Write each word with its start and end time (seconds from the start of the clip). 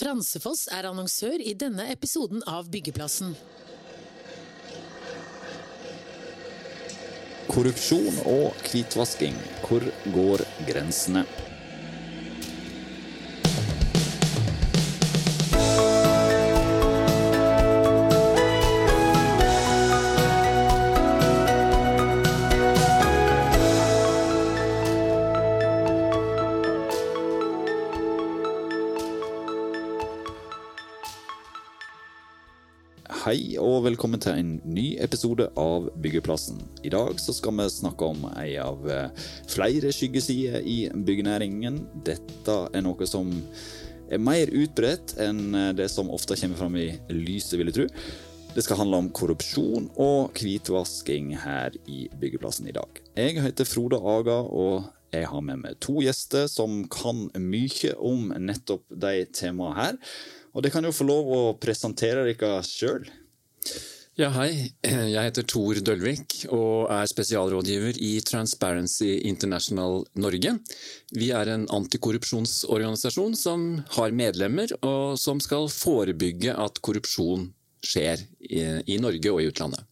Fransefoss 0.00 0.62
er 0.72 0.86
annonsør 0.88 1.42
i 1.44 1.52
denne 1.52 1.84
episoden 1.92 2.40
av 2.48 2.70
Byggeplassen. 2.72 3.34
Korrupsjon 7.50 8.22
og 8.30 8.56
hvitvasking. 8.70 9.36
Hvor 9.66 9.84
går 10.14 10.46
grensene? 10.70 11.26
Velkommen 33.90 34.20
til 34.22 34.36
en 34.38 34.50
ny 34.70 34.84
episode 35.02 35.48
av 35.58 35.88
Byggeplassen. 35.98 36.60
I 36.86 36.92
dag 36.92 37.16
så 37.18 37.32
skal 37.34 37.56
vi 37.58 37.64
snakke 37.72 38.06
om 38.12 38.22
ei 38.38 38.52
av 38.62 38.84
eh, 38.86 39.24
flere 39.50 39.90
skyggesider 39.94 40.62
i 40.62 40.76
byggenæringen. 40.94 41.80
Dette 42.06 42.56
er 42.70 42.84
noe 42.86 43.08
som 43.10 43.32
er 44.06 44.22
mer 44.22 44.52
utbredt 44.54 45.16
enn 45.24 45.56
eh, 45.58 45.72
det 45.74 45.88
som 45.90 46.12
ofte 46.14 46.38
kommer 46.38 46.60
fram 46.60 46.78
i 46.78 46.86
lyset, 47.10 47.56
vil 47.58 47.72
jeg 47.72 47.78
tro. 47.80 47.88
Det 48.54 48.62
skal 48.66 48.78
handle 48.84 49.00
om 49.02 49.10
korrupsjon 49.16 49.88
og 49.98 50.38
hvitvasking 50.38 51.32
her 51.42 51.74
i 51.90 52.04
Byggeplassen 52.20 52.70
i 52.70 52.76
dag. 52.76 53.00
Jeg 53.18 53.42
heter 53.42 53.66
Frode 53.66 53.98
Aga, 53.98 54.38
og 54.46 54.86
jeg 55.10 55.26
har 55.32 55.42
med 55.42 55.64
meg 55.64 55.80
to 55.82 55.98
gjester 56.04 56.46
som 56.50 56.84
kan 56.92 57.26
mye 57.42 57.96
om 57.98 58.30
nettopp 58.38 58.86
de 59.02 59.24
temaene 59.34 59.80
her. 59.80 59.98
Og 60.54 60.62
det 60.62 60.70
kan 60.74 60.86
jo 60.86 60.94
få 60.94 61.06
lov 61.06 61.30
å 61.34 61.42
presentere 61.62 62.26
dere 62.26 62.60
sjøl. 62.66 63.10
Ja, 64.18 64.28
hei. 64.34 64.72
Jeg 64.84 65.22
heter 65.22 65.46
Tor 65.48 65.78
Dølvik 65.80 66.42
og 66.52 66.90
er 66.92 67.06
spesialrådgiver 67.08 67.96
i 68.04 68.10
Transparency 68.26 69.14
International 69.24 70.02
Norge. 70.20 70.56
Vi 71.16 71.30
er 71.32 71.52
en 71.54 71.64
antikorrupsjonsorganisasjon 71.72 73.38
som 73.38 73.68
har 73.94 74.12
medlemmer, 74.12 74.74
og 74.84 75.16
som 75.20 75.40
skal 75.40 75.70
forebygge 75.72 76.52
at 76.52 76.82
korrupsjon 76.84 77.48
skjer 77.80 78.26
i 78.44 78.98
Norge 79.00 79.32
og 79.32 79.40
i 79.40 79.48
utlandet. 79.48 79.86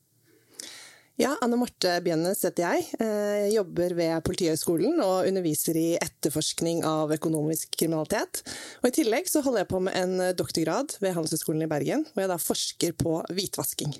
Ja, 1.19 1.33
Anne 1.43 1.57
Marte 1.59 1.97
Bjønnes 2.07 2.45
heter 2.47 2.63
jeg. 2.63 2.85
Jeg 3.03 3.55
jobber 3.57 3.91
ved 3.99 4.21
Politihøgskolen 4.23 5.01
og 5.03 5.27
underviser 5.27 5.75
i 5.75 5.89
etterforskning 5.99 6.85
av 6.87 7.11
økonomisk 7.17 7.75
kriminalitet. 7.75 8.45
Og 8.85 8.87
I 8.87 8.95
tillegg 9.01 9.27
så 9.27 9.43
holder 9.43 9.65
jeg 9.65 9.71
på 9.73 9.81
med 9.83 9.99
en 9.99 10.23
doktorgrad 10.39 10.95
ved 11.03 11.17
Handelshøyskolen 11.17 11.67
i 11.67 11.71
Bergen, 11.73 12.07
hvor 12.13 12.23
jeg 12.23 12.31
da 12.31 12.39
forsker 12.39 12.95
på 13.03 13.17
hvitvasking. 13.35 13.99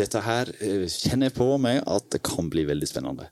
Dette 0.00 0.24
her 0.24 0.48
kjenner 0.56 1.28
jeg 1.28 1.36
på 1.36 1.50
meg 1.60 1.82
at 1.84 2.08
det 2.16 2.24
kan 2.24 2.48
bli 2.48 2.64
veldig 2.72 2.88
spennende. 2.88 3.28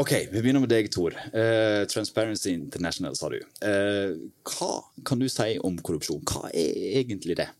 Ok, 0.00 0.14
Vi 0.32 0.40
begynner 0.40 0.64
med 0.64 0.72
deg, 0.72 0.88
Tor. 0.94 1.12
Uh, 1.34 1.84
Transparency 1.92 2.54
International, 2.54 3.20
sa 3.20 3.28
du. 3.28 3.40
Uh, 3.60 4.16
hva 4.48 4.78
kan 5.04 5.20
du 5.20 5.28
si 5.28 5.58
om 5.60 5.76
korrupsjon? 5.76 6.24
Hva 6.24 6.48
er 6.54 7.02
egentlig 7.04 7.36
det? 7.42 7.50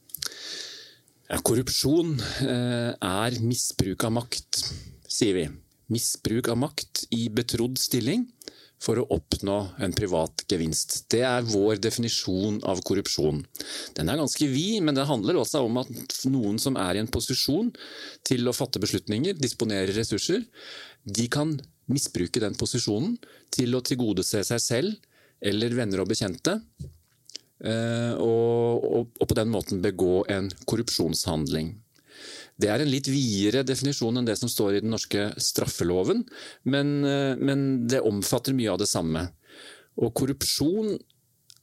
Korrupsjon 1.30 2.16
eh, 2.42 2.90
er 2.90 3.36
misbruk 3.46 4.02
av 4.08 4.16
makt, 4.16 4.64
sier 5.06 5.36
vi. 5.36 5.44
Misbruk 5.94 6.50
av 6.50 6.58
makt 6.58 7.04
i 7.14 7.28
betrodd 7.30 7.78
stilling 7.78 8.24
for 8.80 8.98
å 8.98 9.06
oppnå 9.14 9.56
en 9.84 9.94
privat 9.94 10.42
gevinst. 10.50 11.04
Det 11.12 11.20
er 11.26 11.46
vår 11.46 11.78
definisjon 11.84 12.58
av 12.66 12.80
korrupsjon. 12.86 13.44
Den 13.94 14.10
er 14.10 14.18
ganske 14.18 14.48
vid, 14.50 14.80
men 14.82 14.96
det 14.96 15.06
handler 15.06 15.38
også 15.38 15.62
om 15.68 15.78
at 15.84 15.90
noen 16.32 16.58
som 16.62 16.78
er 16.80 16.96
i 16.96 17.02
en 17.04 17.12
posisjon 17.12 17.70
til 18.26 18.48
å 18.48 18.56
fatte 18.56 18.82
beslutninger, 18.82 19.38
disponere 19.38 19.94
ressurser, 19.94 20.42
de 21.04 21.28
kan 21.30 21.54
misbruke 21.90 22.42
den 22.42 22.56
posisjonen 22.58 23.18
til 23.54 23.76
å 23.76 23.84
tilgodese 23.86 24.42
seg 24.46 24.64
selv 24.64 24.98
eller 25.40 25.76
venner 25.78 26.02
og 26.02 26.10
bekjente 26.10 26.58
og, 27.60 28.84
og, 28.84 29.10
og, 29.20 29.26
på 29.28 29.36
den 29.36 29.50
måten 29.52 29.82
begå 29.84 30.22
en 30.32 30.48
korrupsjonshandling. 30.64 31.74
Det 32.60 32.68
er 32.68 32.82
en 32.82 32.92
litt 32.92 33.08
videre 33.08 33.64
definisjon 33.64 34.20
enn 34.20 34.28
det 34.28 34.36
som 34.40 34.50
står 34.50 34.76
i 34.76 34.82
den 34.84 34.92
norske 34.92 35.30
straffeloven, 35.40 36.24
men, 36.68 36.96
eh, 37.08 37.34
men 37.40 37.86
det 37.88 38.02
omfatter 38.04 38.56
mye 38.56 38.72
av 38.74 38.80
det 38.82 38.90
samme. 38.90 39.28
Og 40.00 40.12
korrupsjon 40.16 40.96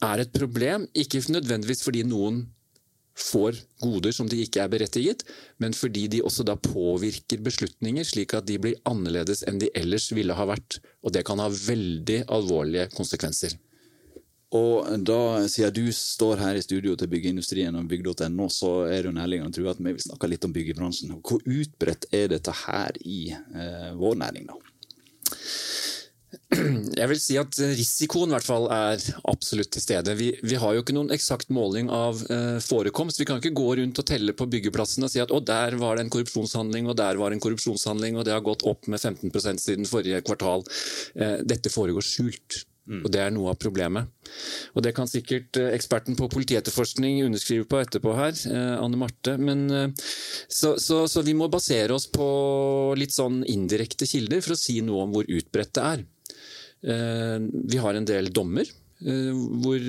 er 0.05 0.23
et 0.23 0.33
problem, 0.33 0.87
ikke 0.97 1.21
nødvendigvis 1.33 1.83
fordi 1.85 2.03
noen 2.07 2.45
får 3.17 3.57
goder 3.81 4.13
som 4.13 4.27
de 4.29 4.39
ikke 4.43 4.61
er 4.61 4.69
berettiget, 4.69 5.23
men 5.61 5.73
fordi 5.73 6.05
de 6.13 6.21
også 6.25 6.45
da 6.45 6.53
påvirker 6.61 7.41
beslutninger 7.45 8.05
slik 8.05 8.35
at 8.37 8.45
de 8.49 8.59
blir 8.61 8.77
annerledes 8.89 9.41
enn 9.49 9.57
de 9.61 9.71
ellers 9.77 10.11
ville 10.13 10.37
ha 10.37 10.45
vært. 10.49 10.77
Og 11.01 11.13
det 11.15 11.25
kan 11.25 11.41
ha 11.41 11.49
veldig 11.49 12.23
alvorlige 12.29 12.91
konsekvenser. 12.93 13.57
Og 14.55 14.87
da, 15.03 15.43
siden 15.51 15.73
du 15.75 15.89
står 15.91 16.39
her 16.39 16.55
i 16.55 16.63
studio 16.63 16.95
til 16.95 17.09
Byggeindustrien 17.11 17.75
og 17.75 17.89
bygg.no, 17.91 18.47
så 18.47 18.71
er 18.87 19.01
det 19.01 19.09
jo 19.09 19.17
nærliggende 19.17 19.51
å 19.51 19.57
tro 19.57 19.67
at 19.73 19.81
vi 19.81 19.91
vil 19.91 20.05
snakke 20.05 20.29
litt 20.31 20.47
om 20.47 20.53
byggebransjen. 20.55 21.17
Hvor 21.19 21.43
utbredt 21.43 22.07
er 22.15 22.31
dette 22.31 22.53
her 22.63 22.95
i 23.03 23.33
eh, 23.33 23.91
vår 23.99 24.15
næring, 24.23 24.47
da? 24.47 24.55
Jeg 26.99 27.07
vil 27.11 27.19
si 27.19 27.35
at 27.39 27.59
risikoen 27.59 28.31
i 28.31 28.35
hvert 28.37 28.47
fall 28.47 28.69
er 28.71 29.03
absolutt 29.27 29.73
til 29.75 29.83
stede. 29.83 30.15
Vi, 30.19 30.29
vi 30.47 30.59
har 30.59 30.77
jo 30.77 30.83
ikke 30.83 30.95
noen 30.95 31.11
eksakt 31.11 31.51
måling 31.51 31.91
av 31.91 32.23
eh, 32.31 32.61
forekomst. 32.63 33.19
Vi 33.19 33.27
kan 33.27 33.41
ikke 33.41 33.55
gå 33.57 33.67
rundt 33.81 33.99
og 33.99 34.07
telle 34.07 34.35
på 34.37 34.47
byggeplassene 34.55 35.09
og 35.09 35.11
si 35.11 35.23
at 35.23 35.33
å, 35.35 35.41
der 35.43 35.75
var 35.81 35.99
det 35.99 36.05
en 36.07 36.13
korrupsjonshandling, 36.13 36.87
og 36.87 36.95
der 36.99 37.19
var 37.19 37.31
det 37.31 37.41
en 37.41 37.43
korrupsjonshandling, 37.43 38.15
og 38.15 38.27
det 38.27 38.35
har 38.37 38.47
gått 38.47 38.63
opp 38.67 38.87
med 38.87 39.03
15 39.03 39.59
siden 39.59 39.91
forrige 39.91 40.23
kvartal. 40.23 40.63
Eh, 41.19 41.43
dette 41.43 41.73
foregår 41.73 42.07
skjult. 42.07 42.63
Mm. 42.87 43.01
Og 43.03 43.11
Det 43.11 43.19
er 43.19 43.33
noe 43.35 43.51
av 43.51 43.59
problemet. 43.59 44.07
Og 44.75 44.83
Det 44.83 44.93
kan 44.95 45.09
sikkert 45.09 45.59
eh, 45.59 45.73
eksperten 45.75 46.15
på 46.19 46.29
politietterforskning 46.31 47.19
underskrive 47.25 47.67
på 47.67 47.81
etterpå 47.83 48.15
her, 48.15 48.31
eh, 48.31 48.75
Anne 48.79 48.99
Marte. 48.99 49.35
Men, 49.37 49.67
eh, 49.69 50.07
så, 50.47 50.77
så, 50.79 51.03
så, 51.11 51.23
vi 51.27 51.35
må 51.35 51.49
basere 51.51 51.93
oss 51.93 52.07
på 52.07 52.95
litt 52.97 53.15
sånn 53.15 53.43
indirekte 53.43 54.07
kilder 54.07 54.43
for 54.45 54.55
å 54.55 54.59
si 54.59 54.79
noe 54.81 55.03
om 55.03 55.15
hvor 55.15 55.27
utbredt 55.27 55.75
det 55.77 55.87
er. 55.93 56.05
Vi 56.77 57.79
har 57.81 57.97
en 57.97 58.05
del 58.05 58.27
dommer 58.29 58.67
hvor 59.01 59.81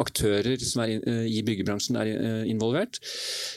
aktører 0.00 0.62
som 0.62 0.84
er 0.84 0.92
i 1.26 1.40
byggebransjen 1.44 1.98
er 1.98 2.10
involvert. 2.48 3.00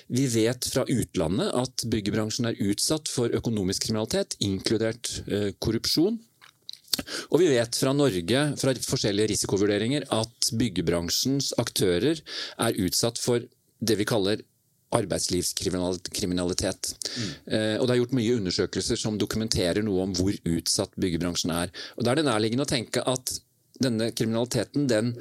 Vi 0.09 0.25
vet 0.33 0.65
fra 0.73 0.81
utlandet 0.89 1.53
at 1.53 1.85
byggebransjen 1.93 2.49
er 2.49 2.59
utsatt 2.65 3.13
for 3.13 3.29
økonomisk 3.37 3.85
kriminalitet, 3.85 4.35
inkludert 4.41 5.13
korrupsjon. 5.61 6.17
Og 7.31 7.41
vi 7.41 7.49
vet 7.51 7.77
fra 7.79 7.93
Norge 7.95 8.41
fra 8.59 8.73
forskjellige 8.85 9.31
risikovurderinger 9.33 10.07
at 10.13 10.51
byggebransjens 10.59 11.53
aktører 11.61 12.21
er 12.21 12.81
utsatt 12.85 13.21
for 13.21 13.43
det 13.83 13.99
vi 13.99 14.07
kaller 14.07 14.43
arbeidslivskriminalitet. 14.93 16.91
Mm. 17.17 17.29
Eh, 17.53 17.75
og 17.79 17.87
Det 17.87 17.93
er 17.93 18.01
gjort 18.01 18.17
mye 18.17 18.35
undersøkelser 18.37 18.97
som 18.99 19.17
dokumenterer 19.17 19.81
noe 19.85 20.03
om 20.05 20.13
hvor 20.17 20.33
utsatt 20.37 20.93
byggebransjen 21.01 21.51
er. 21.55 21.73
Og 21.97 22.03
Da 22.05 22.11
er 22.11 22.15
det 22.21 22.29
nærliggende 22.29 22.67
å 22.67 22.73
tenke 22.73 23.01
at 23.01 23.39
denne 23.81 24.11
kriminaliteten 24.13 24.87
den, 24.87 25.15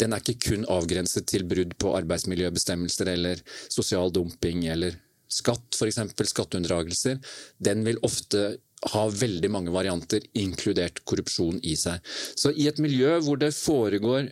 den 0.00 0.12
er 0.12 0.22
ikke 0.22 0.48
kun 0.48 0.64
avgrenset 0.64 1.26
til 1.28 1.44
brudd 1.48 1.76
på 1.78 1.92
arbeidsmiljøbestemmelser 1.98 3.06
eller 3.12 3.42
sosial 3.68 4.12
dumping 4.14 4.64
eller 4.72 4.96
skatt, 5.28 5.76
f.eks. 5.76 6.00
skatteunndragelser. 6.32 7.20
Den 7.60 7.84
vil 7.84 8.00
ofte 8.06 8.56
har 8.92 9.10
veldig 9.10 9.50
mange 9.50 9.72
varianter, 9.74 10.20
inkludert 10.38 11.00
korrupsjon 11.08 11.58
i 11.66 11.74
seg. 11.78 11.98
Så 12.38 12.50
i 12.54 12.68
et 12.70 12.78
miljø 12.82 13.18
hvor 13.24 13.36
det 13.40 13.54
foregår 13.56 14.28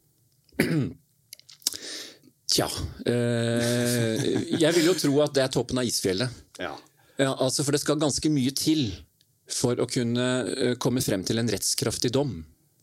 Tja 2.53 2.67
eh, 3.09 4.25
Jeg 4.61 4.75
vil 4.77 4.89
jo 4.91 4.95
tro 4.99 5.13
at 5.25 5.35
det 5.37 5.45
er 5.47 5.53
toppen 5.55 5.81
av 5.81 5.89
isfjellet. 5.89 6.41
Ja. 6.61 6.75
Ja, 7.21 7.33
altså 7.45 7.65
for 7.65 7.73
det 7.77 7.83
skal 7.83 8.01
ganske 8.01 8.29
mye 8.33 8.53
til 8.57 8.89
for 9.53 9.81
å 9.83 9.87
kunne 9.91 10.27
eh, 10.53 10.75
komme 10.81 11.03
frem 11.05 11.25
til 11.29 11.41
en 11.41 11.51
rettskraftig 11.53 12.13
dom. 12.15 12.39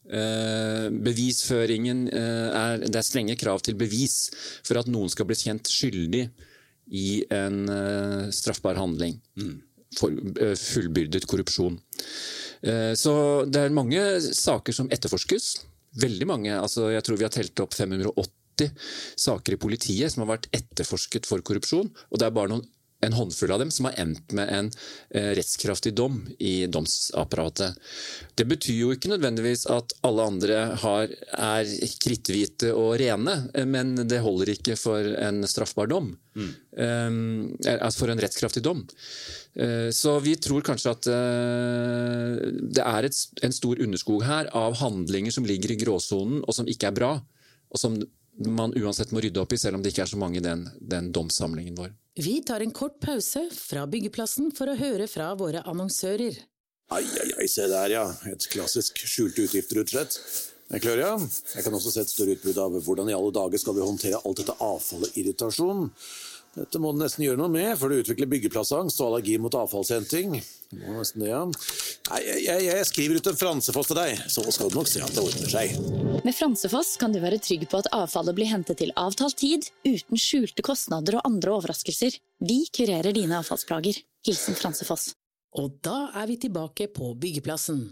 Eh, 0.10 0.88
bevisføringen 0.90 2.08
eh, 2.10 2.48
er, 2.58 2.86
Det 2.88 2.98
er 2.98 3.06
strenge 3.06 3.38
krav 3.38 3.62
til 3.66 3.78
bevis 3.78 4.30
for 4.66 4.80
at 4.82 4.90
noen 4.90 5.10
skal 5.14 5.28
bli 5.30 5.38
kjent 5.38 5.70
skyldig 5.70 6.24
i 6.98 7.08
en 7.34 7.64
eh, 7.70 8.30
straffbar 8.34 8.80
handling. 8.82 9.20
For, 9.98 10.14
eh, 10.14 10.56
fullbyrdet 10.58 11.28
korrupsjon. 11.30 11.78
Eh, 12.66 12.94
Så 12.98 13.14
det 13.50 13.68
er 13.68 13.76
mange 13.78 14.02
saker 14.34 14.74
som 14.74 14.90
etterforskes. 14.94 15.52
Veldig 16.02 16.28
mange. 16.30 16.54
altså 16.54 16.90
Jeg 16.94 17.06
tror 17.06 17.18
vi 17.18 17.26
har 17.26 17.34
telt 17.34 17.62
opp 17.66 17.74
580 17.78 18.34
saker 19.20 19.56
i 19.56 19.62
politiet 19.62 20.14
som 20.14 20.26
har 20.26 20.36
vært 20.36 20.50
etterforsket 20.56 21.30
for 21.30 21.44
korrupsjon. 21.46 21.90
Og 22.12 22.20
det 22.20 22.28
er 22.30 22.36
bare 22.36 22.54
noen, 22.54 22.68
en 23.00 23.14
håndfull 23.16 23.54
av 23.56 23.62
dem 23.62 23.70
som 23.72 23.86
har 23.88 23.96
endt 24.02 24.34
med 24.36 24.50
en 24.52 24.68
eh, 25.16 25.30
rettskraftig 25.38 25.94
dom 25.96 26.18
i 26.44 26.66
domsapparatet. 26.68 27.78
Det 28.36 28.44
betyr 28.50 28.76
jo 28.76 28.90
ikke 28.92 29.14
nødvendigvis 29.14 29.64
at 29.72 29.96
alle 30.04 30.26
andre 30.28 30.58
har, 30.82 31.14
er 31.32 31.72
kritthvite 32.04 32.74
og 32.76 32.98
rene, 33.00 33.38
eh, 33.56 33.64
men 33.64 33.96
det 34.04 34.20
holder 34.26 34.52
ikke 34.52 34.76
for 34.76 35.00
en 35.16 35.40
straffbar 35.48 35.88
dom. 35.94 36.12
Eh, 36.36 37.10
altså 37.80 38.04
for 38.04 38.12
en 38.12 38.20
rettskraftig 38.20 38.66
dom. 38.68 38.84
Eh, 39.56 39.90
Så 39.96 40.20
vi 40.28 40.36
tror 40.36 40.68
kanskje 40.68 40.92
at 40.92 41.08
eh, 41.16 42.52
det 42.76 42.84
er 42.84 43.08
et, 43.08 43.24
en 43.48 43.56
stor 43.56 43.80
underskog 43.80 44.28
her 44.28 44.52
av 44.52 44.76
handlinger 44.84 45.32
som 45.40 45.48
ligger 45.48 45.72
i 45.72 45.80
gråsonen, 45.88 46.44
og 46.44 46.52
som 46.52 46.68
ikke 46.68 46.92
er 46.92 47.00
bra. 47.00 47.16
Og 47.72 47.80
som 47.80 47.96
man 48.48 48.74
uansett 48.78 49.12
må 49.12 49.24
rydde 49.24 49.42
opp 49.42 49.54
i, 49.54 49.60
selv 49.60 49.80
om 49.80 49.84
det 49.84 49.92
ikke 49.94 50.06
er 50.06 50.12
så 50.14 50.20
mange 50.20 50.40
i 50.40 50.44
den, 50.44 50.68
den 50.80 51.10
domssamlingen 51.16 51.76
vår. 51.76 51.92
Vi 52.20 52.40
tar 52.48 52.64
en 52.64 52.72
kort 52.76 53.00
pause 53.04 53.46
fra 53.56 53.86
byggeplassen 53.88 54.54
for 54.56 54.72
å 54.72 54.78
høre 54.80 55.08
fra 55.12 55.34
våre 55.40 55.64
annonsører. 55.68 56.40
Ai, 56.90 57.04
ai, 57.04 57.28
ai, 57.38 57.48
se 57.52 57.68
der, 57.70 57.92
ja. 57.94 58.06
Et 58.32 58.48
klassisk 58.50 58.98
skjulte 59.06 59.46
utgifter, 59.46 59.82
rett 59.82 59.92
og 59.92 59.94
slett. 59.94 60.18
Det 60.70 60.80
er 60.80 60.84
klør, 60.84 61.02
ja. 61.04 61.12
Jeg 61.56 61.66
kan 61.66 61.76
også 61.78 61.94
se 61.94 62.04
et 62.06 62.12
større 62.12 62.36
utbrudd 62.38 62.60
av 62.62 62.80
hvordan 62.86 63.12
i 63.12 63.16
alle 63.18 63.34
dager 63.34 63.62
skal 63.62 63.78
vi 63.78 63.86
håndtere 63.86 64.22
alt 64.24 64.42
dette 64.42 64.58
avfallet 64.62 65.16
irritasjon. 65.22 65.88
Dette 66.58 66.80
må 66.82 66.92
du 66.92 67.00
nesten 67.04 67.24
gjøre 67.24 67.38
noe 67.40 67.52
med, 67.54 67.70
for 67.78 67.92
du 67.92 68.00
utvikler 68.02 68.30
byggeplassangst 68.32 69.00
og 69.04 69.12
allergi 69.12 69.36
mot 69.42 69.54
avfallshenting. 69.54 70.40
Må 70.80 70.96
nesten 70.98 71.24
det, 71.24 71.30
ja. 71.30 71.44
Nei, 72.10 72.20
jeg, 72.26 72.42
jeg, 72.48 72.64
jeg 72.66 72.88
skriver 72.90 73.20
ut 73.20 73.30
en 73.32 73.38
fransefoss 73.38 73.92
til 73.92 74.00
deg, 74.00 74.24
så 74.34 74.44
skal 74.50 74.72
du 74.72 74.80
nok 74.80 74.90
se 74.90 75.04
at 75.06 75.14
det 75.14 75.24
ordner 75.24 75.54
seg. 75.54 75.78
Med 76.26 76.36
Fransefoss 76.36 76.96
kan 77.02 77.14
du 77.14 77.22
være 77.22 77.40
trygg 77.44 77.68
på 77.70 77.80
at 77.84 77.92
avfallet 77.96 78.38
blir 78.38 78.50
hentet 78.50 78.82
til 78.82 78.94
avtalt 79.00 79.38
tid, 79.40 79.70
uten 79.86 80.20
skjulte 80.20 80.66
kostnader 80.66 81.20
og 81.20 81.30
andre 81.30 81.56
overraskelser. 81.60 82.18
Vi 82.42 82.64
kurerer 82.76 83.14
dine 83.16 83.40
avfallsplager. 83.44 84.02
Hilsen 84.28 84.58
Fransefoss. 84.58 85.14
Og 85.58 85.80
da 85.86 86.10
er 86.18 86.28
vi 86.30 86.42
tilbake 86.42 86.90
på 86.94 87.14
byggeplassen. 87.18 87.86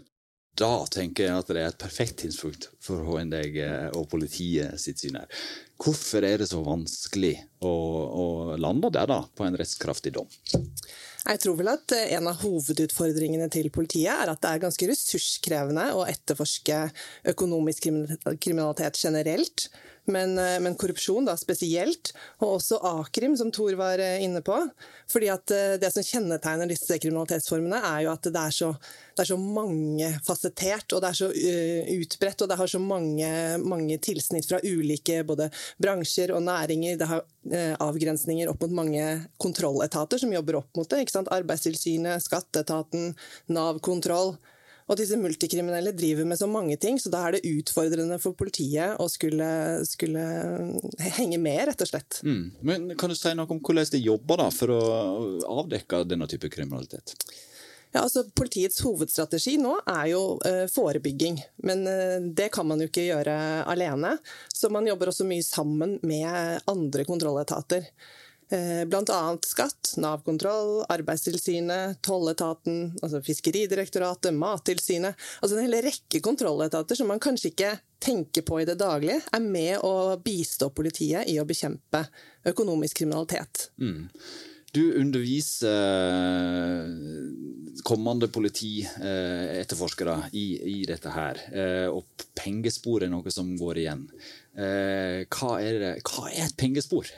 Da 0.58 0.70
tenker 0.90 1.28
jeg 1.28 1.38
at 1.38 1.50
det 1.52 1.60
er 1.62 1.70
et 1.70 1.78
perfekt 1.78 2.18
tidspunkt 2.24 2.68
for 2.82 3.20
deg 3.30 3.58
eh, 3.62 3.90
og 3.94 4.08
politiet 4.10 4.80
sitt 4.82 4.98
syn 4.98 5.20
her. 5.20 5.28
Hvorfor 5.78 6.24
er 6.26 6.42
det 6.42 6.48
så 6.50 6.58
vanskelig 6.66 7.36
å, 7.62 7.70
å 7.70 8.26
lande 8.58 8.90
der, 8.94 9.06
da, 9.06 9.20
på 9.38 9.46
en 9.46 9.58
rettskraftig 9.58 10.16
dom? 10.16 10.26
Jeg 11.28 11.42
tror 11.42 11.58
vel 11.60 11.70
at 11.70 11.94
eh, 11.94 12.16
en 12.16 12.30
av 12.30 12.42
hovedutfordringene 12.42 13.46
til 13.54 13.70
politiet 13.74 14.10
er 14.14 14.32
at 14.32 14.42
det 14.42 14.50
er 14.50 14.64
ganske 14.66 14.90
ressurskrevende 14.90 15.92
å 15.94 16.02
etterforske 16.10 16.80
økonomisk 17.34 17.86
kriminalitet 17.86 18.98
generelt, 19.04 19.68
men, 20.08 20.38
eh, 20.38 20.56
men 20.60 20.76
korrupsjon 20.78 21.26
da 21.28 21.34
spesielt, 21.38 22.12
og 22.40 22.56
også 22.58 22.80
A-krim, 22.84 23.36
som 23.36 23.50
Thor 23.54 23.76
var 23.78 24.00
eh, 24.02 24.22
inne 24.24 24.42
på. 24.44 24.56
Fordi 25.10 25.30
at 25.32 25.54
eh, 25.54 25.76
Det 25.78 25.90
som 25.92 26.04
kjennetegner 26.04 26.70
disse 26.70 26.98
kriminalitetsformene, 26.98 27.80
er 27.92 28.02
jo 28.06 28.12
at 28.12 28.28
det 28.28 28.42
er 28.42 28.54
så, 28.54 28.72
det 29.14 29.24
er 29.24 29.30
så 29.30 29.38
mangefasettert, 29.40 30.96
og 30.96 31.04
det 31.04 31.12
er 31.12 31.18
så 31.20 31.30
utbredt, 31.98 32.42
og 32.42 32.50
det 32.50 32.58
har 32.60 32.70
så 32.70 32.80
mange, 32.82 33.30
mange 33.62 33.98
tilsnitt 34.02 34.48
fra 34.48 34.60
ulike 34.64 35.22
både 35.28 35.50
bransjer 35.82 36.32
og 36.34 36.44
næringer. 36.46 36.98
Det 36.98 37.08
har 37.08 37.24
avgrensninger 37.82 38.50
opp 38.50 38.62
mot 38.66 38.76
mange 38.82 39.04
kontrolletater 39.40 40.20
som 40.20 40.32
jobber 40.34 40.60
opp 40.60 40.76
mot 40.76 40.88
det. 40.90 41.04
ikke 41.04 41.16
sant? 41.16 41.32
Arbeidstilsynet, 41.32 42.24
skatteetaten, 42.24 43.14
Nav-kontroll. 43.54 44.36
Og 44.88 44.96
disse 44.96 45.18
multikriminelle 45.20 45.92
driver 45.92 46.24
med 46.28 46.40
så 46.40 46.48
mange 46.48 46.78
ting, 46.80 46.96
så 47.00 47.12
da 47.12 47.26
er 47.26 47.36
det 47.36 47.50
utfordrende 47.50 48.16
for 48.22 48.36
politiet 48.38 48.96
å 48.96 49.08
skulle, 49.12 49.48
skulle 49.88 50.22
henge 51.18 51.36
med, 51.40 51.60
rett 51.68 51.84
og 51.84 51.90
slett. 51.90 52.22
Mm. 52.24 52.44
Men 52.64 52.88
Kan 53.00 53.12
du 53.12 53.18
si 53.18 53.34
noe 53.36 53.48
om 53.52 53.60
hvordan 53.60 53.92
de 53.92 54.00
jobber 54.00 54.40
da, 54.40 54.48
for 54.54 54.72
å 54.72 54.80
avdekke 55.60 56.06
denne 56.08 56.28
type 56.30 56.48
kriminalitet? 56.52 57.16
Ja, 57.92 58.02
altså 58.02 58.26
Politiets 58.36 58.82
hovedstrategi 58.84 59.54
nå 59.60 59.78
er 59.88 60.10
jo 60.10 60.22
eh, 60.44 60.66
forebygging, 60.68 61.38
men 61.64 61.86
eh, 61.88 62.16
det 62.36 62.50
kan 62.52 62.68
man 62.68 62.80
jo 62.82 62.88
ikke 62.90 63.06
gjøre 63.06 63.36
alene. 63.68 64.16
Så 64.52 64.68
man 64.72 64.88
jobber 64.88 65.12
også 65.12 65.28
mye 65.28 65.44
sammen 65.44 65.96
med 66.04 66.64
andre 66.68 67.06
kontrolletater. 67.08 67.88
Eh, 68.50 68.80
annet 68.80 69.44
skatt, 69.44 69.94
Nav-kontroll, 70.00 70.84
Arbeidstilsynet, 70.88 71.98
Tolletaten, 72.00 72.94
altså 73.02 73.20
Fiskeridirektoratet, 73.20 74.32
Mattilsynet. 74.32 75.18
Altså 75.42 75.58
en 75.58 75.66
hel 75.66 75.82
rekke 75.84 76.22
kontrolletater 76.24 76.96
som 76.96 77.10
man 77.12 77.20
kanskje 77.20 77.52
ikke 77.52 77.74
tenker 78.00 78.46
på 78.48 78.62
i 78.62 78.64
det 78.68 78.78
daglige, 78.80 79.20
er 79.34 79.44
med 79.44 79.84
å 79.84 80.16
bistå 80.24 80.70
politiet 80.72 81.28
i 81.28 81.36
å 81.40 81.44
bekjempe 81.48 82.06
økonomisk 82.48 83.02
kriminalitet. 83.02 83.68
Du 84.72 84.82
underviser 85.00 85.68
eh, 86.08 86.88
kommende 87.84 88.28
politietterforskere 88.32 90.30
i, 90.32 90.46
i 90.72 90.84
dette 90.88 91.12
her, 91.12 91.40
eh, 91.52 91.88
og 91.92 92.04
pengespor 92.36 93.04
er 93.04 93.12
noe 93.12 93.32
som 93.34 93.56
går 93.60 93.84
igjen. 93.84 94.04
Eh, 94.56 95.24
Hva 95.32 95.58
er, 95.60 95.98
hva 96.00 96.28
er 96.32 96.46
et 96.48 96.56
pengespor? 96.60 97.08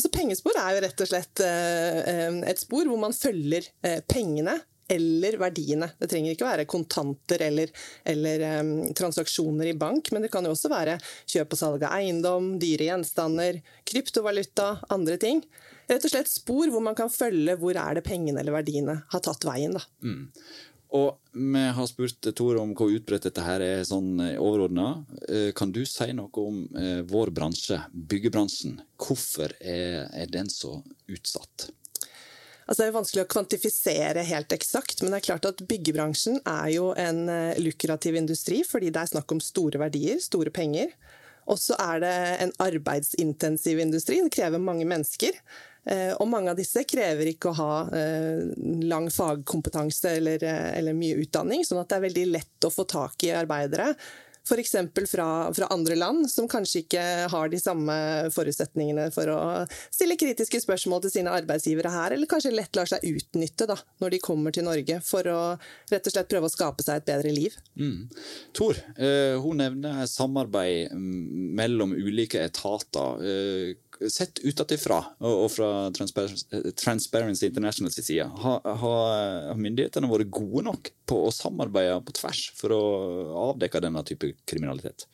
Altså, 0.00 0.14
pengespor 0.16 0.56
er 0.56 0.72
jo 0.72 0.80
rett 0.80 1.02
og 1.04 1.08
slett 1.10 1.40
eh, 1.44 2.36
et 2.48 2.60
spor 2.62 2.88
hvor 2.88 2.96
man 3.02 3.12
følger 3.12 3.66
eh, 3.84 3.98
pengene 4.08 4.54
eller 4.90 5.36
verdiene. 5.36 5.90
Det 6.00 6.08
trenger 6.08 6.32
ikke 6.32 6.46
være 6.46 6.64
kontanter 6.70 7.44
eller, 7.44 7.68
eller 8.08 8.44
eh, 8.46 8.70
transaksjoner 8.96 9.68
i 9.68 9.74
bank, 9.76 10.08
men 10.14 10.24
det 10.24 10.30
kan 10.32 10.48
jo 10.48 10.54
også 10.54 10.70
være 10.72 10.96
kjøp 11.28 11.52
og 11.52 11.60
salg 11.60 11.84
av 11.84 11.98
eiendom, 11.98 12.54
dyre 12.62 12.88
gjenstander, 12.88 13.60
kryptovaluta, 13.92 14.70
andre 14.96 15.18
ting. 15.20 15.44
Rett 15.90 16.08
og 16.08 16.14
slett 16.14 16.32
spor 16.32 16.72
hvor 16.72 16.80
man 16.86 16.96
kan 16.96 17.12
følge 17.12 17.58
hvor 17.60 17.76
er 17.76 18.00
det 18.00 18.06
pengene 18.08 18.40
eller 18.40 18.56
verdiene 18.56 19.02
har 19.12 19.24
tatt 19.26 19.44
veien. 19.44 19.76
Da. 19.76 19.84
Og 20.96 21.20
vi 21.30 21.60
har 21.76 21.86
spurt 21.86 22.26
Tor 22.34 22.58
om 22.58 22.72
hvor 22.74 22.90
utbredt 22.90 23.28
dette 23.28 23.44
her 23.46 23.62
er 23.62 23.84
sånn 23.86 24.18
overordna. 24.34 25.04
Kan 25.54 25.70
du 25.70 25.84
si 25.86 26.08
noe 26.16 26.42
om 26.42 26.64
eh, 26.74 27.02
vår 27.06 27.30
bransje, 27.36 27.78
byggebransjen? 27.92 28.80
Hvorfor 28.98 29.54
er, 29.62 30.10
den 30.32 30.50
så 30.50 30.80
utsatt? 31.06 31.70
Altså, 32.70 32.84
det 32.84 32.88
er 32.88 32.94
vanskelig 32.94 33.22
å 33.24 33.30
kvantifisere 33.30 34.22
helt 34.28 34.52
eksakt, 34.54 35.00
men 35.02 35.10
det 35.10 35.18
er 35.18 35.28
klart 35.32 35.46
at 35.48 35.62
byggebransjen 35.66 36.36
er 36.46 36.68
jo 36.70 36.92
en 36.94 37.24
eh, 37.26 37.58
lukrativ 37.58 38.14
industri, 38.14 38.60
fordi 38.62 38.92
det 38.94 39.00
er 39.02 39.10
snakk 39.10 39.34
om 39.34 39.40
store 39.42 39.80
verdier, 39.82 40.20
store 40.22 40.52
penger. 40.54 40.92
Og 41.50 41.58
så 41.58 41.74
er 41.82 42.04
det 42.04 42.12
en 42.44 42.52
arbeidsintensiv 42.62 43.80
industri, 43.82 44.20
det 44.22 44.30
krever 44.36 44.62
mange 44.62 44.86
mennesker. 44.86 45.34
Eh, 45.88 46.12
Og 46.20 46.28
mange 46.28 46.52
av 46.52 46.58
disse 46.58 46.84
krever 46.84 47.32
ikke 47.32 47.52
å 47.52 47.56
ha 47.56 47.74
eh, 47.96 48.42
lang 48.90 49.08
fagkompetanse 49.12 50.16
eller, 50.18 50.42
eh, 50.44 50.72
eller 50.78 50.96
mye 50.96 51.20
utdanning, 51.22 51.64
sånn 51.64 51.80
at 51.80 51.88
det 51.88 52.00
er 52.00 52.08
veldig 52.08 52.26
lett 52.34 52.68
å 52.68 52.72
få 52.74 52.84
tak 52.88 53.24
i 53.24 53.32
arbeidere. 53.36 53.94
F.eks. 54.50 54.72
Fra, 55.10 55.26
fra 55.54 55.66
andre 55.70 55.94
land 56.00 56.24
som 56.30 56.48
kanskje 56.48 56.80
ikke 56.82 57.02
har 57.30 57.50
de 57.52 57.58
samme 57.60 57.94
forutsetningene 58.34 59.10
for 59.14 59.28
å 59.30 59.38
stille 59.92 60.16
kritiske 60.18 60.62
spørsmål 60.64 61.04
til 61.04 61.12
sine 61.18 61.34
arbeidsgivere 61.36 61.92
her, 61.92 62.14
eller 62.16 62.30
kanskje 62.30 62.54
lett 62.56 62.74
lar 62.78 62.88
seg 62.88 63.04
utnytte 63.06 63.68
da, 63.70 63.76
når 64.00 64.16
de 64.16 64.22
kommer 64.24 64.54
til 64.56 64.66
Norge, 64.66 64.96
for 65.06 65.28
å 65.30 65.40
rett 65.92 66.08
og 66.08 66.14
slett 66.16 66.30
prøve 66.32 66.48
å 66.48 66.54
skape 66.54 66.82
seg 66.86 67.02
et 67.02 67.10
bedre 67.12 67.34
liv. 67.36 67.56
Tor, 68.56 68.80
eh, 68.96 69.36
hun 69.44 69.60
nevner 69.60 70.02
samarbeid 70.10 70.96
mm, 70.96 71.54
mellom 71.60 71.94
ulike 71.94 72.42
etater. 72.48 73.20
Sett 74.08 74.40
utenfra 74.40 74.98
og, 75.28 75.46
fra 75.52 75.68
Transparency 75.92 77.50
International 77.50 77.92
sin 77.92 78.06
side, 78.06 78.26
har, 78.44 78.64
har 78.82 79.58
myndighetene 79.60 80.08
vært 80.08 80.30
gode 80.32 80.64
nok 80.70 80.92
på 81.10 81.18
å 81.26 81.32
samarbeide 81.34 81.98
på 82.06 82.14
tvers 82.16 82.46
for 82.56 82.72
å 82.72 82.82
avdekke 83.50 83.82
denne 83.84 84.04
type 84.08 84.32
kriminalitet? 84.48 85.04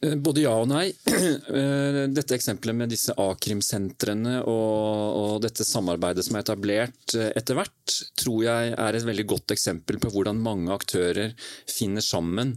Eh, 0.00 0.16
både 0.16 0.46
ja 0.46 0.54
og 0.56 0.70
nei. 0.70 0.88
Eh, 1.50 2.06
dette 2.14 2.36
eksempelet 2.36 2.76
med 2.76 2.90
disse 2.92 3.12
a-krimsentrene 3.18 4.36
og, 4.48 5.16
og, 5.18 5.32
dette 5.42 5.64
samarbeidet 5.66 6.22
som 6.24 6.36
er 6.36 6.44
etablert 6.44 7.14
eh, 7.18 7.32
etter 7.36 7.58
hvert, 7.58 7.96
tror 8.18 8.44
jeg 8.44 8.70
er 8.72 8.96
et 8.96 9.06
veldig 9.06 9.24
godt 9.32 9.54
eksempel 9.54 9.98
på 10.00 10.12
hvordan 10.14 10.38
mange 10.40 10.70
aktører 10.72 11.34
finner 11.68 12.04
sammen 12.04 12.54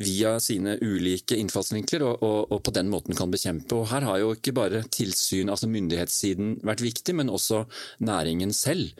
via 0.00 0.38
sine 0.40 0.78
ulike 0.80 1.36
innfallsvinkler 1.36 2.06
og, 2.06 2.24
og, 2.24 2.38
og 2.56 2.62
på 2.64 2.74
den 2.78 2.88
måten 2.92 3.18
kan 3.18 3.32
bekjempe. 3.32 3.76
Og 3.76 3.90
her 3.92 4.08
har 4.08 4.22
jo 4.22 4.32
ikke 4.36 4.56
bare 4.56 4.82
tilsyn, 4.88 5.52
altså 5.52 5.68
myndighetssiden, 5.70 6.56
vært 6.66 6.84
viktig, 6.86 7.14
men 7.20 7.32
også 7.32 7.66
næringen 8.06 8.54
selv. 8.56 8.96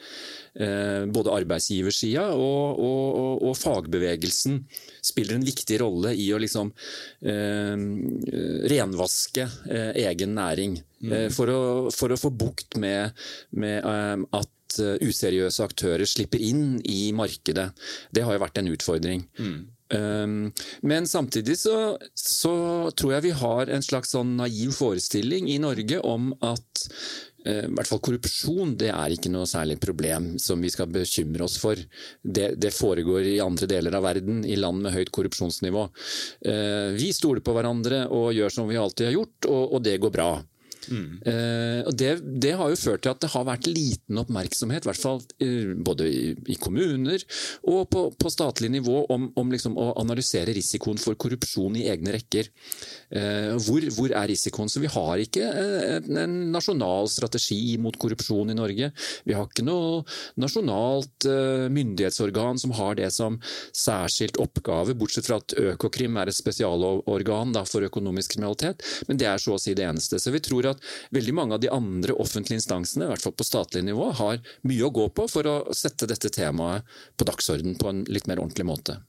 Både 0.50 1.32
arbeidsgiversida 1.32 2.26
og, 2.34 3.52
fagbevegelsen 3.56 4.58
spiller 5.06 5.38
en 5.38 5.46
viktig 5.46 5.78
rolle 5.80 6.12
i 6.18 6.26
å 6.34 6.40
liksom 6.42 6.72
renvaske 8.70 9.46
eh, 9.70 9.90
egen 10.06 10.34
næring. 10.38 10.78
Mm. 11.00 11.12
Eh, 11.12 11.26
for, 11.34 11.50
å, 11.52 11.60
for, 11.94 12.12
å, 12.12 12.20
få 12.20 12.32
bukt 12.34 12.78
med, 12.80 13.16
med 13.56 13.80
eh, 13.80 14.24
at 14.38 14.80
eh, 14.80 14.96
useriøse 15.06 15.66
aktører 15.66 16.08
slipper 16.08 16.42
inn 16.42 16.80
i 16.84 17.10
markedet. 17.16 17.70
Det 18.12 18.24
har 18.26 18.36
jo 18.36 18.44
vært 18.44 18.62
en 18.62 18.72
utfordring. 18.74 19.26
Mm. 19.40 19.60
Um, 19.90 20.52
men 20.86 21.08
samtidig 21.10 21.56
så, 21.58 21.96
så, 22.14 22.54
tror 22.94 23.16
jeg 23.16 23.24
vi 23.24 23.32
har 23.40 23.72
en 23.74 23.82
slags 23.82 24.14
sånn 24.14 24.36
naiv 24.38 24.70
forestilling 24.76 25.48
i 25.50 25.58
Norge 25.62 25.98
om 26.06 26.30
at 26.46 26.86
Eh, 27.44 27.64
i 27.64 27.72
hvert 27.72 27.88
fall 27.88 28.02
korrupsjon 28.04 28.74
det 28.80 28.90
er 28.92 29.14
ikke 29.14 29.30
noe 29.32 29.48
særlig 29.48 29.78
problem 29.80 30.34
som 30.42 30.60
vi 30.60 30.70
skal 30.72 30.90
bekymre 30.92 31.46
oss 31.46 31.56
for. 31.60 31.78
Det, 32.22 32.52
det, 32.60 32.72
foregår 32.76 33.30
i 33.32 33.38
andre 33.40 33.68
deler 33.70 33.96
av 33.96 34.04
verden, 34.04 34.42
i 34.44 34.58
land 34.60 34.84
med 34.84 34.94
høyt 34.94 35.12
korrupsjonsnivå. 35.14 35.86
Eh, 36.44 36.90
vi 36.98 37.10
stoler 37.16 37.44
på 37.44 37.56
hverandre 37.56 38.04
og 38.12 38.34
gjør 38.36 38.56
som 38.58 38.68
vi 38.68 38.80
alltid 38.80 39.10
har 39.10 39.18
gjort, 39.20 39.48
og, 39.48 39.76
og 39.76 39.84
det 39.86 39.96
går 40.02 40.14
bra. 40.14 40.30
Mm. 40.88 41.20
Og 41.86 41.92
det, 41.98 42.10
det, 42.42 42.52
har 42.56 42.70
jo 42.72 42.78
ført 42.78 43.04
til 43.04 43.12
at 43.12 43.20
det 43.22 43.30
har 43.32 43.46
vært 43.46 43.68
liten 43.70 44.20
oppmerksomhet, 44.20 44.84
i 44.84 44.90
hvert 44.90 45.00
fall 45.00 45.20
uh, 45.20 45.72
både 45.76 46.08
i, 46.10 46.56
kommuner 46.60 47.22
og 47.68 47.88
på, 47.92 48.04
på 48.16 48.32
statlig 48.32 48.70
nivå, 48.72 49.04
om, 49.12 49.28
om 49.38 49.52
liksom 49.52 49.76
å 49.80 49.90
analysere 50.00 50.54
risikoen 50.56 51.00
for 51.00 51.18
korrupsjon 51.20 51.78
i 51.78 51.86
egne 51.92 52.14
rekker. 52.16 52.50
Uh, 53.10 53.56
hvor, 53.64 53.84
hvor, 53.96 54.14
er 54.16 54.30
risikoen? 54.30 54.70
Så 54.70 54.82
Vi 54.82 54.90
har 54.90 55.22
ikke 55.22 55.46
en, 56.00 56.38
nasjonal 56.54 57.10
strategi 57.12 57.76
mot 57.82 57.96
korrupsjon 58.00 58.52
i 58.52 58.58
Norge. 58.58 58.90
Vi 59.26 59.36
har 59.36 59.48
ikke 59.48 59.66
noe 59.66 60.02
nasjonalt 60.40 61.26
myndighetsorgan 61.70 62.58
som 62.60 62.72
har 62.76 62.96
det 62.98 63.10
som 63.14 63.38
særskilt 63.76 64.38
oppgave, 64.40 64.94
bortsett 64.98 65.28
fra 65.28 65.40
at 65.40 65.54
Økokrim 65.58 66.18
er 66.20 66.30
et 66.30 66.36
spesialorgan 66.36 67.54
da, 67.54 67.64
for 67.68 67.84
økonomisk 67.86 68.36
kriminalitet. 68.36 68.84
Men 69.08 69.20
det 69.20 69.28
er 69.30 69.42
så 69.42 69.56
å 69.56 69.60
si 69.60 69.74
det 69.76 69.86
eneste. 69.86 70.20
Så 70.20 70.32
vi 70.34 70.42
tror 70.44 70.69
at 70.69 70.69
veldig 71.16 71.34
mange 71.36 71.56
av 71.56 71.64
de 71.64 71.72
andre 71.72 72.16
offentlige 72.20 72.60
instansene, 72.60 73.06
i 73.06 73.12
hvert 73.12 73.26
fall 73.26 73.36
på 73.36 73.46
statlig 73.46 73.84
nivå, 73.88 74.10
har 74.20 74.40
mye 74.68 74.86
å 74.86 74.94
gå 74.94 75.08
på 75.16 75.26
for 75.30 75.50
å 75.50 75.58
sette 75.76 76.08
dette 76.10 76.32
temaet 76.34 76.86
på 77.16 77.28
dagsorden 77.28 77.76
på 77.80 77.92
en 77.92 78.04
litt 78.08 78.30
mer 78.30 78.42
ordentlig 78.42 78.68
måte. 78.68 79.00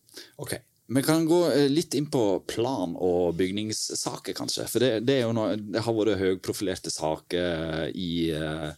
Ok, 0.41 0.57
vi 0.93 1.03
kan 1.03 1.25
gå 1.25 1.51
eh, 1.51 1.69
litt 1.69 1.93
inn 1.93 2.09
på 2.11 2.39
plan- 2.47 2.97
og 2.99 3.35
bygningssaker, 3.39 4.35
kanskje. 4.35 4.65
For 4.67 4.83
det, 4.83 4.89
det, 5.07 5.21
noe, 5.31 5.55
det 5.55 5.83
har 5.85 5.95
vært 5.95 6.19
høyprofilerte 6.19 6.91
saker 6.91 7.93
i 7.95 8.11
uh, 8.35 8.73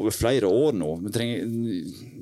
over 0.00 0.14
flere 0.14 0.50
år 0.50 0.74
nå. 0.74 0.90
Trenger, 1.14 1.46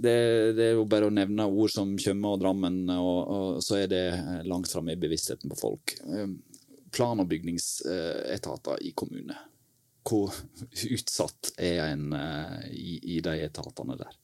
det, 0.05 0.17
det, 0.59 0.67
er 0.67 0.77
jo 0.77 0.85
bare 0.91 1.09
å 1.09 1.15
nevne 1.15 1.49
ord 1.49 1.73
som 1.73 1.97
Tjøme 2.01 2.35
og 2.35 2.43
Drammen, 2.43 2.83
og, 2.99 3.19
og 3.33 3.65
så 3.65 3.81
er 3.81 3.89
det 3.93 4.05
langt 4.49 4.69
framme 4.69 4.93
i 4.93 5.01
bevisstheten 5.01 5.49
på 5.55 5.61
folk. 5.61 5.97
Plan- 6.93 7.25
og 7.25 7.33
bygningsetater 7.33 8.85
i 8.85 8.93
kommune 8.97 9.37
hvor 10.09 10.35
utsatt 10.89 11.53
er 11.57 11.85
en 11.91 12.09
uh, 12.15 12.57
i, 12.73 12.99
i, 13.17 13.21
de 13.25 13.37
etatene 13.47 13.99
der? 14.01 14.17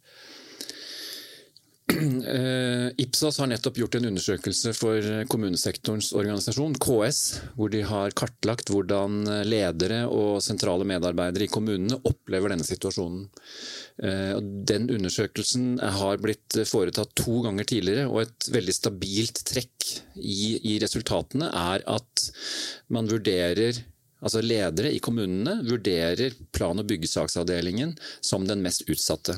Uh, 1.94 2.88
Ipsos 2.98 3.36
har 3.38 3.50
nettopp 3.50 3.76
gjort 3.78 3.98
en 3.98 4.08
undersøkelse 4.08 4.72
for 4.74 5.04
kommunesektorens 5.30 6.08
organisasjon, 6.16 6.78
KS, 6.80 7.20
hvor 7.58 7.70
de 7.70 7.82
har 7.86 8.16
kartlagt 8.16 8.72
hvordan 8.72 9.20
ledere 9.46 10.00
og 10.08 10.40
sentrale 10.42 10.88
medarbeidere 10.88 11.46
i 11.46 11.52
kommunene 11.52 12.00
opplever 12.08 12.54
denne 12.54 12.66
situasjonen. 12.66 13.28
Den 14.66 14.88
undersøkelsen 14.90 15.76
har 16.00 16.18
blitt 16.24 16.56
foretatt 16.66 17.12
to 17.20 17.44
ganger 17.44 17.68
tidligere, 17.68 18.08
og 18.08 18.24
et 18.24 18.48
veldig 18.56 18.74
stabilt 18.74 19.44
trekk 19.46 19.92
i, 20.18 20.56
i 20.74 20.78
resultatene 20.82 21.52
er 21.52 21.84
at 21.94 22.24
man 22.96 23.12
vurderer 23.12 23.84
altså 24.24 24.42
ledere 24.44 24.92
i 24.94 25.00
kommunene 25.04 25.60
vurderer 25.66 26.34
plan- 26.54 26.80
og 26.80 26.88
byggesaksavdelingen 26.88 27.94
som 28.24 28.46
den 28.48 28.64
mest 28.64 28.86
utsatte. 28.88 29.36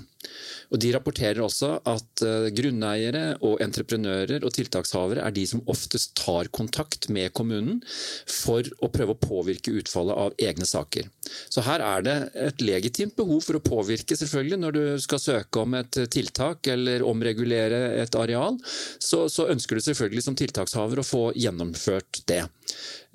Og 0.75 0.81
De 0.83 0.90
rapporterer 0.95 1.38
også 1.45 1.76
at 1.87 2.23
uh, 2.26 2.49
grunneiere 2.55 3.37
og 3.47 3.61
entreprenører 3.62 4.43
og 4.43 4.55
tiltakshavere 4.57 5.23
er 5.23 5.35
de 5.35 5.45
som 5.47 5.62
oftest 5.71 6.16
tar 6.19 6.50
kontakt 6.55 7.09
med 7.12 7.33
kommunen 7.37 7.78
for 7.87 8.66
å 8.83 8.90
prøve 8.93 9.14
å 9.14 9.21
påvirke 9.21 9.75
utfallet 9.78 10.19
av 10.26 10.35
egne 10.43 10.66
saker. 10.66 11.07
Så 11.50 11.62
her 11.66 11.85
er 11.85 12.07
det 12.07 12.16
et 12.49 12.64
legitimt 12.64 13.16
behov 13.19 13.45
for 13.47 13.59
å 13.59 13.62
påvirke, 13.64 14.19
selvfølgelig. 14.19 14.61
Når 14.62 14.76
du 14.76 14.83
skal 15.02 15.23
søke 15.23 15.62
om 15.62 15.78
et 15.78 16.00
tiltak 16.12 16.66
eller 16.75 17.07
omregulere 17.07 17.83
et 18.02 18.19
areal, 18.19 18.59
så, 18.99 19.26
så 19.31 19.49
ønsker 19.52 19.78
du 19.78 19.87
selvfølgelig 19.87 20.26
som 20.26 20.38
tiltakshaver 20.38 21.02
å 21.02 21.07
få 21.07 21.25
gjennomført 21.38 22.25
det. 22.31 22.45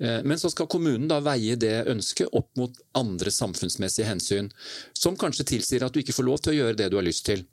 Eh, 0.02 0.20
men 0.24 0.38
så 0.40 0.50
skal 0.52 0.70
kommunen 0.70 1.08
da 1.10 1.20
veie 1.24 1.56
det 1.62 1.76
ønsket 1.92 2.32
opp 2.36 2.50
mot 2.58 2.82
andre 2.98 3.32
samfunnsmessige 3.32 4.08
hensyn, 4.08 4.52
som 4.96 5.18
kanskje 5.18 5.48
tilsier 5.54 5.86
at 5.86 5.94
du 5.94 6.02
ikke 6.02 6.16
får 6.16 6.28
lov 6.28 6.42
til 6.42 6.54
å 6.54 6.60
gjøre 6.60 6.80
det 6.82 6.92
du 6.92 6.98
har 7.00 7.06
lyst 7.06 7.26
til. 7.30 7.46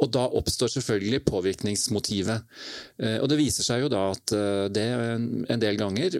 Og 0.00 0.08
da 0.14 0.22
oppstår 0.38 0.70
selvfølgelig 0.72 1.18
påvirkningsmotivet. 1.28 2.46
Eh, 3.04 3.18
og 3.20 3.26
det 3.28 3.36
viser 3.36 3.66
seg 3.66 3.82
jo 3.82 3.90
da 3.92 4.06
at 4.14 4.32
eh, 4.32 4.64
det 4.72 4.86
en 5.52 5.60
del 5.60 5.76
ganger 5.80 6.16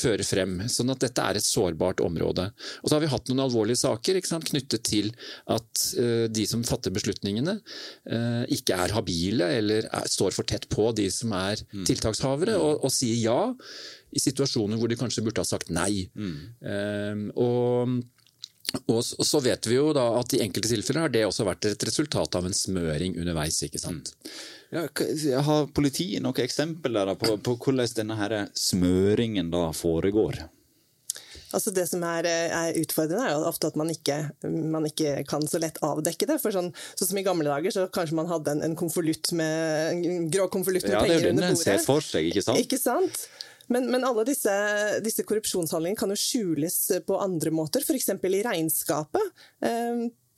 fører 0.00 0.26
frem. 0.26 0.56
Sånn 0.72 0.90
at 0.90 1.04
dette 1.04 1.22
er 1.22 1.38
et 1.38 1.46
sårbart 1.46 2.02
område. 2.02 2.48
Og 2.82 2.90
så 2.90 2.96
har 2.96 3.04
vi 3.04 3.12
hatt 3.12 3.30
noen 3.30 3.44
alvorlige 3.46 3.82
saker 3.84 4.18
sant, 4.26 4.48
knyttet 4.50 4.82
til 4.86 5.12
at 5.50 5.84
de 6.30 6.44
som 6.48 6.62
fatter 6.66 6.92
beslutningene, 6.94 7.56
ikke 8.52 8.76
er 8.84 8.92
habile 8.94 9.48
eller 9.58 9.86
står 10.10 10.34
for 10.34 10.48
tett 10.48 10.66
på 10.70 10.90
de 10.96 11.06
som 11.12 11.32
er 11.36 11.62
mm. 11.62 11.86
tiltakshavere, 11.88 12.58
og, 12.58 12.84
og 12.86 12.94
sier 12.94 13.18
ja 13.20 13.40
i 14.10 14.22
situasjoner 14.22 14.80
hvor 14.80 14.90
de 14.90 14.98
kanskje 14.98 15.24
burde 15.26 15.42
ha 15.42 15.48
sagt 15.48 15.70
nei. 15.74 16.08
Mm. 16.14 16.40
Um, 16.62 17.28
og 17.38 18.00
og 18.86 19.02
så 19.02 19.40
vet 19.42 19.66
vi 19.66 19.74
jo 19.80 19.90
da 19.96 20.04
at 20.20 20.34
i 20.36 20.42
enkelte 20.44 20.70
tilfeller 20.70 21.08
har 21.08 21.10
det 21.10 21.24
også 21.26 21.46
vært 21.48 21.66
et 21.72 21.84
resultat 21.88 22.36
av 22.38 22.46
en 22.46 22.54
smøring 22.54 23.16
underveis. 23.18 23.58
ikke 23.66 23.80
sant? 23.82 24.12
Mm. 24.14 24.30
Ja, 24.70 25.42
har 25.42 25.66
politiet 25.74 26.22
noen 26.22 26.38
eksempler 26.44 27.10
på, 27.18 27.34
på, 27.42 27.56
hvordan 27.58 27.90
denne 27.96 28.18
her 28.20 28.36
smøringen 28.54 29.50
da 29.50 29.70
foregår? 29.74 30.44
Altså 31.50 31.72
Det 31.74 31.82
som 31.90 32.04
er, 32.06 32.28
er, 32.30 32.76
utfordrende, 32.78 33.24
er 33.26 33.34
jo 33.34 33.48
ofte 33.48 33.72
at 33.72 33.78
man 33.80 33.90
ikke, 33.90 34.20
man 34.46 34.86
ikke, 34.86 35.16
kan 35.26 35.42
så 35.50 35.58
lett 35.58 35.80
avdekke 35.82 36.28
det. 36.30 36.38
For 36.38 36.54
sånn, 36.54 36.70
sånn, 36.94 37.10
som 37.10 37.18
I 37.18 37.26
gamle 37.26 37.50
dager 37.50 37.74
så 37.74 37.88
kanskje 37.90 38.20
man 38.20 38.30
hadde 38.30 38.54
en, 38.54 38.62
en 38.68 38.78
konvolutt 38.78 39.32
med 39.34 40.06
en 40.06 40.30
grå 40.30 40.46
konvolutt 40.54 40.86
med 40.86 40.94
ja, 40.94 41.02
penger 41.02 41.32
under 41.32 41.34
bordet. 41.34 41.34
Ja, 41.34 41.34
Det 41.34 41.34
er 41.34 41.34
jo 41.34 41.42
den 41.42 41.50
en 41.50 41.62
ser 41.64 41.86
for 41.88 42.06
seg, 42.06 42.30
ikke 42.30 42.46
sant? 42.46 42.62
Ikke 42.62 42.78
sant? 42.78 43.24
Men, 43.70 43.86
men 43.92 44.04
alle 44.06 44.24
disse, 44.26 44.52
disse 45.04 45.24
korrupsjonshandlingene 45.26 45.98
kan 45.98 46.10
jo 46.10 46.18
skjules 46.18 46.78
på 47.06 47.18
andre 47.22 47.52
måter, 47.54 47.84
f.eks. 47.86 48.10
i 48.10 48.42
regnskapet. 48.46 49.40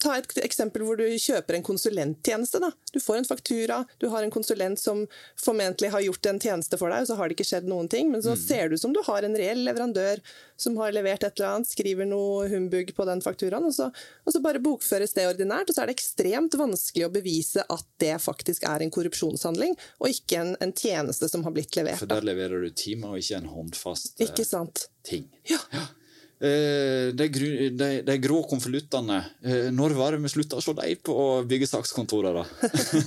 Ta 0.02 0.16
et 0.18 0.26
eksempel 0.42 0.82
hvor 0.82 0.98
du 0.98 1.04
kjøper 1.06 1.54
en 1.54 1.64
konsulenttjeneste. 1.66 2.58
Da. 2.62 2.72
Du 2.90 2.98
får 3.00 3.20
en 3.20 3.28
faktura, 3.28 3.82
du 4.02 4.08
har 4.10 4.24
en 4.26 4.32
konsulent 4.34 4.80
som 4.80 5.04
formentlig 5.38 5.92
har 5.94 6.02
gjort 6.02 6.26
en 6.26 6.40
tjeneste 6.42 6.78
for 6.80 6.90
deg, 6.90 7.04
og 7.04 7.10
så 7.10 7.18
har 7.20 7.30
det 7.30 7.36
ikke 7.36 7.46
skjedd 7.52 7.68
noen 7.70 7.90
ting. 7.92 8.10
Men 8.10 8.24
så 8.24 8.34
mm. 8.34 8.40
ser 8.42 8.72
du 8.72 8.78
som 8.80 8.94
du 8.94 8.98
har 9.06 9.22
en 9.26 9.36
reell 9.38 9.62
leverandør 9.66 10.22
som 10.62 10.76
har 10.82 10.94
levert 10.94 11.22
et 11.26 11.38
eller 11.38 11.56
annet, 11.56 11.70
skriver 11.70 12.06
noe 12.08 12.48
humbug 12.50 12.92
på 12.96 13.06
den 13.08 13.22
fakturaen, 13.22 13.66
og 13.66 13.74
så, 13.74 13.88
og 14.26 14.34
så 14.34 14.42
bare 14.42 14.62
bokføres 14.62 15.14
det 15.16 15.26
ordinært. 15.30 15.70
Og 15.70 15.76
så 15.76 15.84
er 15.84 15.90
det 15.90 15.96
ekstremt 15.98 16.58
vanskelig 16.58 17.06
å 17.08 17.12
bevise 17.14 17.66
at 17.66 17.88
det 18.02 18.14
faktisk 18.22 18.66
er 18.70 18.82
en 18.84 18.92
korrupsjonshandling, 18.94 19.78
og 20.02 20.10
ikke 20.10 20.42
en, 20.42 20.54
en 20.62 20.74
tjeneste 20.74 21.30
som 21.30 21.46
har 21.46 21.54
blitt 21.54 21.78
levert. 21.78 22.02
For 22.02 22.10
der 22.10 22.26
leverer 22.26 22.62
du 22.62 22.70
timer, 22.74 23.14
og 23.14 23.22
ikke 23.22 23.42
en 23.42 23.50
håndfast 23.54 24.18
eh, 24.18 24.30
ikke 24.30 24.46
sant? 24.46 24.88
ting. 25.06 25.26
Ja. 25.50 25.58
ja. 25.72 25.86
Eh, 26.42 27.14
de, 27.14 27.28
de, 27.70 27.88
de, 28.02 28.14
grå 28.18 28.40
konvoluttene, 28.50 29.20
eh, 29.46 29.68
når 29.70 29.92
var 29.94 30.16
det 30.16 30.24
vi 30.24 30.30
slutta 30.32 30.58
å 30.58 30.64
se 30.64 30.72
dem 30.74 30.98
på 31.06 31.14
byggesakskontorene? 31.46 32.42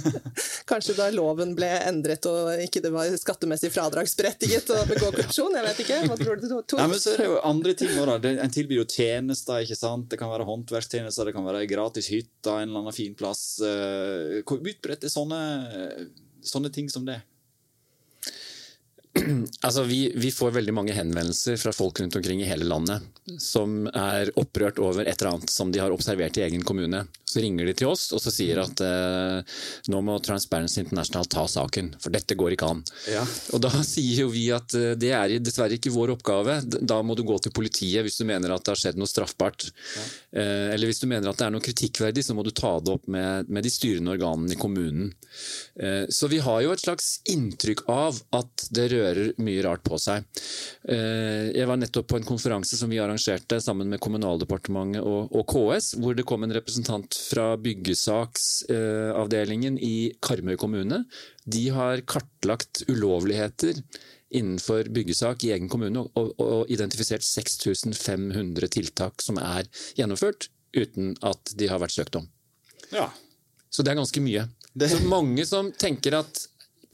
Kanskje 0.70 0.96
da 0.96 1.10
loven 1.12 1.52
ble 1.58 1.68
endret 1.82 2.30
og 2.32 2.64
ikke 2.64 2.80
det 2.86 2.94
var 2.94 3.12
skattemessig 3.20 3.74
fradragsberettiget 3.76 4.72
å 4.72 4.80
begå 4.88 5.10
korrupsjon? 5.10 5.60
Jeg 5.60 5.68
vet 5.68 5.84
ikke. 5.84 6.00
Hva 6.08 6.20
tror 6.22 6.40
du, 6.40 6.48
Tor? 6.64 6.80
Nei, 6.80 6.88
men 6.94 7.04
så 7.04 7.12
er 7.12 7.26
det 7.26 7.28
jo 7.34 7.36
andre 7.52 7.76
ting 7.76 7.92
også, 8.06 8.18
En 8.32 8.56
tilbyr 8.56 8.80
jo 8.80 8.88
tjenester. 8.96 9.68
ikke 9.68 9.82
sant? 9.82 10.08
Det 10.14 10.22
kan 10.22 10.32
være 10.32 10.48
håndverkstjenester, 10.48 11.28
det 11.28 11.36
kan 11.36 11.50
være 11.52 11.68
gratis 11.68 12.08
hytte 12.16 12.56
en 12.56 12.70
eller 12.70 12.86
annen 12.86 12.96
fin 12.96 13.20
plass. 13.20 13.58
Eh, 13.60 14.46
hvor 14.48 14.64
utbredt 14.64 15.04
er 15.04 15.12
sånne, 15.12 15.42
sånne 16.40 16.72
ting 16.72 16.88
som 16.88 17.04
det? 17.04 17.20
Altså, 19.66 19.84
vi, 19.84 20.12
vi, 20.16 20.32
får 20.32 20.52
veldig 20.60 20.74
mange 20.76 20.94
henvendelser 20.94 21.58
fra 21.58 21.72
folk 21.74 22.00
rundt 22.02 22.16
omkring 22.16 22.42
i 22.44 22.50
hele 22.50 22.68
landet 22.68 23.04
som 23.42 23.88
er 23.90 24.30
opprørt 24.38 24.78
over 24.84 25.06
et 25.06 25.18
eller 25.18 25.36
annet 25.36 25.50
som 25.50 25.72
de 25.74 25.82
har 25.82 25.94
observert 25.94 26.38
i 26.38 26.44
egen 26.46 26.64
kommune. 26.66 27.06
Så 27.26 27.42
ringer 27.42 27.66
de 27.66 27.74
til 27.76 27.90
oss 27.90 28.12
og 28.14 28.22
så 28.22 28.32
sier 28.32 28.60
at 28.62 28.82
eh, 28.86 29.56
nå 29.92 30.02
må 30.06 30.18
Transparency 30.24 30.84
International 30.84 31.26
ta 31.32 31.48
saken, 31.50 31.90
for 32.00 32.14
dette 32.14 32.38
går 32.38 32.54
ikke 32.56 32.70
an. 32.76 32.84
Ja. 33.12 33.24
Og 33.56 33.64
Da 33.66 33.72
sier 33.88 34.26
jo 34.26 34.30
vi 34.34 34.46
at 34.54 34.76
eh, 34.78 34.94
det 35.00 35.12
er 35.18 35.34
dessverre 35.42 35.80
ikke 35.80 35.94
vår 35.96 36.14
oppgave. 36.18 36.60
Da 36.78 37.02
må 37.02 37.18
du 37.18 37.26
gå 37.26 37.40
til 37.42 37.56
politiet 37.56 38.06
hvis 38.06 38.20
du 38.22 38.28
mener 38.30 38.54
at 38.54 38.66
det 38.66 38.76
har 38.76 38.84
skjedd 38.84 39.02
noe 39.02 39.10
straffbart. 39.10 39.68
Ja. 39.72 40.06
Eh, 40.44 40.68
eller 40.76 40.92
hvis 40.92 41.02
du 41.02 41.10
mener 41.10 41.32
at 41.32 41.42
det 41.42 41.48
er 41.48 41.56
noe 41.56 41.66
kritikkverdig, 41.66 42.26
så 42.26 42.38
må 42.38 42.46
du 42.46 42.54
ta 42.54 42.76
det 42.78 42.94
opp 42.94 43.10
med, 43.12 43.50
med 43.50 43.66
de 43.66 43.74
styrende 43.74 44.14
organene 44.14 44.54
i 44.54 44.62
kommunen. 44.62 45.12
Eh, 45.82 46.06
så 46.14 46.30
vi 46.32 46.44
har 46.46 46.62
jo 46.62 46.76
et 46.76 46.86
slags 46.86 47.20
inntrykk 47.32 47.88
av 47.92 48.22
at 48.38 48.70
det 48.76 48.90
rører 49.06 49.34
mye 49.44 49.64
rart 49.66 49.84
på 49.86 49.98
seg. 50.02 50.24
Eh, 50.90 51.46
jeg 51.54 51.68
var 51.70 51.78
nettopp 51.80 52.08
på 52.12 52.18
en 52.20 52.28
konferanse 52.28 52.76
som 52.80 52.90
vi 52.92 53.00
arrangerte 53.02 53.62
sammen 53.64 53.88
med 53.92 54.02
Kommunaldepartementet 54.04 55.02
og, 55.06 55.22
og 55.36 55.44
KS, 55.52 55.86
hvor 56.02 56.14
det 56.18 56.28
kom 56.28 56.42
en 56.46 56.56
representant 56.56 57.12
fra 57.30 57.46
byggesaksavdelingen 57.62 59.76
i 59.80 60.14
Karmøy 60.24 60.56
kommune. 60.62 60.98
De 61.46 61.70
har 61.76 62.02
kartlagt 62.10 62.84
ulovligheter 62.90 63.74
innenfor 64.36 64.84
byggesak 64.92 65.44
i 65.46 65.52
egen 65.56 65.70
kommune 65.72 66.00
og, 66.18 66.28
og 66.42 66.66
identifisert 66.74 67.24
6500 67.24 68.68
tiltak 68.74 69.22
som 69.24 69.38
er 69.40 69.64
gjennomført 69.96 70.50
uten 70.76 71.16
at 71.24 71.54
de 71.56 71.68
har 71.72 71.80
vært 71.80 71.96
søkt 71.96 72.16
om. 72.20 72.28
Ja. 72.92 73.08
Så 73.70 73.84
det 73.84 73.92
er 73.94 74.02
ganske 74.02 74.22
mye. 74.24 74.48
Det... 74.76 74.90
Så 74.92 75.00
mange 75.08 75.46
som 75.48 75.72
tenker 75.80 76.18
at 76.20 76.42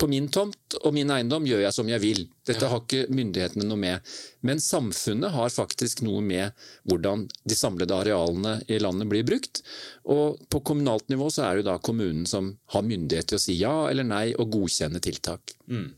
på 0.01 0.10
min 0.10 0.29
tomt 0.34 0.79
og 0.81 0.96
min 0.96 1.12
eiendom 1.13 1.46
gjør 1.46 1.65
jeg 1.67 1.75
som 1.75 1.89
jeg 1.91 2.01
vil. 2.01 2.25
Dette 2.48 2.66
har 2.66 2.82
ikke 2.82 3.06
myndighetene 3.14 3.68
noe 3.70 3.78
med. 3.78 4.14
Men 4.42 4.62
samfunnet 4.62 5.34
har 5.36 5.54
faktisk 5.54 6.02
noe 6.02 6.24
med 6.26 6.58
hvordan 6.90 7.28
de 7.46 7.58
samlede 7.58 7.94
arealene 7.94 8.56
i 8.66 8.80
landet 8.82 9.10
blir 9.12 9.28
brukt. 9.28 9.62
Og 10.10 10.40
på 10.50 10.64
kommunalt 10.66 11.12
nivå 11.14 11.30
så 11.30 11.46
er 11.46 11.60
det 11.60 11.68
da 11.70 11.78
kommunen 11.78 12.26
som 12.30 12.56
har 12.74 12.88
myndighet 12.88 13.30
til 13.30 13.38
å 13.38 13.44
si 13.44 13.60
ja 13.60 13.76
eller 13.92 14.08
nei 14.08 14.32
og 14.34 14.50
godkjenne 14.58 15.02
tiltak. 15.04 15.54
Mm. 15.72 15.92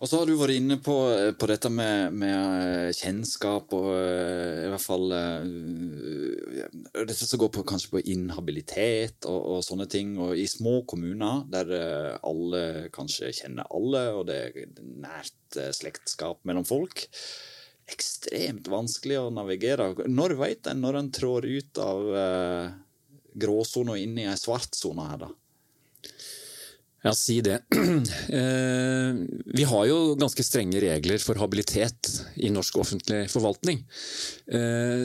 Og 0.00 0.08
så 0.08 0.20
har 0.20 0.30
du 0.30 0.36
vært 0.38 0.56
inne 0.56 0.78
på, 0.80 0.94
på 1.36 1.48
dette 1.50 1.68
med, 1.68 2.14
med, 2.16 2.94
kjennskap 2.96 3.74
og 3.76 3.90
eh, 3.98 4.62
i 4.64 4.70
hvert 4.72 4.80
fall 4.80 5.12
Dette 6.94 7.18
som 7.18 7.40
går 7.42 7.50
på, 7.52 7.66
kanskje 7.66 7.92
på 7.92 8.04
inhabilitet 8.14 9.26
og, 9.28 9.40
og, 9.56 9.58
sånne 9.66 9.88
ting. 9.90 10.14
Og 10.22 10.38
i 10.38 10.46
små 10.48 10.84
kommuner 10.88 11.42
der 11.50 11.74
alle 12.22 12.64
kanskje 12.94 13.34
kjenner 13.34 13.68
alle, 13.74 14.06
og 14.14 14.28
det 14.30 14.38
er 14.46 14.70
nært 15.02 15.34
Eh, 15.56 15.70
slektskap 15.72 16.44
mellom 16.44 16.64
folk. 16.64 17.06
Ekstremt 17.92 18.68
vanskelig 18.72 19.20
å 19.20 19.30
navigere. 19.34 19.92
Når 20.08 20.38
veit 20.40 20.70
en 20.70 20.82
når 20.84 21.00
en 21.00 21.12
trår 21.14 21.46
ut 21.46 21.80
av 21.82 22.12
eh, 22.20 22.68
gråsona 23.44 23.96
og 23.96 24.04
inn 24.04 24.20
i 24.20 24.28
ei 24.30 24.38
svartsone 24.40 25.08
her, 25.10 25.26
da? 25.26 25.32
Ja, 27.04 27.12
si 27.12 27.40
det. 27.44 27.60
Eh, 28.34 29.16
vi 29.54 29.64
har 29.68 29.84
jo 29.86 30.14
ganske 30.18 30.42
strenge 30.42 30.80
regler 30.82 31.20
for 31.22 31.38
habilitet 31.38 32.08
i 32.40 32.48
norsk 32.50 32.78
offentlig 32.80 33.26
forvaltning. 33.30 33.82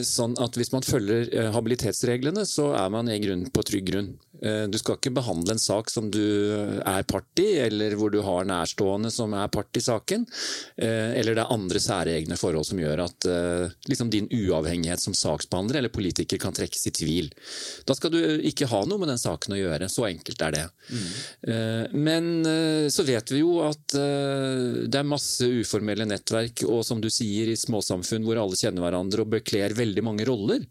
Sånn 0.08 0.34
at 0.40 0.56
hvis 0.58 0.72
man 0.72 0.86
følger 0.86 1.52
habilitetsreglene, 1.54 2.46
så 2.48 2.70
er 2.80 2.88
man 2.90 3.12
i 3.12 3.20
grunn 3.22 3.44
på 3.52 3.64
trygg 3.68 3.86
grunn. 3.92 4.08
Eh, 4.42 4.64
du 4.72 4.78
skal 4.80 4.96
ikke 4.96 5.12
behandle 5.14 5.54
en 5.54 5.62
sak 5.62 5.90
som 5.92 6.08
du 6.12 6.20
er 6.80 7.04
part 7.08 7.42
i, 7.42 7.48
eller 7.66 7.96
hvor 7.98 8.12
du 8.12 8.20
har 8.24 8.48
nærstående 8.48 9.12
som 9.12 9.34
er 9.36 9.50
part 9.52 9.76
i 9.76 9.84
saken. 9.84 10.24
Eh, 10.80 11.16
eller 11.20 11.36
det 11.36 11.44
er 11.44 11.54
andre 11.54 11.82
særegne 11.82 12.38
forhold 12.40 12.68
som 12.70 12.80
gjør 12.80 13.04
at 13.04 13.28
eh, 13.28 13.76
liksom 13.90 14.12
din 14.12 14.30
uavhengighet 14.32 15.02
som 15.02 15.16
saksbehandler 15.16 15.80
eller 15.80 15.92
politiker 15.92 16.40
kan 16.40 16.56
trekkes 16.56 16.88
i 16.88 16.94
tvil. 16.96 17.30
Da 17.88 17.96
skal 17.96 18.14
du 18.14 18.20
ikke 18.48 18.68
ha 18.70 18.82
noe 18.88 19.02
med 19.02 19.12
den 19.12 19.20
saken 19.20 19.56
å 19.56 19.60
gjøre. 19.60 19.90
Så 19.92 20.06
enkelt 20.08 20.44
er 20.46 20.56
det. 20.56 20.66
Mm. 20.90 21.08
Men 22.04 22.26
så 22.92 23.04
vet 23.06 23.30
vi 23.32 23.40
jo 23.40 23.60
at 23.64 23.94
det 23.94 24.98
er 24.98 25.06
masse 25.06 25.44
uformelle 25.44 26.06
nettverk, 26.08 26.62
og 26.68 26.82
som 26.86 27.00
du 27.02 27.08
sier, 27.12 27.50
i 27.50 27.58
småsamfunn 27.58 28.24
hvor 28.26 28.40
alle 28.40 28.58
kjenner 28.58 28.84
hverandre 28.84 29.24
og 29.24 29.32
bekler 29.34 29.74
veldig 29.76 30.04
mange 30.06 30.26
roller. 30.28 30.64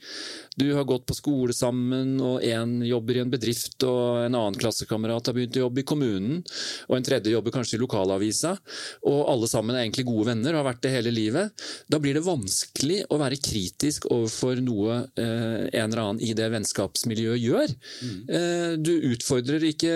Du 0.59 0.67
har 0.75 0.87
gått 0.87 1.05
på 1.09 1.17
skole 1.17 1.55
sammen, 1.55 2.17
og 2.23 2.43
én 2.45 2.79
jobber 2.87 3.19
i 3.19 3.23
en 3.23 3.33
bedrift 3.33 3.58
bedrift, 3.59 3.83
og 3.83 4.25
en 4.25 4.35
annen 4.35 4.57
klassekamerat 4.59 5.27
har 5.27 5.35
begynt 5.35 5.57
å 5.57 5.65
jobbe 5.65 5.81
i 5.81 5.87
kommunen, 5.87 6.43
og 6.87 6.97
en 6.97 7.05
tredje 7.05 7.33
jobber 7.33 7.51
kanskje 7.51 7.77
i 7.77 7.81
lokalavisa, 7.81 8.55
og 9.03 9.19
alle 9.29 9.47
sammen 9.47 9.75
er 9.75 9.83
egentlig 9.83 10.07
gode 10.07 10.29
venner 10.31 10.53
og 10.53 10.63
har 10.63 10.69
vært 10.73 10.83
det 10.83 10.93
hele 10.93 11.11
livet, 11.11 11.51
da 11.87 11.99
blir 11.99 12.17
det 12.17 12.25
vanskelig 12.25 13.03
å 13.09 13.19
være 13.19 13.39
kritisk 13.41 14.09
overfor 14.11 14.61
noe 14.63 15.01
eh, 15.19 15.69
en 15.73 15.89
eller 15.89 16.03
annen 16.03 16.21
i 16.23 16.33
det 16.33 16.49
vennskapsmiljøet 16.53 17.43
gjør. 17.43 17.75
Mm. 18.03 18.19
Eh, 18.29 18.73
du 18.79 18.93
utfordrer 19.13 19.65
ikke 19.69 19.93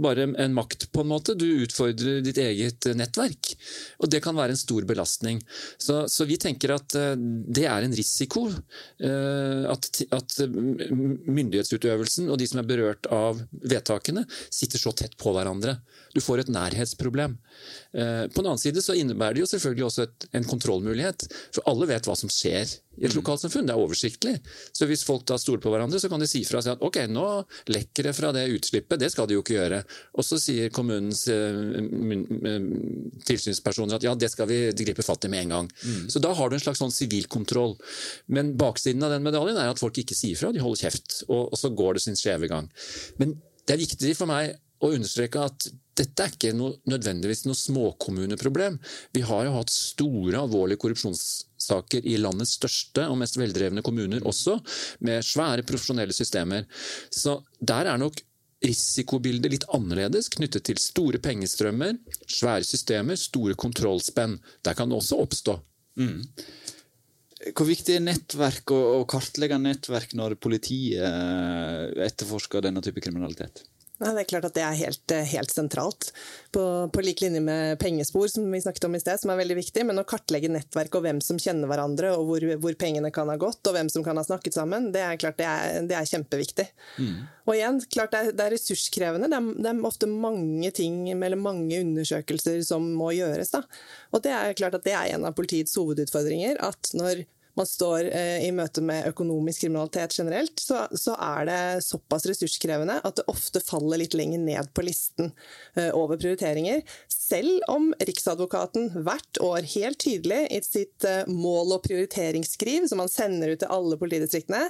bare 0.00 0.28
en 0.30 0.56
makt, 0.56 0.90
på 0.92 1.04
en 1.04 1.10
måte, 1.10 1.36
du 1.38 1.46
utfordrer 1.64 2.20
ditt 2.24 2.40
eget 2.40 2.90
nettverk. 2.96 3.54
Og 4.00 4.10
det 4.10 4.22
kan 4.24 4.36
være 4.36 4.54
en 4.54 4.60
stor 4.60 4.86
belastning. 4.88 5.40
Så, 5.80 6.04
så 6.10 6.26
vi 6.28 6.38
tenker 6.40 6.74
at 6.76 6.96
eh, 6.98 7.14
det 7.16 7.66
er 7.68 7.86
en 7.86 7.96
risiko. 7.96 8.48
Eh, 8.50 9.64
at, 9.70 10.02
at 10.14 10.38
myndighetsutøvelsen 10.50 12.30
og 12.30 12.38
de 12.40 12.48
som 12.48 12.60
er 12.60 12.68
berørt 12.68 12.79
berørt 12.80 13.06
av 13.12 13.42
vedtakene, 13.50 14.24
sitter 14.50 14.80
så 14.80 14.92
tett 14.96 15.16
på 15.20 15.34
hverandre. 15.36 15.76
Du 16.14 16.20
får 16.22 16.42
et 16.42 16.50
nærhetsproblem. 16.50 17.36
Eh, 17.94 18.24
på 18.32 18.42
den 18.42 18.50
annen 18.50 18.60
side 18.62 18.82
så 18.82 18.96
innebærer 18.98 19.36
det 19.36 19.44
jo 19.44 19.50
selvfølgelig 19.52 19.86
også 19.86 20.06
et, 20.06 20.30
en 20.40 20.46
kontrollmulighet. 20.48 21.26
For 21.54 21.66
alle 21.70 21.86
vet 21.90 22.08
hva 22.08 22.16
som 22.18 22.32
skjer 22.32 22.66
i 23.00 23.06
et 23.06 23.12
mm. 23.14 23.18
lokalsamfunn. 23.20 23.68
Det 23.68 23.74
er 23.74 23.82
oversiktlig. 23.82 24.32
Så 24.74 24.88
hvis 24.90 25.04
folk 25.06 25.22
da 25.30 25.38
stoler 25.38 25.62
på 25.62 25.70
hverandre, 25.70 26.00
så 26.02 26.10
kan 26.10 26.22
de 26.22 26.28
si 26.30 26.42
fra 26.48 26.62
seg 26.64 26.74
at 26.74 26.82
ok, 26.84 26.98
nå 27.12 27.26
lekker 27.70 28.08
det 28.08 28.14
fra 28.16 28.32
det 28.34 28.48
utslippet. 28.56 28.98
Det 29.00 29.10
skal 29.14 29.28
de 29.30 29.36
jo 29.38 29.44
ikke 29.44 29.56
gjøre. 29.56 29.82
Og 30.18 30.26
så 30.26 30.40
sier 30.42 30.72
kommunens 30.74 31.22
uh, 31.30 31.78
tilsynspersoner 33.30 34.00
at 34.00 34.06
ja, 34.08 34.16
det 34.18 34.32
skal 34.32 34.50
vi 34.50 34.62
gripe 34.82 35.06
fatt 35.06 35.28
i 35.28 35.30
med 35.32 35.46
en 35.46 35.54
gang. 35.56 35.70
Mm. 35.84 36.08
Så 36.10 36.22
da 36.22 36.32
har 36.36 36.50
du 36.50 36.58
en 36.58 36.64
slags 36.64 36.82
sånn 36.82 36.94
sivilkontroll. 36.94 37.76
Men 38.34 38.56
baksiden 38.58 39.06
av 39.06 39.14
den 39.14 39.26
medaljen 39.26 39.60
er 39.60 39.70
at 39.70 39.82
folk 39.82 40.02
ikke 40.02 40.18
sier 40.18 40.38
fra, 40.40 40.50
de 40.50 40.64
holder 40.64 40.88
kjeft. 40.88 41.22
Og, 41.28 41.52
og 41.52 41.60
så 41.60 41.70
går 41.70 41.96
det 41.96 42.04
sin 42.08 42.18
skjeve 42.18 42.50
gang. 42.50 42.66
Men 43.22 43.38
det 43.62 43.76
er 43.76 43.84
viktig 43.84 44.16
for 44.18 44.26
meg 44.30 44.56
å 44.80 44.90
understreke 44.96 45.46
at 45.46 45.70
dette 45.98 46.24
er 46.24 46.32
ikke 46.32 46.52
noe, 46.56 46.76
nødvendigvis 46.88 47.44
noe 47.48 47.58
småkommuneproblem. 47.58 48.78
Vi 49.16 49.22
har 49.26 49.46
jo 49.46 49.56
hatt 49.56 49.72
store, 49.74 50.38
alvorlige 50.38 50.80
korrupsjonssaker 50.84 52.06
i 52.08 52.16
landets 52.20 52.56
største 52.60 53.06
og 53.10 53.18
mest 53.20 53.38
veldrevne 53.40 53.84
kommuner 53.84 54.24
også, 54.28 54.58
med 55.06 55.26
svære 55.26 55.66
profesjonelle 55.66 56.14
systemer. 56.16 56.68
Så 57.10 57.40
der 57.60 57.90
er 57.90 58.00
nok 58.00 58.22
risikobildet 58.64 59.54
litt 59.54 59.68
annerledes, 59.72 60.28
knyttet 60.32 60.66
til 60.68 60.80
store 60.80 61.20
pengestrømmer, 61.22 61.96
svære 62.28 62.66
systemer, 62.68 63.18
store 63.18 63.56
kontrollspenn. 63.58 64.38
Der 64.66 64.76
kan 64.76 64.90
det 64.90 65.00
også 65.00 65.20
oppstå. 65.24 65.56
Mm. 66.00 66.20
Hvor 67.56 67.64
viktig 67.64 67.96
er 67.96 68.04
nettverk 68.04 68.72
og 68.76 69.06
kartlegge 69.08 69.56
nettverk 69.60 70.12
når 70.18 70.36
politiet 70.44 71.00
eh, 71.00 72.04
etterforsker 72.04 72.66
denne 72.66 72.82
type 72.84 73.00
kriminalitet? 73.00 73.64
Nei, 74.00 74.14
det 74.16 74.22
er 74.22 74.28
klart 74.30 74.46
at 74.48 74.54
det 74.56 74.62
er 74.64 74.76
helt, 74.78 75.12
eh, 75.12 75.26
helt 75.28 75.50
sentralt. 75.52 76.06
På, 76.54 76.62
på, 76.88 77.02
lik 77.04 77.20
linje 77.20 77.42
med 77.44 77.78
pengespor, 77.82 78.30
som 78.32 78.46
vi 78.48 78.60
snakket 78.64 78.86
om 78.88 78.94
i 78.96 79.00
sted, 79.02 79.20
som 79.20 79.32
er 79.32 79.40
veldig 79.42 79.58
viktig. 79.58 79.84
Men 79.84 80.00
å 80.00 80.06
kartlegge 80.08 80.48
nettverk 80.48 80.96
og 80.96 81.04
hvem 81.04 81.20
som 81.24 81.40
kjenner 81.40 81.68
hverandre, 81.68 82.14
og 82.16 82.30
hvor, 82.30 82.46
hvor, 82.62 82.78
pengene 82.80 83.10
kan 83.12 83.28
ha 83.28 83.36
gått, 83.40 83.60
og 83.68 83.76
hvem 83.76 83.90
som 83.92 84.04
kan 84.06 84.16
ha 84.16 84.24
snakket 84.24 84.56
sammen, 84.56 84.88
det 84.94 85.02
er 85.04 85.20
klart 85.20 85.36
det 85.36 85.48
er, 85.50 85.82
det 85.90 85.98
er 85.98 86.08
kjempeviktig. 86.08 86.66
Mm. 86.96 87.18
Og 87.44 87.52
igjen, 87.58 87.82
klart 87.92 88.14
det 88.14 88.22
er, 88.22 88.32
det 88.38 88.46
er 88.46 88.54
ressurskrevende. 88.56 89.28
Det 89.28 89.36
er, 89.36 89.50
det 89.60 89.72
er, 89.74 89.82
ofte 89.90 90.08
mange 90.08 90.72
ting 90.76 91.02
eller 91.12 91.36
mange 91.36 91.82
undersøkelser 91.84 92.62
som 92.64 92.86
må 92.96 93.12
gjøres. 93.18 93.52
Da. 93.52 93.66
Og 94.14 94.24
det 94.24 94.32
er 94.32 94.56
klart 94.56 94.80
at 94.80 94.88
det 94.88 94.96
er 94.96 95.12
en 95.12 95.28
av 95.28 95.36
politiets 95.36 95.76
hovedutfordringer. 95.76 96.56
at 96.64 96.94
når 96.96 97.26
man 97.60 97.68
står 97.68 98.06
eh, 98.08 98.46
i 98.46 98.50
møte 98.56 98.80
med 98.80 99.04
økonomisk 99.10 99.66
kriminalitet 99.66 100.14
generelt, 100.16 100.60
så, 100.60 100.86
så, 100.96 101.12
er 101.20 101.48
det 101.48 101.84
såpass 101.84 102.24
ressurskrevende 102.30 102.96
at 103.04 103.18
det 103.18 103.26
ofte 103.28 103.60
faller 103.60 104.00
litt 104.00 104.16
lenger 104.16 104.40
ned 104.40 104.70
på 104.76 104.84
listen 104.86 105.28
eh, 105.74 105.90
over 105.96 106.16
prioriteringer. 106.20 106.80
Selv 107.12 107.60
om 107.68 107.90
Riksadvokaten 108.00 109.04
hvert 109.04 109.42
år 109.44 109.68
helt 109.74 110.00
tydelig 110.00 110.40
i 110.48 110.62
sitt 110.64 111.04
eh, 111.04 111.28
mål- 111.28 111.76
og 111.76 111.84
prioriteringsskriv, 111.84 112.88
som 112.88 113.02
man 113.02 113.12
sender 113.12 113.52
ut 113.52 113.60
til 113.60 113.76
alle 113.76 114.00
politidistriktene, 114.00 114.64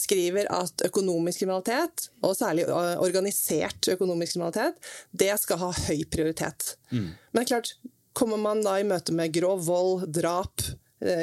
skriver 0.00 0.48
at 0.54 0.88
økonomisk 0.88 1.44
kriminalitet, 1.44 2.08
og 2.24 2.38
særlig 2.40 2.68
organisert 2.72 3.92
økonomisk 3.92 4.38
kriminalitet, 4.38 4.92
det 5.12 5.34
skal 5.44 5.60
ha 5.66 5.74
høy 5.90 6.06
prioritet. 6.08 6.76
Mm. 6.88 7.10
Men 7.36 7.52
klart, 7.52 7.74
kommer 8.16 8.40
man 8.40 8.64
da 8.64 8.80
i 8.80 8.86
møte 8.88 9.12
med 9.12 9.34
grov 9.36 9.66
vold, 9.68 10.08
drap, 10.08 10.64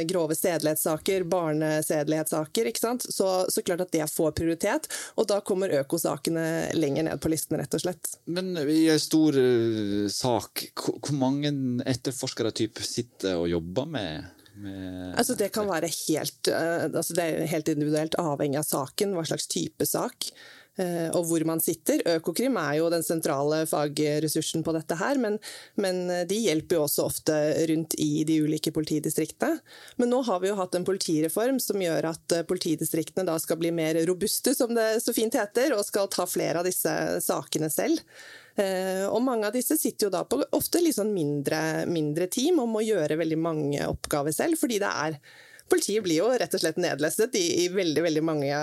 grove 0.09 0.35
sedelighetssaker, 0.35 1.23
barnesedelighetssaker? 1.29 2.71
Så, 2.99 3.29
så 3.49 3.63
klart 3.65 3.85
at 3.85 3.93
det 3.93 4.07
får 4.11 4.31
prioritet. 4.37 4.89
Og 5.15 5.27
da 5.29 5.39
kommer 5.45 5.73
økosakene 5.79 6.73
lenger 6.77 7.09
ned 7.09 7.21
på 7.21 7.31
listen, 7.33 7.57
rett 7.59 7.77
og 7.77 7.83
slett. 7.83 8.15
Men 8.25 8.55
i 8.57 8.87
en 8.91 9.01
stor 9.01 9.37
uh, 9.37 10.07
sak, 10.11 10.67
hvor, 10.77 10.99
hvor 11.01 11.19
mange 11.19 11.53
etterforskere 11.87 12.53
type 12.55 12.85
sitter 12.85 13.37
og 13.37 13.51
jobber 13.51 13.93
med 13.97 14.33
Altså 14.57 15.35
det 15.37 15.51
kan 15.53 15.67
være 15.69 15.85
helt, 15.85 16.47
altså 16.49 17.13
det 17.13 17.25
er 17.27 17.49
helt 17.51 17.67
individuelt 17.69 18.15
avhengig 18.17 18.57
av 18.57 18.65
saken, 18.65 19.11
hva 19.13 19.21
slags 19.29 19.45
type 19.51 19.85
sak. 19.85 20.31
Eh, 20.77 21.09
og 21.17 21.25
hvor 21.25 21.41
man 21.49 21.61
sitter. 21.63 22.03
Økokrim 22.17 22.57
er 22.61 22.75
jo 22.77 22.89
den 22.93 23.05
sentrale 23.05 23.63
fagressursen 23.69 24.61
på 24.65 24.73
dette 24.75 24.97
her, 24.99 25.17
men, 25.21 25.39
men, 25.81 26.03
de 26.29 26.37
hjelper 26.37 26.77
jo 26.77 26.83
også 26.85 27.07
ofte 27.07 27.37
rundt 27.71 27.95
i 27.97 28.21
de 28.27 28.39
ulike 28.45 28.73
politidistriktene. 28.75 29.57
Men 29.97 30.13
nå 30.13 30.21
har 30.27 30.43
vi 30.43 30.51
jo 30.51 30.57
hatt 30.59 30.77
en 30.77 30.85
politireform 30.87 31.57
som 31.63 31.81
gjør 31.81 32.11
at 32.11 32.37
eh, 32.37 32.45
politidistriktene 32.47 33.25
da 33.27 33.39
skal 33.41 33.57
bli 33.61 33.73
mer 33.73 33.97
robuste, 34.09 34.53
som 34.57 34.75
det 34.77 34.99
så 35.01 35.15
fint 35.17 35.37
heter, 35.37 35.73
og 35.73 35.85
skal 35.87 36.11
ta 36.13 36.27
flere 36.29 36.61
av 36.61 36.69
disse 36.69 36.93
sakene 37.25 37.71
selv. 37.73 38.03
Eh, 38.57 39.05
og 39.09 39.21
mange 39.25 39.49
av 39.49 39.57
disse 39.57 39.77
sitter 39.77 40.07
jo 40.07 40.13
da 40.13 40.23
på 40.29 40.39
ofte 40.57 40.81
litt 40.81 40.97
sånn 40.97 41.13
mindre, 41.13 41.87
mindre 41.89 42.29
team 42.29 42.61
og 42.61 42.71
må 42.73 42.85
gjøre 42.85 43.19
veldig 43.19 43.37
mange 43.41 43.89
oppgaver 43.89 44.33
selv, 44.33 44.57
fordi 44.61 44.79
det 44.81 44.93
er 44.93 45.19
Politiet 45.67 46.03
blir 46.05 46.21
jo 46.21 46.29
rett 46.31 46.53
og 46.55 46.61
slett 46.61 46.79
nedlestet 46.79 47.35
i, 47.35 47.45
i 47.63 47.67
veldig 47.73 48.03
veldig 48.05 48.23
mange, 48.23 48.61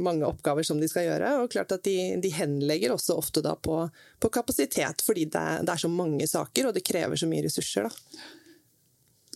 mange, 0.00 0.24
oppgaver 0.28 0.64
som 0.64 0.80
de 0.80 0.88
skal 0.88 1.04
gjøre. 1.10 1.34
og 1.42 1.52
klart 1.52 1.74
at 1.76 1.84
De, 1.84 2.16
de 2.22 2.32
henlegger 2.32 2.94
også 2.94 3.18
ofte 3.20 3.44
da 3.44 3.52
på, 3.60 3.82
på 4.20 4.32
kapasitet, 4.32 5.04
fordi 5.04 5.28
det, 5.28 5.44
det, 5.66 5.74
er 5.74 5.84
så 5.84 5.92
mange 5.92 6.26
saker 6.30 6.70
og 6.70 6.76
det 6.76 6.86
krever 6.86 7.20
så 7.20 7.28
mye 7.28 7.44
ressurser. 7.44 7.90
da. 7.90 8.24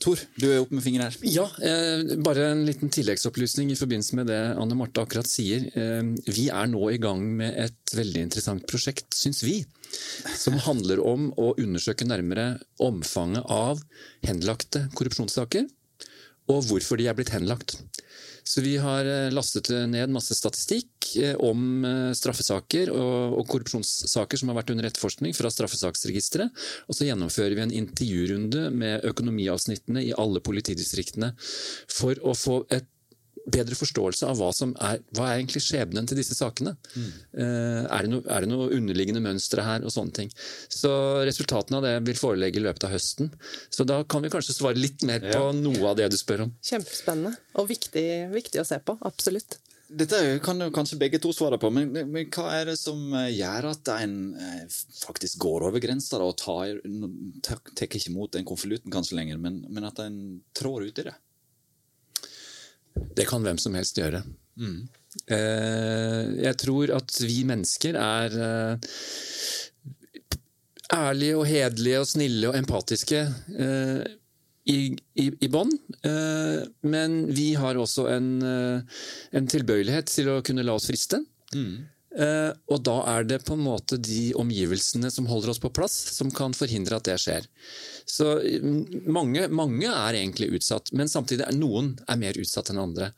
Tor, 0.01 0.21
du 0.41 0.47
er 0.49 0.63
oppe 0.63 0.73
med 0.73 0.85
fingeren 0.85 1.11
her. 1.11 1.17
Ja, 1.29 1.45
eh, 1.61 2.15
bare 2.25 2.47
en 2.55 2.63
liten 2.65 2.89
tilleggsopplysning 2.89 3.69
i 3.75 3.77
forbindelse 3.77 4.17
med 4.17 4.31
det 4.33 4.39
Anne 4.57 4.79
Marte 4.79 5.03
akkurat 5.05 5.29
sier. 5.29 5.67
Eh, 5.77 6.01
vi 6.25 6.47
er 6.49 6.71
nå 6.73 6.87
i 6.89 7.01
gang 7.03 7.21
med 7.37 7.59
et 7.67 7.93
veldig 7.99 8.23
interessant 8.25 8.65
prosjekt, 8.71 9.13
syns 9.13 9.43
vi. 9.45 9.59
Som 10.41 10.57
handler 10.65 11.03
om 11.05 11.29
å 11.37 11.51
undersøke 11.61 12.09
nærmere 12.09 12.55
omfanget 12.81 13.45
av 13.53 13.85
henlagte 14.25 14.87
korrupsjonssaker 14.97 15.69
og 16.51 16.67
hvorfor 16.69 17.01
de 17.01 17.09
er 17.11 17.17
blitt 17.17 17.33
henlagt. 17.35 17.79
Så 18.51 18.63
vi 18.65 18.75
har 18.81 19.07
eh, 19.07 19.31
lastet 19.35 19.69
ned 19.91 20.13
masse 20.13 20.35
statistikk 20.35 21.11
eh, 21.21 21.37
om 21.39 21.85
eh, 21.87 22.13
straffesaker 22.17 22.91
og 22.91 23.45
korrupsjonssaker 23.51 24.41
som 24.41 24.51
har 24.51 24.61
vært 24.61 24.73
under 24.75 24.89
etterforskning 24.89 25.37
fra 25.37 25.53
straffesaksregisteret. 25.53 26.63
Og 26.89 26.97
så 26.97 27.07
gjennomfører 27.07 27.57
vi 27.59 27.67
en 27.67 27.77
intervjurunde 27.83 28.71
med 28.75 29.07
økonomiavsnittene 29.11 30.07
i 30.09 30.15
alle 30.19 30.43
politidistriktene 30.45 31.35
for 31.41 32.19
å 32.27 32.35
få 32.37 32.63
et 32.73 32.89
bedre 33.53 33.79
forståelse 33.79 34.29
av 34.31 34.41
hva 34.41 34.51
som 34.57 34.75
er, 34.83 35.01
hva 35.17 35.29
er 35.29 35.41
egentlig 35.41 35.63
skjebnen 35.65 36.09
til 36.09 36.21
disse 36.21 36.37
sakene. 36.39 36.75
Mm. 36.95 37.09
Uh, 37.37 37.83
er, 37.85 38.07
det 38.07 38.13
no, 38.13 38.21
er, 38.25 38.45
det 38.47 38.53
noe, 38.53 38.69
underliggende 38.77 39.25
mønstre 39.25 39.65
her 39.67 39.87
og 39.87 39.95
sånne 39.95 40.17
ting. 40.23 40.35
Så 40.73 40.93
Resultatene 41.27 41.81
av 41.81 41.87
det 41.87 41.95
vil 42.09 42.19
forelegge 42.19 42.61
i 42.61 42.65
løpet 42.65 42.87
av 42.89 42.95
høsten. 42.95 43.33
Så 43.73 43.87
da 43.89 44.03
kan 44.09 44.25
vi 44.25 44.33
kanskje 44.33 44.57
svare 44.57 44.81
litt 44.81 45.05
mer 45.09 45.23
på 45.25 45.41
ja. 45.51 45.57
noe 45.57 45.91
av 45.93 45.99
det 46.01 46.11
du 46.13 46.19
spør 46.21 46.47
om. 46.47 46.55
Kjempespennende 46.65 47.35
og 47.61 47.69
viktig, 47.71 48.07
viktig 48.35 48.63
å 48.63 48.69
se 48.69 48.81
på. 48.85 48.99
Absolutt. 49.07 49.61
Dette 49.91 50.19
kan 50.45 50.61
jo 50.63 50.71
kanskje 50.71 51.01
begge 51.01 51.19
to 51.23 51.33
svare 51.35 51.59
på, 51.59 51.67
men, 51.75 51.89
men, 51.91 52.29
hva 52.31 52.45
er 52.61 52.69
det 52.71 52.77
som 52.79 52.99
eh, 53.19 53.33
gjør 53.35 53.73
at 53.73 53.91
en 53.97 54.15
eh, 54.39 54.77
faktisk 55.01 55.41
går 55.43 55.67
over 55.67 55.83
grensa 55.83 56.21
og 56.23 56.37
tar, 56.39 56.79
tar 57.43 57.89
ikke 57.89 58.05
imot 58.13 58.37
den 58.37 58.47
konvolutten 58.47 58.93
kanskje 58.95 59.19
lenger, 59.19 59.41
men, 59.43 59.65
men 59.67 59.89
at 59.89 59.99
en 60.05 60.21
trår 60.55 60.87
ut 60.87 61.03
i 61.03 61.07
det? 61.09 61.17
Det 63.17 63.27
kan 63.29 63.45
hvem 63.45 63.59
som 63.61 63.77
helst 63.79 63.99
gjøre. 64.01 64.23
Mm. 64.61 64.89
Jeg 65.31 66.55
tror 66.61 66.93
at 66.95 67.17
vi 67.25 67.41
mennesker 67.49 67.97
er 67.99 68.35
eh, 68.47 68.91
ærlige 70.95 71.39
og 71.39 71.47
hederlige 71.49 72.03
og 72.03 72.09
snille 72.11 72.51
og 72.51 72.59
empatiske 72.59 73.25
eh, 73.59 74.03
i, 74.71 74.79
i, 75.19 75.27
i 75.47 75.49
bånn. 75.51 75.73
Men 76.87 77.17
vi 77.35 77.49
har 77.59 77.81
også 77.81 78.05
en, 78.13 78.29
en, 78.45 79.49
tilbøyelighet 79.51 80.13
til 80.13 80.29
å 80.31 80.43
kunne 80.47 80.63
la 80.67 80.77
oss 80.77 80.87
friste. 80.91 81.19
Mm. 81.57 81.89
Og 82.11 82.81
da 82.83 82.97
er 83.07 83.27
det 83.29 83.37
på 83.47 83.55
en 83.55 83.63
måte 83.63 83.95
de 84.03 84.33
omgivelsene 84.35 85.13
som 85.15 85.29
holder 85.31 85.53
oss 85.53 85.61
på 85.63 85.71
plass, 85.71 85.95
som 86.17 86.33
kan 86.35 86.57
forhindre 86.57 86.99
at 86.99 87.07
det 87.07 87.15
skjer. 87.23 87.47
Så 88.11 88.27
mm, 88.41 89.07
mange, 89.13 89.47
mange, 89.55 89.87
er 89.87 90.19
egentlig 90.19 90.51
utsatt, 90.57 90.91
men 90.97 91.11
samtidig 91.11 91.47
er 91.47 91.57
noen 91.57 91.93
er 92.11 92.19
mer 92.21 92.39
utsatt 92.41 92.73
enn 92.73 92.81
andre. 92.83 93.11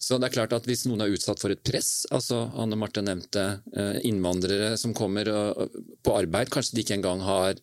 Så 0.00 0.18
det 0.18 0.30
er 0.30 0.34
klart 0.34 0.54
at 0.56 0.66
Hvis 0.68 0.86
noen 0.88 1.04
er 1.04 1.12
utsatt 1.14 1.40
for 1.42 1.52
et 1.52 1.62
press, 1.66 2.06
altså 2.10 2.42
Anne 2.58 2.78
Marte 2.78 3.02
nevnte 3.04 3.44
uh, 3.76 3.98
innvandrere 4.06 4.72
som 4.80 4.94
kommer 4.96 5.28
på 6.04 6.16
arbeid, 6.16 6.50
kanskje 6.52 6.76
de 6.76 6.84
ikke 6.84 6.96
engang 6.98 7.22
har 7.24 7.60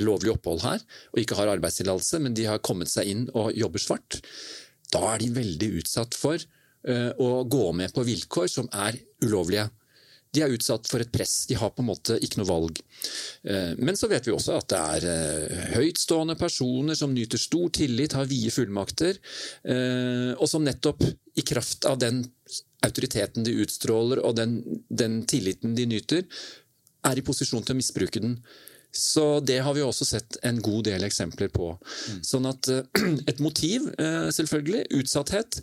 lovlig 0.00 0.34
opphold 0.34 0.62
her 0.64 0.80
og 1.12 1.20
ikke 1.22 1.36
har 1.38 1.50
arbeidstillatelse, 1.52 2.20
men 2.24 2.36
de 2.36 2.46
har 2.48 2.62
kommet 2.64 2.90
seg 2.92 3.10
inn 3.10 3.26
og 3.34 3.52
jobber 3.56 3.82
svart, 3.82 4.20
da 4.92 5.02
er 5.12 5.22
de 5.22 5.30
veldig 5.34 5.70
utsatt 5.82 6.16
for 6.18 6.40
å 6.80 7.28
gå 7.44 7.64
med 7.76 7.92
på 7.92 8.02
vilkår 8.06 8.48
som 8.48 8.68
er 8.72 8.96
ulovlige 9.22 9.66
de 10.30 10.42
er 10.44 10.52
utsatt 10.54 10.86
for 10.90 11.02
et 11.02 11.10
press. 11.12 11.44
De 11.50 11.56
har 11.58 11.72
på 11.74 11.82
en 11.82 11.88
måte 11.90 12.16
ikke 12.22 12.40
noe 12.40 12.50
valg. 12.50 12.80
Eh, 13.42 13.74
men 13.82 13.98
så 13.98 14.08
vet 14.10 14.28
vi 14.28 14.34
også 14.34 14.56
at 14.60 14.68
det 14.70 14.80
er 14.94 15.06
eh, 15.10 15.62
høytstående 15.74 16.36
personer 16.38 16.98
som 16.98 17.14
nyter 17.14 17.40
stor 17.40 17.70
tillit, 17.74 18.14
har 18.18 18.30
vide 18.30 18.52
fullmakter, 18.54 19.18
eh, 19.74 20.30
og 20.36 20.46
som 20.50 20.66
nettopp 20.66 21.02
i 21.40 21.46
kraft 21.46 21.86
av 21.90 21.98
den 22.02 22.22
autoriteten 22.86 23.44
de 23.44 23.58
utstråler 23.64 24.22
og 24.24 24.36
den, 24.38 24.60
den 24.88 25.22
tilliten 25.28 25.74
de 25.76 25.88
nyter, 25.90 26.26
er 27.10 27.18
i 27.18 27.24
posisjon 27.24 27.64
til 27.64 27.74
å 27.74 27.80
misbruke 27.80 28.22
den. 28.22 28.38
Så 28.94 29.38
det 29.46 29.60
har 29.62 29.74
vi 29.74 29.82
også 29.86 30.06
sett 30.06 30.38
en 30.46 30.58
god 30.62 30.88
del 30.88 31.04
eksempler 31.06 31.50
på. 31.54 31.72
Mm. 31.78 32.22
Sånn 32.26 32.48
at 32.50 32.70
et 33.30 33.42
motiv, 33.42 33.86
selvfølgelig, 34.34 34.86
utsatthet 34.98 35.60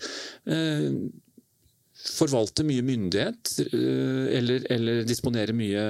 forvalte 1.98 2.66
mye 2.68 2.84
myndighet, 2.86 3.54
eh, 3.68 4.26
eller, 4.38 4.66
eller 4.74 5.04
disponere 5.08 5.56
mye 5.58 5.84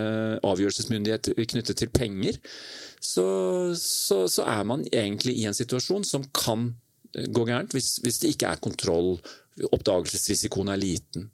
avgjørelsesmyndighet 0.45 1.31
knyttet 1.37 1.81
til 1.83 1.91
penger, 1.93 2.39
så, 2.99 3.27
så, 3.77 4.23
så, 4.31 4.45
er 4.49 4.63
man 4.65 4.85
egentlig 4.89 5.37
i 5.37 5.45
en 5.49 5.57
situasjon 5.57 6.05
som 6.07 6.25
kan 6.33 6.71
gå 7.13 7.45
gærent 7.47 7.73
hvis, 7.75 7.97
hvis 8.03 8.21
det 8.23 8.33
ikke 8.33 8.51
er 8.51 8.63
kontroll. 8.63 9.17
Oppdagelsesrisikoen 9.71 10.69
er 10.69 10.81
liten. 10.81 11.29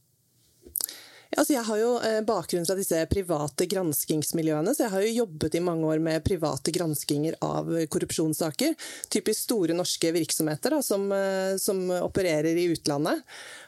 Altså, 1.34 1.54
jeg 1.56 1.66
har 1.66 1.80
jo 1.80 1.92
eh, 2.04 2.20
bakgrunn 2.26 2.66
fra 2.68 2.76
disse 2.78 3.00
private 3.10 3.66
granskingsmiljøene, 3.70 4.74
så 4.76 4.86
jeg 4.86 4.94
har 4.94 5.06
jo 5.06 5.16
jobbet 5.24 5.58
i 5.58 5.62
mange 5.64 5.88
år 5.90 6.02
med 6.04 6.24
private 6.26 6.74
granskinger 6.76 7.38
av 7.44 7.70
korrupsjonssaker. 7.92 8.76
Typisk 9.14 9.48
store 9.48 9.76
norske 9.78 10.12
virksomheter 10.14 10.76
da, 10.76 10.82
som, 10.86 11.08
eh, 11.16 11.56
som, 11.62 11.82
opererer 12.04 12.58
i 12.60 12.68
utlandet. 12.74 13.24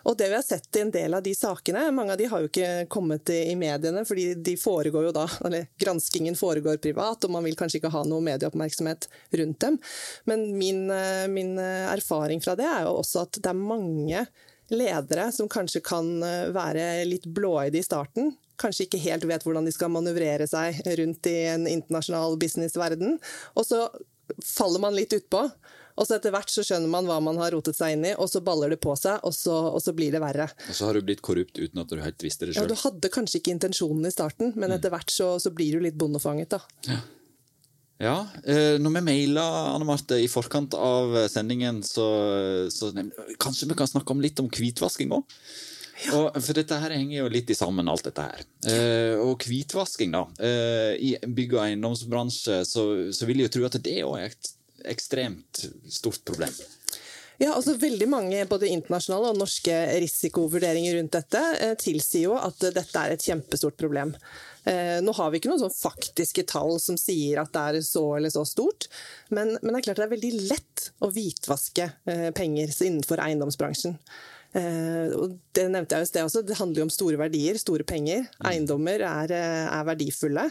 Og 0.06 0.18
det 0.20 0.30
vi 0.32 0.38
har 0.38 0.46
sett 0.46 0.78
i 0.78 0.84
en 0.86 0.94
del 0.94 1.18
av 1.18 1.26
de 1.26 1.34
sakene, 1.36 1.88
mange 1.96 2.14
av 2.14 2.22
de 2.22 2.30
har 2.32 2.44
jo 2.44 2.52
ikke 2.52 2.88
kommet 2.92 3.34
i 3.34 3.56
mediene, 3.60 4.06
fordi 4.06 4.32
de 4.46 4.56
foregår 4.62 5.10
jo 5.10 5.14
da, 5.16 5.28
eller 5.48 5.70
granskingen 5.82 6.38
foregår 6.38 6.82
privat, 6.84 7.26
og 7.26 7.36
man 7.38 7.46
vil 7.48 7.58
kanskje 7.60 7.82
ikke 7.82 7.94
ha 7.96 8.04
noe 8.08 8.24
medieoppmerksomhet 8.26 9.10
rundt 9.42 9.62
dem. 9.66 9.80
Men 10.30 10.50
min, 10.58 10.86
eh, 10.92 11.28
min 11.32 11.56
erfaring 11.58 12.44
fra 12.44 12.56
det 12.60 12.68
er 12.70 12.86
jo 12.86 13.00
også 13.00 13.26
at 13.26 13.40
det 13.42 13.50
er 13.50 13.58
mange 13.58 14.28
ledere 14.74 15.30
som 15.36 15.50
kanskje 15.52 15.84
kan 15.86 16.10
eh, 16.24 16.50
være 16.56 17.06
litt 17.10 17.28
blåøyde 17.28 17.80
i 17.80 17.86
starten. 17.86 18.34
Kanskje 18.62 18.88
ikke 18.88 19.04
helt 19.04 19.26
vet 19.28 19.46
hvordan 19.46 19.68
de 19.68 19.74
skal 19.76 19.92
manøvrere 19.94 20.48
seg 20.48 20.80
rundt 21.00 21.28
i 21.30 21.38
en 21.52 21.66
internasjonal 21.70 22.38
businessverden. 22.40 23.18
Og 23.56 23.68
så 23.68 23.88
faller 24.42 24.82
man 24.82 24.96
litt 24.96 25.14
utpå. 25.16 25.48
Og 25.96 26.08
så 26.08 26.18
etter 26.18 26.34
hvert 26.36 26.52
så 26.52 26.64
skjønner 26.66 26.92
man 26.92 27.08
hva 27.08 27.22
man 27.24 27.38
har 27.40 27.54
rotet 27.56 27.78
seg 27.78 27.96
inn 27.96 28.04
i, 28.10 28.12
og 28.20 28.28
så 28.28 28.42
baller 28.44 28.74
det 28.74 28.82
på 28.84 28.92
seg, 29.00 29.22
og 29.24 29.32
så, 29.32 29.54
og 29.70 29.80
så 29.84 29.94
blir 29.96 30.12
det 30.12 30.20
verre. 30.20 30.50
Og 30.68 30.76
så 30.76 30.90
har 30.90 30.98
du 30.98 31.06
blitt 31.08 31.24
korrupt 31.24 31.56
uten 31.56 31.80
at 31.80 31.92
du 31.92 32.02
helt 32.04 32.26
visste 32.26 32.50
det 32.50 32.56
sjøl. 32.56 32.66
Ja, 32.66 32.68
du 32.68 32.82
hadde 32.82 33.12
kanskje 33.14 33.40
ikke 33.40 33.54
intensjonen 33.56 34.10
i 34.10 34.12
starten, 34.12 34.52
men 34.58 34.74
mm. 34.74 34.76
etter 34.76 34.92
hvert 34.92 35.14
så, 35.14 35.30
så 35.40 35.54
blir 35.56 35.78
du 35.78 35.86
litt 35.86 35.96
bondefanget, 36.00 36.58
da. 36.58 36.60
Ja. 36.90 37.00
Ja, 38.02 38.28
eh, 38.44 38.76
når 38.82 38.98
vi 38.98 39.04
maila 39.08 39.44
Anne 39.72 39.88
Marte 39.88 40.18
i 40.20 40.28
forkant 40.28 40.76
av 40.76 41.16
eh, 41.16 41.30
sendingen, 41.32 41.80
så, 41.84 42.08
så 42.74 42.92
kanskje 43.40 43.70
vi 43.70 43.78
kan 43.80 43.88
snakke 43.88 44.12
om 44.12 44.24
litt 44.24 44.42
om 44.44 44.52
hvitvasking 44.52 45.16
òg? 45.16 45.40
Ja. 46.04 46.28
for 46.44 46.52
dette 46.58 46.76
her 46.76 46.92
henger 46.92 47.22
jo 47.22 47.30
litt 47.32 47.52
i 47.54 47.56
sammen, 47.56 47.88
alt 47.88 48.04
dette 48.04 48.26
her. 48.26 48.42
Eh, 48.68 49.16
og 49.24 49.46
hvitvasking, 49.48 50.12
da. 50.12 50.26
Eh, 50.44 50.94
I 51.00 51.12
bygg- 51.24 51.56
og 51.56 51.64
eiendomsbransje 51.64 52.58
så, 52.68 52.84
så 53.16 53.30
vil 53.30 53.40
jeg 53.40 53.48
jo 53.48 53.54
tro 53.56 53.70
at 53.70 53.78
det 53.86 54.02
òg 54.04 54.18
er 54.20 54.34
et 54.34 54.52
ekstremt 54.92 55.64
stort 55.88 56.20
problem. 56.28 56.52
Ja, 57.40 57.54
altså 57.54 57.76
Veldig 57.80 58.08
mange 58.12 58.44
både 58.48 58.70
internasjonale 58.72 59.34
og 59.34 59.40
norske 59.40 59.76
risikovurderinger 60.04 61.00
rundt 61.00 61.16
dette 61.16 61.42
eh, 61.60 61.74
tilsier 61.80 62.30
jo 62.30 62.36
at 62.40 62.60
dette 62.76 63.02
er 63.02 63.16
et 63.16 63.26
kjempestort 63.26 63.80
problem. 63.80 64.14
Eh, 64.66 65.00
nå 65.06 65.14
har 65.14 65.30
vi 65.30 65.40
ikke 65.40 65.52
noen 65.52 65.62
sånn 65.62 65.76
faktiske 65.76 66.46
tall 66.50 66.80
som 66.82 66.98
sier 66.98 67.42
at 67.42 67.52
det 67.54 67.66
er 67.66 67.84
så 67.86 68.06
eller 68.18 68.34
så 68.34 68.46
stort, 68.50 68.88
men, 69.30 69.54
men 69.62 69.72
det 69.72 69.82
er 69.82 69.86
klart 69.90 70.02
det 70.02 70.08
er 70.08 70.16
veldig 70.16 70.32
lett 70.50 70.88
å 71.06 71.12
hvitvaske 71.14 71.86
eh, 72.10 72.32
penger 72.36 72.74
innenfor 72.88 73.22
eiendomsbransjen. 73.22 74.00
Eh, 74.58 75.14
det 75.54 75.68
nevnte 75.70 76.00
jeg 76.00 76.02
jo 76.02 76.10
i 76.10 76.12
sted 76.14 76.26
også, 76.26 76.44
det 76.48 76.58
handler 76.58 76.82
jo 76.82 76.90
om 76.90 76.96
store 76.98 77.22
verdier, 77.22 77.62
store 77.62 77.86
penger. 77.88 78.26
Eiendommer 78.42 79.06
er, 79.06 79.38
er 79.38 79.88
verdifulle. 79.88 80.50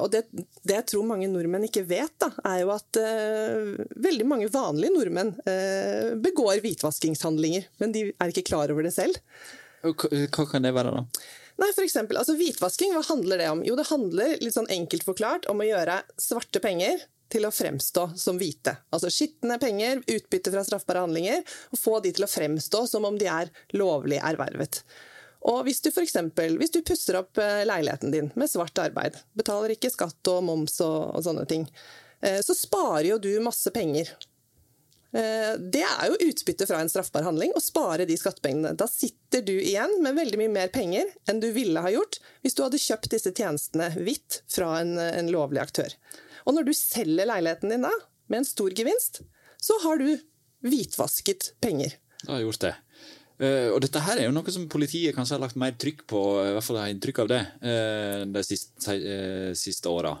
Og 0.00 0.06
det, 0.08 0.22
det, 0.32 0.72
jeg 0.72 0.86
tror 0.88 1.02
mange 1.04 1.26
nordmenn 1.28 1.66
ikke 1.66 1.82
vet, 1.84 2.14
da, 2.18 2.30
er 2.48 2.62
jo 2.62 2.70
at 2.72 2.96
uh, 2.96 3.74
veldig 4.02 4.24
mange 4.26 4.48
vanlige 4.48 4.94
nordmenn 4.94 5.34
uh, 5.36 6.14
begår 6.16 6.62
hvitvaskingshandlinger, 6.64 7.68
men 7.84 7.92
de 7.92 8.06
er 8.08 8.32
ikke 8.32 8.46
klar 8.48 8.72
over 8.72 8.88
det 8.88 8.94
selv. 8.96 9.20
Hva 9.84 10.46
kan 10.48 10.64
det 10.64 10.72
være, 10.74 10.96
da? 10.96 11.26
Nei, 11.56 11.70
for 11.72 11.86
eksempel, 11.86 12.18
altså 12.20 12.36
Hvitvasking, 12.36 12.92
hva 12.92 13.02
handler 13.08 13.40
det 13.40 13.48
om? 13.48 13.62
Jo, 13.64 13.76
det 13.78 13.88
handler 13.88 14.34
litt 14.42 14.56
sånn 14.56 14.68
enkelt 14.72 15.06
forklart 15.06 15.48
om 15.48 15.62
å 15.62 15.68
gjøre 15.68 16.02
svarte 16.20 16.60
penger 16.60 17.06
til 17.32 17.46
å 17.48 17.52
fremstå 17.54 18.10
som 18.20 18.38
hvite. 18.38 18.76
Altså 18.94 19.10
skitne 19.10 19.56
penger, 19.62 20.02
utbytte 20.04 20.52
fra 20.52 20.62
straffbare 20.66 21.06
handlinger, 21.06 21.42
og 21.72 21.80
få 21.80 21.98
de 22.04 22.12
til 22.14 22.26
å 22.26 22.30
fremstå 22.30 22.84
som 22.90 23.08
om 23.08 23.16
de 23.18 23.28
er 23.32 23.50
lovlig 23.74 24.20
ervervet. 24.20 24.82
Og 25.46 25.62
hvis 25.66 25.80
du 25.84 25.90
f.eks. 25.92 26.16
hvis 26.58 26.74
du 26.74 26.80
pusser 26.86 27.18
opp 27.20 27.38
eh, 27.38 27.64
leiligheten 27.66 28.12
din 28.14 28.30
med 28.34 28.50
svart 28.50 28.78
arbeid, 28.82 29.18
betaler 29.38 29.74
ikke 29.74 29.92
skatt 29.94 30.32
og 30.32 30.42
moms 30.46 30.80
og, 30.84 31.16
og 31.16 31.24
sånne 31.26 31.46
ting, 31.48 31.66
eh, 32.20 32.40
så 32.42 32.56
sparer 32.56 33.12
jo 33.12 33.20
du 33.22 33.30
masse 33.44 33.70
penger. 33.74 34.10
Eh, 35.16 35.52
det 35.72 35.84
er 35.86 36.10
jo 36.10 36.28
utbytte 36.28 36.66
fra 36.68 36.82
en 36.82 36.90
straffbar 36.92 37.24
handling 37.24 37.54
å 37.56 37.62
spare 37.62 38.04
de 38.08 38.16
skattepengene. 38.20 38.74
Da 38.76 38.88
sitter 38.90 39.44
du 39.46 39.54
igjen 39.54 39.94
med 40.04 40.18
veldig 40.18 40.40
mye 40.42 40.52
mer 40.52 40.72
penger 40.74 41.08
enn 41.30 41.40
du 41.40 41.48
ville 41.56 41.80
ha 41.80 41.92
gjort 41.92 42.18
hvis 42.44 42.56
du 42.58 42.64
hadde 42.66 42.82
kjøpt 42.82 43.12
disse 43.14 43.32
tjenestene 43.32 43.88
hvitt 43.96 44.42
fra 44.52 44.74
en, 44.82 44.96
en 45.00 45.30
lovlig 45.32 45.62
aktør. 45.62 45.94
Og 46.46 46.56
når 46.56 46.68
du 46.68 46.74
selger 46.76 47.28
leiligheten 47.28 47.72
din 47.72 47.86
da, 47.86 47.92
med 48.30 48.42
en 48.42 48.48
stor 48.48 48.74
gevinst, 48.76 49.22
så 49.62 49.78
har 49.86 50.02
du 50.02 50.10
hvitvasket 50.66 51.54
penger. 51.62 51.96
Du 52.24 52.34
har 52.34 52.42
gjort 52.44 52.66
det. 52.66 52.74
Uh, 53.36 53.68
og 53.74 53.82
dette 53.84 54.00
her 54.00 54.20
er 54.20 54.28
jo 54.30 54.34
noe 54.34 54.52
som 54.52 54.64
politiet 54.72 55.12
kanskje 55.16 55.36
har 55.36 55.42
lagt 55.42 55.58
mer 55.60 55.74
trykk 55.76 56.06
på, 56.08 56.20
i 56.40 56.52
hvert 56.56 56.64
fall 56.64 56.78
har 56.80 56.92
inntrykk 56.92 57.18
av 57.24 57.32
det, 57.32 57.40
uh, 57.66 58.22
de 58.32 58.44
siste, 58.46 58.94
uh, 58.96 59.50
siste 59.56 59.92
åra. 59.92 60.16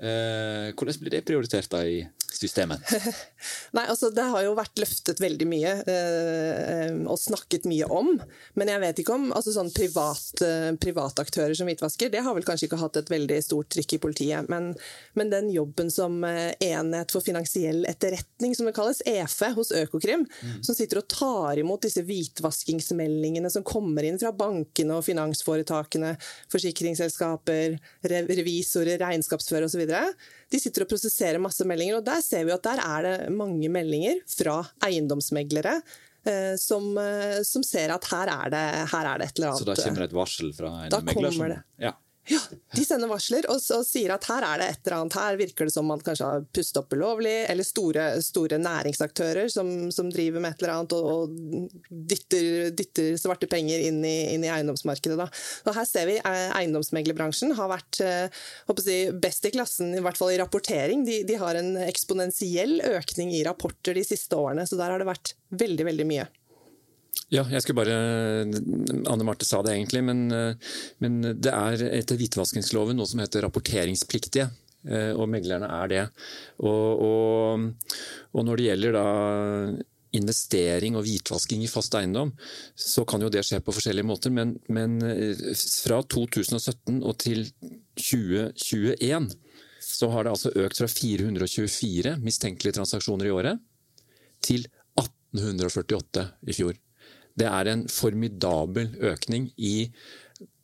hvordan 0.00 0.96
blir 0.96 1.12
det 1.12 1.26
prioritert 1.28 1.68
da 1.68 1.82
i 1.84 1.98
systemet? 2.36 2.84
Nei, 3.76 3.84
altså 3.86 4.10
Det 4.14 4.24
har 4.32 4.44
jo 4.44 4.54
vært 4.58 4.80
løftet 4.82 5.20
veldig 5.22 5.46
mye 5.48 5.72
eh, 5.90 6.94
og 7.04 7.18
snakket 7.20 7.66
mye 7.70 7.88
om. 7.90 8.12
Men 8.58 8.72
jeg 8.72 8.82
vet 8.82 9.02
ikke 9.02 9.16
om 9.16 9.28
altså 9.36 9.54
sånn 9.54 9.72
privat, 9.74 10.42
eh, 10.46 10.70
privataktører 10.80 11.54
som 11.56 11.70
hvitvasker, 11.70 12.12
det 12.12 12.22
har 12.26 12.36
vel 12.36 12.46
kanskje 12.46 12.68
ikke 12.68 12.80
hatt 12.80 13.00
et 13.00 13.12
veldig 13.12 13.40
stort 13.44 13.70
trykk 13.74 13.96
i 13.96 14.00
politiet. 14.02 14.50
Men, 14.52 14.72
men 15.18 15.32
den 15.32 15.50
jobben 15.54 15.92
som 15.92 16.20
eh, 16.28 16.52
Enhet 16.70 17.12
for 17.14 17.24
finansiell 17.24 17.84
etterretning, 17.88 18.54
som 18.56 18.68
det 18.68 18.74
kalles, 18.76 19.02
EFE, 19.08 19.52
hos 19.56 19.72
Økokrim, 19.76 20.26
mm. 20.26 20.60
som 20.66 20.76
sitter 20.76 21.00
og 21.00 21.08
tar 21.10 21.60
imot 21.62 21.86
disse 21.86 22.04
hvitvaskingsmeldingene 22.06 23.50
som 23.52 23.64
kommer 23.66 24.06
inn 24.06 24.20
fra 24.20 24.32
bankene 24.36 24.98
og 24.98 25.06
finansforetakene, 25.06 26.14
forsikringsselskaper, 26.52 27.78
revisorer, 28.10 29.00
regnskapsførere 29.00 29.70
osv. 29.70 29.86
De 30.50 30.58
sitter 30.60 30.84
og 30.84 30.90
prosesserer 30.90 31.42
masse 31.42 31.64
meldinger, 31.68 32.00
og 32.00 32.06
der 32.06 32.22
ser 32.24 32.46
vi 32.48 32.54
at 32.54 32.64
der 32.66 32.82
er 32.82 33.06
det 33.06 33.16
mange 33.34 33.70
meldinger 33.72 34.22
fra 34.30 34.60
eiendomsmeglere 34.86 35.76
eh, 36.26 36.54
som, 36.58 36.90
eh, 36.98 37.40
som, 37.46 37.64
ser 37.66 37.94
at 37.94 38.08
her 38.10 38.32
er, 38.34 38.52
det, 38.52 38.64
her 38.92 39.10
er, 39.12 39.22
det, 39.22 39.30
et 39.30 39.38
eller 39.38 39.52
annet. 39.52 39.62
Så 39.62 39.68
da 39.68 39.76
kommer 39.78 40.04
det 40.04 40.10
et 40.10 40.16
varsel 40.18 40.54
fra 40.56 40.72
en 40.84 40.94
da 40.94 41.02
megler? 41.06 41.36
Som, 41.36 41.46
det. 41.54 41.60
Ja. 41.86 41.94
Ja, 42.30 42.38
de 42.76 42.84
sender 42.86 43.10
varsler 43.10 43.46
og, 43.50 43.58
og, 43.74 43.82
sier 43.86 44.12
at 44.14 44.26
her 44.30 44.44
er 44.46 44.60
det 44.60 44.66
et 44.70 44.84
eller 44.84 44.96
annet. 45.00 45.16
Her 45.18 45.38
virker 45.40 45.66
det 45.66 45.74
som 45.74 45.88
man 45.90 46.02
kanskje 46.04 46.28
har 46.28 46.44
pustet 46.54 46.78
opp 46.78 46.94
ulovlig, 46.94 47.34
eller 47.50 47.66
store, 47.66 48.04
store 48.22 48.60
næringsaktører 48.62 49.50
som, 49.50 49.90
som, 49.94 50.12
driver 50.14 50.42
med 50.42 50.54
et 50.54 50.62
eller 50.62 50.74
annet 50.76 50.94
og, 50.94 51.08
og 51.10 51.90
dytter, 51.90 52.70
dytter, 52.76 53.12
svarte 53.20 53.50
penger 53.50 53.82
inn 53.88 53.98
i, 54.06 54.14
inn 54.36 54.46
i 54.46 54.52
eiendomsmarkedet. 54.52 55.18
Da. 55.18 55.26
Og 55.66 55.76
her 55.80 55.88
ser 55.90 56.06
vi 56.10 56.18
eh, 56.20 56.46
eiendomsmeglerbransjen 56.60 57.56
har 57.58 57.72
vært 57.74 58.02
eh, 58.06 58.42
si, 58.84 58.98
best 59.26 59.50
i 59.50 59.54
klassen, 59.56 59.94
i 59.96 60.04
hvert 60.04 60.20
fall 60.20 60.34
i 60.34 60.38
rapportering. 60.40 61.02
De, 61.08 61.22
de 61.26 61.40
har 61.40 61.58
en 61.58 61.74
eksponentiell 61.82 62.78
økning 62.94 63.34
i 63.34 63.42
rapporter 63.46 63.98
de 63.98 64.06
siste 64.06 64.38
årene, 64.38 64.68
så 64.70 64.78
der 64.78 64.94
har 64.94 65.02
det 65.02 65.10
vært 65.10 65.34
veldig, 65.50 65.90
veldig 65.90 66.08
mye. 66.14 66.30
Ja, 67.30 67.44
jeg 67.46 67.62
skulle 67.62 67.84
bare 67.84 67.96
Anne 69.06 69.26
Marte 69.26 69.46
sa 69.46 69.60
det 69.62 69.76
egentlig, 69.76 70.00
men, 70.02 70.24
men 70.98 71.20
det 71.38 71.52
er 71.54 71.84
etter 71.92 72.18
hvitvaskingsloven 72.18 72.98
noe 72.98 73.06
som 73.06 73.22
heter 73.22 73.44
rapporteringspliktige. 73.46 74.48
Eh, 74.88 75.12
og 75.12 75.28
meglerne 75.28 75.68
er 75.68 75.90
det. 75.92 76.02
Og, 76.64 77.04
og, 77.04 77.96
og 78.32 78.46
når 78.46 78.60
det 78.60 78.68
gjelder 78.70 78.96
da 78.96 79.06
investering 80.16 80.96
og 80.98 81.04
hvitvasking 81.06 81.62
i 81.62 81.70
fast 81.70 81.94
eiendom, 81.98 82.32
så 82.74 83.04
kan 83.08 83.22
jo 83.22 83.30
det 83.30 83.44
skje 83.46 83.60
på 83.62 83.74
forskjellige 83.76 84.08
måter. 84.08 84.32
Men, 84.34 84.56
men 84.72 84.98
eh, 85.06 85.44
fra 85.84 86.00
2017 86.02 87.02
og 87.02 87.14
til 87.20 87.46
2021 88.00 89.30
så 89.90 90.10
har 90.12 90.24
det 90.24 90.34
altså 90.34 90.52
økt 90.60 90.80
fra 90.80 90.88
424 90.90 92.18
mistenkelige 92.24 92.76
transaksjoner 92.78 93.28
i 93.28 93.34
året 93.34 93.60
til 94.44 94.64
1848 95.00 96.28
i 96.48 96.56
fjor. 96.56 96.78
Det 97.40 97.48
er 97.48 97.70
en 97.72 97.86
formidabel 97.88 98.90
økning 99.12 99.48
i 99.56 99.74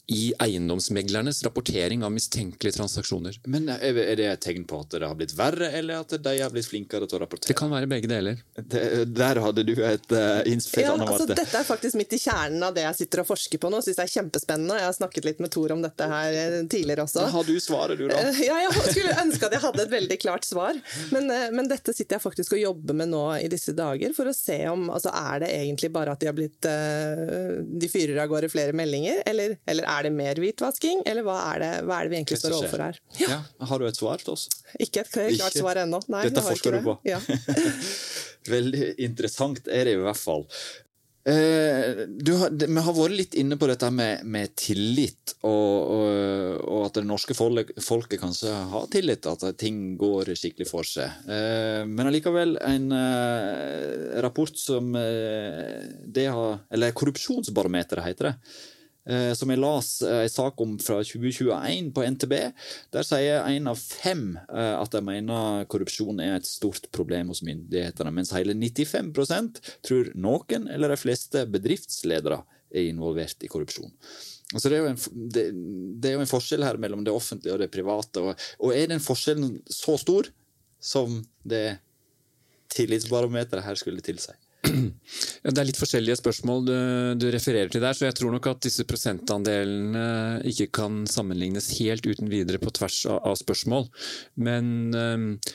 i 0.07 0.33
eiendomsmeglernes 0.39 1.43
rapportering 1.43 2.05
av 2.05 2.13
mistenkelige 2.15 2.77
transaksjoner. 2.77 3.41
Men 3.51 3.69
Er 3.69 4.15
det 4.17 4.27
et 4.31 4.43
tegn 4.45 4.63
på 4.69 4.79
at 4.85 4.95
det 4.95 5.07
har 5.07 5.17
blitt 5.19 5.35
verre, 5.35 5.73
eller 5.75 6.05
at 6.05 6.15
de 6.23 6.35
har 6.39 6.53
blitt 6.55 6.69
flinkere 6.71 7.09
til 7.11 7.19
å 7.19 7.23
rapportere? 7.25 7.51
Det 7.51 7.57
kan 7.59 7.73
være 7.73 7.89
begge 7.91 8.11
deler. 8.11 8.39
Det, 8.55 8.83
der 9.11 9.41
hadde 9.43 9.65
du 9.67 9.73
et 9.83 10.15
uh, 10.15 10.47
innspill. 10.47 10.87
Ja, 10.87 10.95
altså, 10.95 11.27
dette 11.27 11.59
er 11.59 11.67
faktisk 11.67 11.99
midt 11.99 12.15
i 12.15 12.21
kjernen 12.23 12.63
av 12.63 12.77
det 12.77 12.85
jeg 12.87 13.01
sitter 13.01 13.25
og 13.25 13.31
forsker 13.33 13.63
på 13.63 13.71
nå. 13.73 13.81
Syns 13.83 13.99
det 13.99 14.07
er 14.07 14.13
kjempespennende. 14.13 14.79
Jeg 14.79 14.87
har 14.87 14.97
snakket 15.01 15.27
litt 15.27 15.43
med 15.43 15.55
Tor 15.57 15.75
om 15.75 15.83
dette 15.83 16.09
her 16.13 16.39
eh, 16.39 16.57
tidligere 16.71 17.09
også. 17.09 17.25
Da 17.25 17.33
har 17.35 17.51
du 17.51 17.59
svaret, 17.63 17.99
du, 17.99 18.07
da. 18.13 18.23
Uh, 18.23 18.41
ja, 18.47 18.61
jeg 18.63 18.87
skulle 18.93 19.19
ønske 19.25 19.51
at 19.51 19.59
jeg 19.59 19.65
hadde 19.67 19.85
et 19.89 19.95
veldig 19.97 20.21
klart 20.23 20.47
svar. 20.47 20.79
Men, 21.11 21.27
uh, 21.35 21.49
men, 21.51 21.67
dette 21.73 21.91
sitter 21.97 22.21
jeg 22.21 22.23
faktisk 22.29 22.55
og 22.55 22.63
jobber 22.63 23.01
med 23.03 23.11
nå 23.11 23.25
i 23.41 23.51
disse 23.51 23.75
dager, 23.75 24.15
for 24.15 24.31
å 24.31 24.37
se 24.37 24.61
om 24.71 24.87
altså, 24.87 25.11
er 25.11 25.43
det 25.43 25.51
egentlig 25.57 25.91
bare 25.99 26.15
at 26.15 26.23
de 26.23 26.31
har 26.31 26.37
blitt 26.37 26.63
De 26.67 27.89
fyrer 27.91 28.21
av 28.23 28.31
gårde 28.31 28.49
flere 28.53 28.75
meldinger, 28.77 29.19
eller, 29.27 29.57
eller 29.67 29.89
er 29.96 29.96
det 30.05 30.13
mer 30.15 30.39
hvitvasking, 30.41 31.03
eller 31.09 31.25
hva 31.27 31.37
er 31.55 31.63
det, 31.63 31.73
hva 31.89 31.99
er 31.99 32.07
det 32.07 32.13
vi 32.13 32.19
egentlig 32.21 32.41
står 32.43 32.57
overfor 32.59 32.85
her? 32.87 33.03
Ja. 33.21 33.29
ja. 33.33 33.69
Har 33.71 33.81
du 33.81 33.89
et 33.89 33.99
svar 33.99 34.23
til 34.23 34.35
oss? 34.37 34.49
Ikke 34.77 35.05
et 35.05 35.13
klart 35.13 35.37
Ikke. 35.37 35.53
svar 35.59 35.83
ennå. 35.83 36.03
Dette 36.17 36.45
forsker 36.45 36.79
du 36.79 36.83
på. 36.87 36.99
Ja. 37.09 37.21
Veldig 38.57 38.91
interessant 39.03 39.67
er 39.67 39.89
det 39.89 39.97
i 39.97 40.03
hvert 40.03 40.21
fall. 40.21 40.45
Du, 41.27 42.31
vi 42.31 42.83
har 42.87 42.95
vært 42.95 43.15
litt 43.19 43.33
inne 43.35 43.57
på 43.59 43.67
dette 43.67 43.89
med, 43.91 44.21
med 44.31 44.53
tillit, 44.55 45.33
og, 45.41 45.73
og, 45.97 46.61
og, 46.61 46.85
at 46.87 47.01
det 47.01 47.03
norske 47.09 47.35
folket, 47.35 47.81
folket 47.83 48.23
kanskje 48.23 48.53
har 48.71 48.87
tillit, 48.93 49.27
at 49.27 49.43
ting 49.59 49.97
går 49.99 50.31
skikkelig 50.39 50.69
for 50.71 50.87
seg. 50.87 51.27
Eh, 51.27 51.83
men 51.91 52.07
allikevel, 52.07 52.55
en 52.63 52.87
eh, 52.95 54.23
rapport 54.23 54.55
som 54.55 54.95
eh, 55.01 55.83
det 56.07 56.29
har 56.31 56.63
Eller 56.71 56.95
Korrupsjonsbarometeret, 56.95 58.07
heter 58.07 58.31
det 58.31 58.37
Eh, 58.37 58.76
som 59.39 59.53
jeg 59.53 59.61
las 59.63 59.91
en 60.03 60.25
eh, 60.25 60.29
sak 60.31 60.61
om 60.63 60.75
fra 60.83 60.99
2021 61.05 61.93
på 61.95 62.05
NTB. 62.17 62.35
Der 62.95 63.07
sier 63.07 63.47
en 63.47 63.71
av 63.71 63.79
fem 63.79 64.33
eh, 64.49 64.75
at 64.75 64.95
de 64.95 65.03
mener 65.07 65.67
korrupsjon 65.71 66.23
er 66.23 66.39
et 66.39 66.49
stort 66.49 66.89
problem 66.97 67.31
hos 67.31 67.45
myndighetene, 67.47 68.13
mens 68.15 68.35
hele 68.35 68.57
95% 68.59 69.61
tror 69.87 70.11
noen 70.19 70.67
eller 70.73 70.91
de 70.91 70.99
fleste 71.01 71.45
bedriftsledere 71.51 72.43
er 72.75 72.89
involvert 72.91 73.47
i 73.47 73.51
korrupsjon. 73.51 73.93
Altså 74.55 74.71
det, 74.71 74.79
er 74.79 74.89
en, 74.93 74.99
det, 75.35 75.45
det, 76.03 76.11
er 76.11 76.17
jo 76.17 76.23
en, 76.23 76.31
forskjell 76.31 76.67
her 76.67 76.79
mellom 76.83 77.03
det 77.07 77.15
offentlige 77.15 77.55
og 77.55 77.63
det 77.63 77.71
private. 77.75 78.23
Og, 78.23 78.49
og 78.63 78.75
er 78.75 78.91
den 78.91 79.03
forskjellen 79.03 79.61
så 79.71 79.97
stor 79.99 80.31
som 80.83 81.19
det 81.47 81.79
tillitsbarometeret 82.75 83.67
her 83.67 83.79
skulle 83.79 84.05
tilsi? 84.05 84.35
Det 85.47 85.61
er 85.61 85.69
litt 85.69 85.79
forskjellige 85.79 86.19
spørsmål 86.19 86.65
du, 86.67 86.75
du, 87.23 87.27
refererer 87.33 87.71
til 87.73 87.85
der, 87.85 87.95
så 87.97 88.09
jeg 88.09 88.17
tror 88.19 88.33
nok 88.35 88.49
at 88.51 88.63
disse 88.67 88.85
prosentandelene 88.89 90.43
ikke 90.51 90.69
kan 90.81 91.05
sammenlignes 91.11 91.71
helt 91.79 92.07
uten 92.07 92.31
videre 92.33 92.61
på 92.63 92.73
tvers 92.75 92.99
av, 93.09 93.21
av 93.31 93.37
spørsmål. 93.39 93.87
Men, 94.43 94.91
men, 94.93 95.47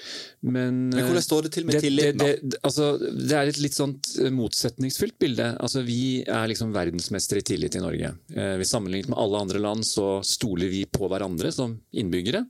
men 0.42 0.80
hvordan 0.96 1.26
står 1.26 1.48
det 1.48 1.54
til 1.58 1.68
med 1.68 1.82
tilliten, 1.84 2.22
da? 2.22 2.30
Det, 2.40 2.62
altså, 2.64 2.94
det, 3.02 3.36
er 3.38 3.52
et 3.52 3.62
litt 3.62 3.78
sånt 3.78 4.14
motsetningsfylt 4.34 5.18
bilde. 5.22 5.52
Altså, 5.62 5.84
vi 5.86 6.22
er 6.24 6.50
liksom 6.52 6.74
verdensmestere 6.76 7.44
i 7.44 7.48
tillit 7.52 7.78
i 7.78 7.84
Norge. 7.84 8.14
Eh, 8.36 8.56
vi 8.62 8.70
Sammenlignet 8.72 9.12
med 9.12 9.20
alle 9.20 9.42
andre 9.44 9.60
land 9.60 9.84
så 9.84 10.22
stoler 10.24 10.72
vi 10.72 10.86
på 10.88 11.10
hverandre 11.12 11.52
som 11.52 11.74
innbyggere. 11.92 12.46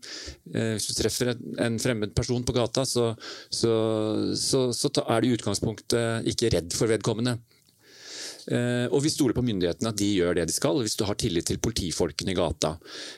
Eh, 0.53 0.75
hvis 0.75 0.91
du 0.91 0.93
treffer 0.99 1.33
en 1.33 1.79
fremmed 1.81 2.13
person 2.17 2.45
på 2.45 2.55
gata, 2.55 2.85
så, 2.85 3.11
så, 3.49 3.73
så, 4.37 4.67
så 4.75 4.91
er 5.01 5.23
det 5.23 5.31
i 5.31 5.35
utgangspunktet 5.39 6.29
ikke 6.29 6.50
redd 6.53 6.75
for 6.77 6.91
vedkommende. 6.91 7.39
Eh, 8.49 8.87
og 8.89 9.03
vi 9.05 9.11
stoler 9.11 9.35
på 9.37 9.43
myndighetene 9.45 9.91
at 9.91 9.99
de 9.99 10.07
gjør 10.15 10.37
det 10.39 10.47
de 10.49 10.55
skal, 10.55 10.79
hvis 10.81 10.97
du 10.97 11.03
har 11.05 11.17
tillit 11.19 11.47
til 11.49 11.59
politifolkene 11.61 12.33
i 12.33 12.37
gata. 12.37 12.73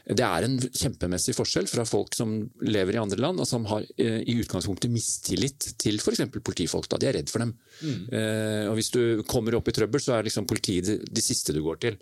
Det 0.10 0.26
er 0.26 0.48
en 0.48 0.58
kjempemessig 0.60 1.36
forskjell 1.38 1.70
fra 1.70 1.86
folk 1.88 2.16
som 2.18 2.36
lever 2.66 2.98
i 2.98 3.02
andre 3.02 3.22
land 3.22 3.40
og 3.42 3.48
som 3.48 3.68
har 3.70 3.86
eh, 3.96 4.22
i 4.28 4.38
utgangspunktet 4.42 4.92
mistillit 4.92 5.70
til 5.82 6.00
f.eks. 6.02 6.26
politifolk. 6.44 6.90
Da. 6.92 7.00
De 7.02 7.10
er 7.10 7.18
redd 7.20 7.32
for 7.32 7.46
dem. 7.46 7.54
Mm. 7.82 8.00
Eh, 8.12 8.64
og 8.72 8.78
hvis 8.80 8.92
du 8.96 9.24
kommer 9.30 9.58
opp 9.58 9.70
i 9.72 9.76
trøbbel, 9.76 10.04
så 10.04 10.18
er 10.18 10.28
liksom 10.28 10.48
politiet 10.50 10.90
det, 10.90 10.98
de 11.14 11.24
siste 11.24 11.56
du 11.56 11.62
går 11.64 11.80
til. 11.84 11.96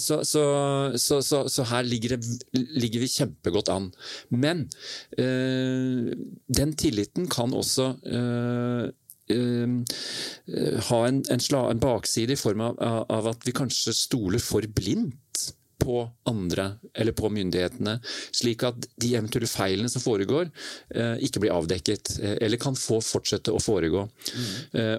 Så, 0.00 0.20
så, 0.26 0.42
så, 0.98 1.40
så 1.50 1.64
her 1.68 1.84
ligger, 1.86 2.14
det, 2.16 2.38
ligger, 2.52 3.02
vi 3.02 3.10
kjempegodt 3.10 3.70
an. 3.72 3.88
Men 4.30 4.64
den 5.16 6.74
tilliten 6.78 7.28
kan 7.30 7.54
også 7.56 7.90
Eh, 9.28 10.80
ha 10.90 11.06
en, 11.06 11.22
en, 11.30 11.40
sla, 11.40 11.66
en, 11.70 11.80
bakside 11.82 12.32
i 12.32 12.40
form 12.40 12.64
av, 12.64 12.78
av, 12.80 13.28
at 13.34 13.44
vi 13.44 13.56
kanskje 13.56 13.96
stoler 13.96 14.42
for 14.42 14.64
blindt 14.72 15.52
på 15.78 16.00
andre 16.26 16.64
eller 16.98 17.14
på 17.14 17.28
myndighetene, 17.30 17.94
slik 18.34 18.64
at 18.66 18.88
de 18.98 19.12
eventuelle 19.14 19.46
feilene 19.46 19.90
som 19.92 20.02
foregår, 20.02 20.48
eh, 20.90 21.20
ikke 21.22 21.44
blir 21.44 21.54
avdekket, 21.54 22.16
eh, 22.18 22.34
eller 22.42 22.58
kan 22.58 22.74
få 22.74 22.98
fortsette 23.04 23.54
å 23.54 23.60
foregå. 23.62 24.02
Mm. 24.08 24.48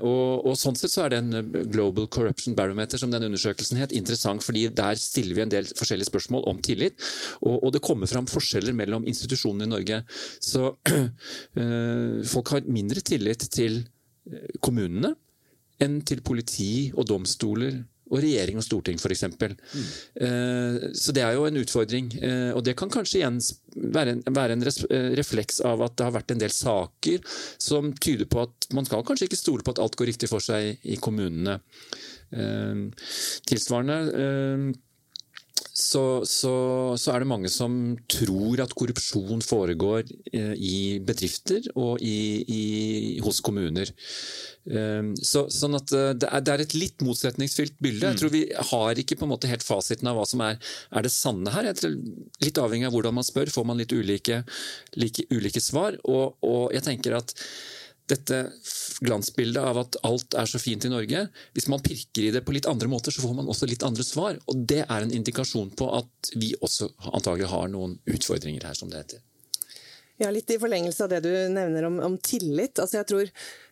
Og, 0.08 0.46
og, 0.46 0.56
Sånn 0.60 0.78
sett 0.80 0.94
så 0.94 1.06
er 1.06 1.18
den 1.18 1.52
Global 1.72 2.08
Corruption 2.08 2.56
Barometer 2.56 3.02
som 3.02 3.12
den 3.12 3.28
undersøkelsen 3.28 3.82
het, 3.82 3.92
interessant, 3.92 4.44
fordi 4.46 4.68
der 4.76 4.96
stiller 5.00 5.36
vi 5.36 5.44
en 5.44 5.52
del 5.52 5.68
forskjellige 5.68 6.10
spørsmål 6.10 6.48
om 6.52 6.64
tillit, 6.64 6.96
og, 7.42 7.60
og 7.60 7.76
det 7.76 7.84
kommer 7.84 8.08
fram 8.12 8.28
forskjeller 8.30 8.76
mellom 8.76 9.08
institusjonene 9.08 9.68
i 9.68 9.74
Norge. 9.76 10.02
Så 10.40 10.74
folk 12.34 12.56
har 12.56 12.68
mindre 12.72 13.04
tillit 13.04 13.50
til 13.52 13.84
kommunene 14.64 15.16
enn 15.80 16.02
til 16.08 16.22
politi 16.26 16.90
og 16.96 17.08
domstoler 17.08 17.80
og 18.10 18.24
regjering 18.24 18.58
og 18.58 18.66
storting, 18.66 18.98
f.eks. 18.98 19.24
Mm. 19.30 19.56
Eh, 20.26 20.78
så 20.98 21.14
det 21.14 21.24
er 21.24 21.36
jo 21.38 21.46
en 21.46 21.60
utfordring. 21.62 22.10
Eh, 22.18 22.52
og 22.58 22.64
det 22.66 22.76
kan 22.80 22.90
kanskje 22.92 23.20
igjen 23.22 23.38
være 23.94 24.16
en, 24.16 24.24
være 24.34 24.58
en, 24.58 24.66
eh, 24.66 25.12
refleks 25.20 25.62
av 25.66 25.84
at 25.86 25.98
det 25.98 26.08
har 26.08 26.16
vært 26.18 26.34
en 26.34 26.42
del 26.42 26.54
saker 26.54 27.22
som 27.62 27.94
tyder 27.94 28.30
på 28.30 28.42
at 28.48 28.70
man 28.74 28.90
skal 28.90 29.06
kanskje 29.06 29.30
ikke 29.30 29.40
stole 29.40 29.66
på 29.66 29.76
at 29.76 29.84
alt 29.84 29.98
går 30.00 30.10
riktig 30.14 30.32
for 30.32 30.44
seg 30.44 30.82
i 30.84 30.98
kommunene. 31.02 31.60
Tilsvarende 33.50 33.98
så, 35.80 36.04
så, 36.28 36.54
så, 37.00 37.14
er 37.14 37.24
det 37.24 37.30
mange 37.30 37.50
som 37.52 37.74
tror 38.12 38.60
at 38.64 38.74
korrupsjon 38.78 39.42
foregår 39.46 40.04
eh, 40.34 40.52
i 40.56 40.80
bedrifter 41.06 41.70
og 41.80 42.04
i, 42.04 42.44
i, 42.44 42.64
hos 43.24 43.40
kommuner. 43.46 43.92
Eh, 44.68 45.12
så, 45.24 45.46
sånn 45.54 45.80
at 45.80 45.94
eh, 45.96 46.12
det 46.20 46.28
er, 46.28 46.44
det 46.44 46.54
er, 46.54 46.66
et 46.66 46.76
litt 46.76 47.06
motsetningsfylt 47.06 47.80
bilde. 47.80 48.12
Jeg 48.12 48.22
tror 48.22 48.36
Vi 48.36 48.44
har 48.74 49.02
ikke 49.02 49.20
på 49.20 49.28
en 49.28 49.34
måte 49.34 49.52
helt 49.52 49.66
fasiten 49.66 50.12
av 50.12 50.20
hva 50.20 50.28
som 50.28 50.44
er, 50.46 50.60
er 50.92 51.08
det 51.08 51.16
sanne 51.16 51.56
her. 51.56 51.72
Tror, 51.80 51.96
litt 52.44 52.62
avhengig 52.62 52.90
av 52.90 52.98
hvordan 52.98 53.20
man 53.22 53.28
spør, 53.28 53.54
får 53.54 53.70
man 53.72 53.80
litt 53.80 53.96
ulike, 53.96 54.44
like, 55.00 55.28
ulike 55.32 55.64
svar. 55.64 55.98
Og, 56.04 56.36
og 56.44 56.76
jeg 56.76 56.86
tenker 56.92 57.18
at 57.22 57.36
dette 58.10 58.42
glansbildet 59.06 59.62
av 59.64 59.80
at 59.84 59.98
alt 60.08 60.36
er 60.38 60.50
så 60.50 60.62
fint 60.62 60.86
i 60.86 60.92
Norge. 60.92 61.26
Hvis 61.56 61.70
man 61.72 61.84
pirker 61.86 62.28
i 62.28 62.34
det 62.36 62.44
på 62.46 62.56
litt 62.56 62.68
andre 62.70 62.90
måter, 62.92 63.14
så 63.16 63.24
får 63.24 63.38
man 63.38 63.50
også 63.52 63.70
litt 63.70 63.86
andre 63.88 64.06
svar. 64.06 64.40
Og 64.52 64.66
det 64.70 64.84
er 64.86 65.06
en 65.06 65.16
indikasjon 65.16 65.72
på 65.80 65.90
at 66.02 66.34
vi 66.36 66.54
også 66.60 66.92
antagelig 67.14 67.52
har 67.54 67.70
noen 67.72 68.00
utfordringer 68.10 68.68
her, 68.68 68.78
som 68.78 68.92
det 68.92 69.04
heter. 69.04 69.26
Ja, 70.20 70.28
Litt 70.36 70.52
i 70.52 70.60
forlengelse 70.60 71.06
av 71.06 71.14
det 71.14 71.22
du 71.24 71.32
nevner 71.54 71.86
om, 71.88 72.00
om 72.04 72.18
tillit. 72.20 72.76
Altså 72.82 73.00
jeg 73.00 73.08
tror 73.08 73.30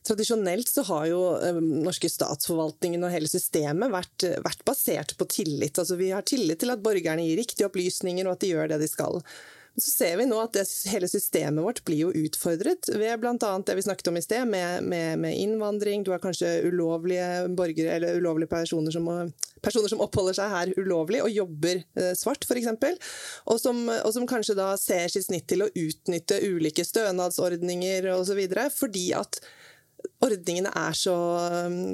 Tradisjonelt 0.07 0.69
så 0.71 0.85
har 0.87 1.09
jo 1.09 1.19
ø, 1.35 1.49
norske 1.59 2.07
statsforvaltningen 2.07 3.03
og 3.03 3.11
hele 3.11 3.27
systemet 3.27 3.91
vært, 3.91 4.23
vært 4.45 4.63
basert 4.63 5.11
på 5.19 5.27
tillit. 5.27 5.75
Altså 5.75 5.97
Vi 5.99 6.13
har 6.15 6.23
tillit 6.23 6.61
til 6.63 6.71
at 6.71 6.83
borgerne 6.85 7.25
gir 7.27 7.41
riktige 7.41 7.67
opplysninger 7.67 8.23
og 8.23 8.37
at 8.37 8.45
de 8.45 8.53
gjør 8.53 8.71
det 8.71 8.79
de 8.79 8.87
skal. 8.87 9.19
Så 9.77 9.91
ser 9.91 10.15
vi 10.17 10.25
nå 10.25 10.39
at 10.41 10.55
det, 10.57 10.63
hele 10.89 11.05
systemet 11.09 11.61
vårt 11.61 11.83
blir 11.85 12.07
jo 12.07 12.25
utfordret 12.25 12.89
ved 12.97 13.19
bl.a. 13.21 13.35
det 13.37 13.75
vi 13.77 13.83
snakket 13.85 14.09
om 14.09 14.15
i 14.17 14.23
sted, 14.25 14.47
med, 14.49 14.81
med, 14.83 15.19
med, 15.21 15.37
innvandring. 15.37 16.01
Du 16.01 16.09
har 16.15 16.21
kanskje 16.23 16.63
ulovlige 16.65 17.45
borgere 17.53 17.93
eller 17.99 18.17
ulovlige 18.17 18.49
personer 18.49 18.95
som, 18.95 19.05
personer 19.61 19.93
som 19.93 20.01
oppholder 20.01 20.39
seg 20.39 20.49
her 20.55 20.73
ulovlig 20.81 21.21
og 21.21 21.29
jobber 21.29 21.83
eh, 21.83 22.15
svart, 22.17 22.47
f.eks. 22.49 22.71
Og, 23.45 23.69
og 23.69 24.09
som 24.15 24.25
kanskje 24.29 24.57
da 24.57 24.71
ser 24.81 25.13
sitt 25.13 25.27
snitt 25.29 25.45
til 25.51 25.67
å 25.67 25.69
utnytte 25.69 26.41
ulike 26.47 26.85
stønadsordninger 26.87 28.09
osv. 28.17 28.41
fordi 28.73 29.11
at 29.19 29.41
ordningene 30.23 30.71
er 30.75 30.95
så, 30.97 31.15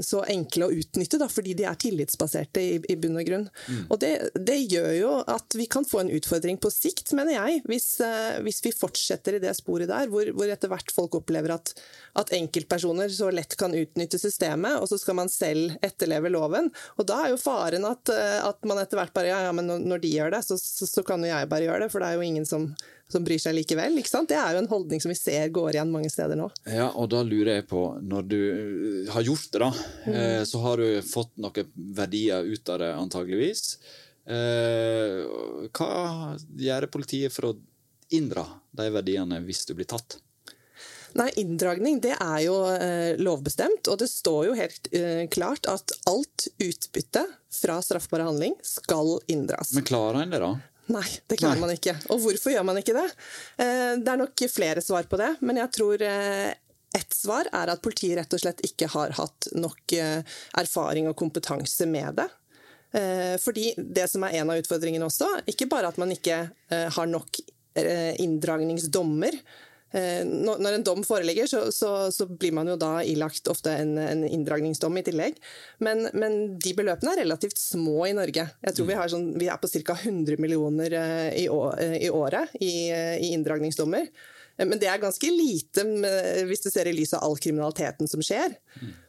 så, 0.05 0.21
enkle 0.31 0.67
å 0.67 0.73
utnytte, 0.73 1.19
da, 1.19 1.27
fordi 1.31 1.55
de 1.59 1.65
er 1.67 1.79
tillitsbaserte 1.79 2.61
i, 2.63 2.77
i 2.91 2.95
bunn 2.99 3.19
og 3.19 3.27
grunn. 3.27 3.45
Mm. 3.67 3.81
Og 3.91 3.99
det, 3.99 4.11
det, 4.47 4.57
gjør 4.71 4.91
jo 4.95 5.11
at 5.33 5.57
vi 5.59 5.67
kan 5.71 5.87
få 5.87 6.03
en 6.03 6.11
utfordring 6.15 6.59
på 6.63 6.71
sikt, 6.71 7.11
mener 7.17 7.35
jeg, 7.35 7.61
hvis, 7.67 7.89
uh, 8.03 8.39
hvis 8.45 8.61
vi 8.65 8.73
fortsetter 8.75 9.37
i 9.37 9.43
det 9.43 9.53
sporet 9.59 9.91
der, 9.91 10.07
hvor, 10.11 10.31
hvor 10.37 10.51
etter 10.51 10.71
hvert 10.71 10.93
folk 10.95 11.19
opplever 11.19 11.55
at, 11.57 11.75
at, 12.19 12.33
enkeltpersoner 12.33 13.11
så 13.11 13.29
lett 13.33 13.57
kan 13.59 13.75
utnytte 13.75 14.21
systemet, 14.21 14.79
og 14.79 14.87
så 14.91 14.99
skal 15.01 15.19
man 15.19 15.31
selv 15.31 15.75
etterleve 15.83 16.31
loven. 16.33 16.71
Og 16.97 17.07
da 17.09 17.25
er 17.25 17.33
jo 17.33 17.43
faren 17.43 17.87
at, 17.89 18.13
uh, 18.13 18.39
at 18.49 18.63
man 18.69 18.81
etter 18.81 19.01
hvert 19.01 19.15
bare 19.15 19.33
ja, 19.33 19.43
ja, 19.49 19.53
men 19.55 19.67
når 19.67 20.03
de 20.03 20.15
gjør 20.15 20.37
det, 20.37 20.43
så, 20.47 20.59
så, 20.59 20.87
så 20.89 21.05
kan 21.07 21.23
jo 21.23 21.31
jeg 21.31 21.51
bare 21.51 21.67
gjøre 21.67 21.85
det, 21.85 21.93
for 21.93 22.03
det 22.03 22.11
er 22.11 22.19
jo 22.19 22.31
ingen 22.31 22.47
som 22.47 22.71
som 23.13 23.25
bryr 23.25 23.41
seg 23.41 23.55
likevel. 23.57 23.97
ikke 24.01 24.11
sant? 24.11 24.31
Det 24.31 24.39
er 24.39 24.55
jo 24.55 24.63
en 24.63 24.71
holdning 24.71 25.03
som 25.03 25.13
vi 25.13 25.17
ser 25.19 25.53
går 25.53 25.77
igjen 25.77 25.93
mange 25.93 26.11
steder 26.11 26.39
nå. 26.39 26.49
Ja, 26.69 26.89
og 26.91 27.11
da 27.13 27.21
lurer 27.25 27.59
jeg 27.59 27.67
på, 27.69 27.85
når 28.01 28.29
du 28.29 28.39
uh, 28.41 29.11
har 29.15 29.27
gjort 29.29 29.49
det, 29.51 29.61
da, 29.63 29.71
mm. 30.07 30.15
Eh, 30.23 30.41
så 30.47 30.59
har 30.63 30.81
du 30.81 30.87
fått 31.05 31.33
noen 31.41 31.69
verdier 31.95 32.45
ut 32.45 32.69
av 32.73 32.81
det, 32.81 32.91
antageligvis. 32.97 33.63
Eh, 34.23 35.23
hva 35.75 35.93
gjør 36.55 36.87
politiet 36.91 37.33
for 37.33 37.51
å 37.51 37.55
inndra 38.15 38.45
de 38.71 38.87
verdiene 38.93 39.41
hvis 39.43 39.65
du 39.67 39.73
blir 39.77 39.89
tatt? 39.89 40.19
Nei, 41.13 41.29
Inndragning 41.37 41.99
det 42.01 42.15
er 42.17 42.39
jo 42.47 42.55
eh, 42.73 43.13
lovbestemt, 43.21 43.85
og 43.91 43.99
det 44.01 44.09
står 44.09 44.47
jo 44.47 44.55
helt 44.57 44.89
eh, 44.97 45.25
klart 45.29 45.67
at 45.69 45.93
alt 46.09 46.47
utbytte 46.57 47.21
fra 47.53 47.77
straffbar 47.85 48.23
handling 48.25 48.55
skal 48.65 49.19
inndras. 49.29 49.75
Men 49.77 49.85
klarer 49.85 50.23
en 50.23 50.33
det, 50.33 50.41
da? 50.41 50.55
Nei, 50.91 51.05
det 51.27 51.37
klarer 51.39 51.55
Nei. 51.55 51.63
man 51.63 51.73
ikke. 51.77 51.95
Og 52.11 52.19
hvorfor 52.25 52.51
gjør 52.51 52.65
man 52.67 52.79
ikke 52.81 52.95
det? 52.97 53.07
Eh, 53.61 53.93
det 54.03 54.11
er 54.11 54.19
nok 54.19 54.45
flere 54.51 54.83
svar 54.83 55.07
på 55.07 55.19
det, 55.21 55.29
men 55.45 55.61
jeg 55.61 55.71
tror 55.77 56.03
eh, 56.03 56.51
ett 56.93 57.15
svar 57.15 57.47
er 57.55 57.71
at 57.71 57.83
politiet 57.83 58.17
rett 58.19 58.35
og 58.35 58.43
slett 58.43 58.63
ikke 58.67 58.89
har 58.91 59.15
hatt 59.15 59.47
nok 59.55 59.95
eh, 59.95 60.19
erfaring 60.59 61.07
og 61.09 61.17
kompetanse 61.19 61.87
med 61.89 62.19
det. 62.21 62.29
Fordi 63.41 63.71
det 63.73 64.03
som 64.05 64.21
er 64.21 64.35
en 64.37 64.51
av 64.53 64.59
utfordringene 64.61 65.07
også, 65.07 65.25
ikke 65.49 65.65
bare 65.65 65.89
at 65.89 65.95
man 65.97 66.11
ikke 66.13 66.35
har 66.69 67.07
nok 67.09 67.39
inndragningsdommer, 68.21 69.33
når 69.93 70.73
en 70.73 70.85
dom 70.85 71.03
foreligger, 71.05 71.45
så, 71.49 71.67
så, 71.71 72.11
så, 72.11 72.25
blir 72.25 72.53
man 72.57 72.69
jo 72.71 72.77
da 72.81 73.03
ilagt 73.05 73.47
ofte 73.51 73.75
en, 73.77 73.93
en 74.01 74.23
inndragningsdom 74.25 74.97
i 74.97 75.03
tillegg. 75.05 75.37
Men, 75.85 76.07
men, 76.17 76.37
de 76.57 76.73
beløpene 76.77 77.13
er 77.13 77.23
relativt 77.23 77.61
små 77.61 78.07
i 78.09 78.15
Norge. 78.17 78.47
Jeg 78.65 78.77
tror 78.77 78.89
vi, 78.89 78.97
sånn, 79.13 79.27
vi 79.37 79.49
er 79.53 79.61
på 79.61 79.69
ca. 79.69 79.97
100 80.01 80.41
millioner 80.41 80.97
eh, 80.97 81.43
i, 81.43 81.47
eh, 81.47 81.97
i 82.07 82.09
året 82.09 82.55
i, 82.57 82.73
i 82.89 83.33
inndragningsdommer. 83.35 84.09
Men 84.61 84.77
det 84.77 84.85
er 84.85 85.01
ganske 85.01 85.29
lite 85.33 85.83
hvis 86.45 86.61
du 86.61 86.67
ser 86.69 86.85
i 86.85 86.93
lys 86.93 87.15
av 87.17 87.23
all 87.25 87.39
kriminaliteten 87.41 88.09
som 88.09 88.21
skjer. 88.21 88.53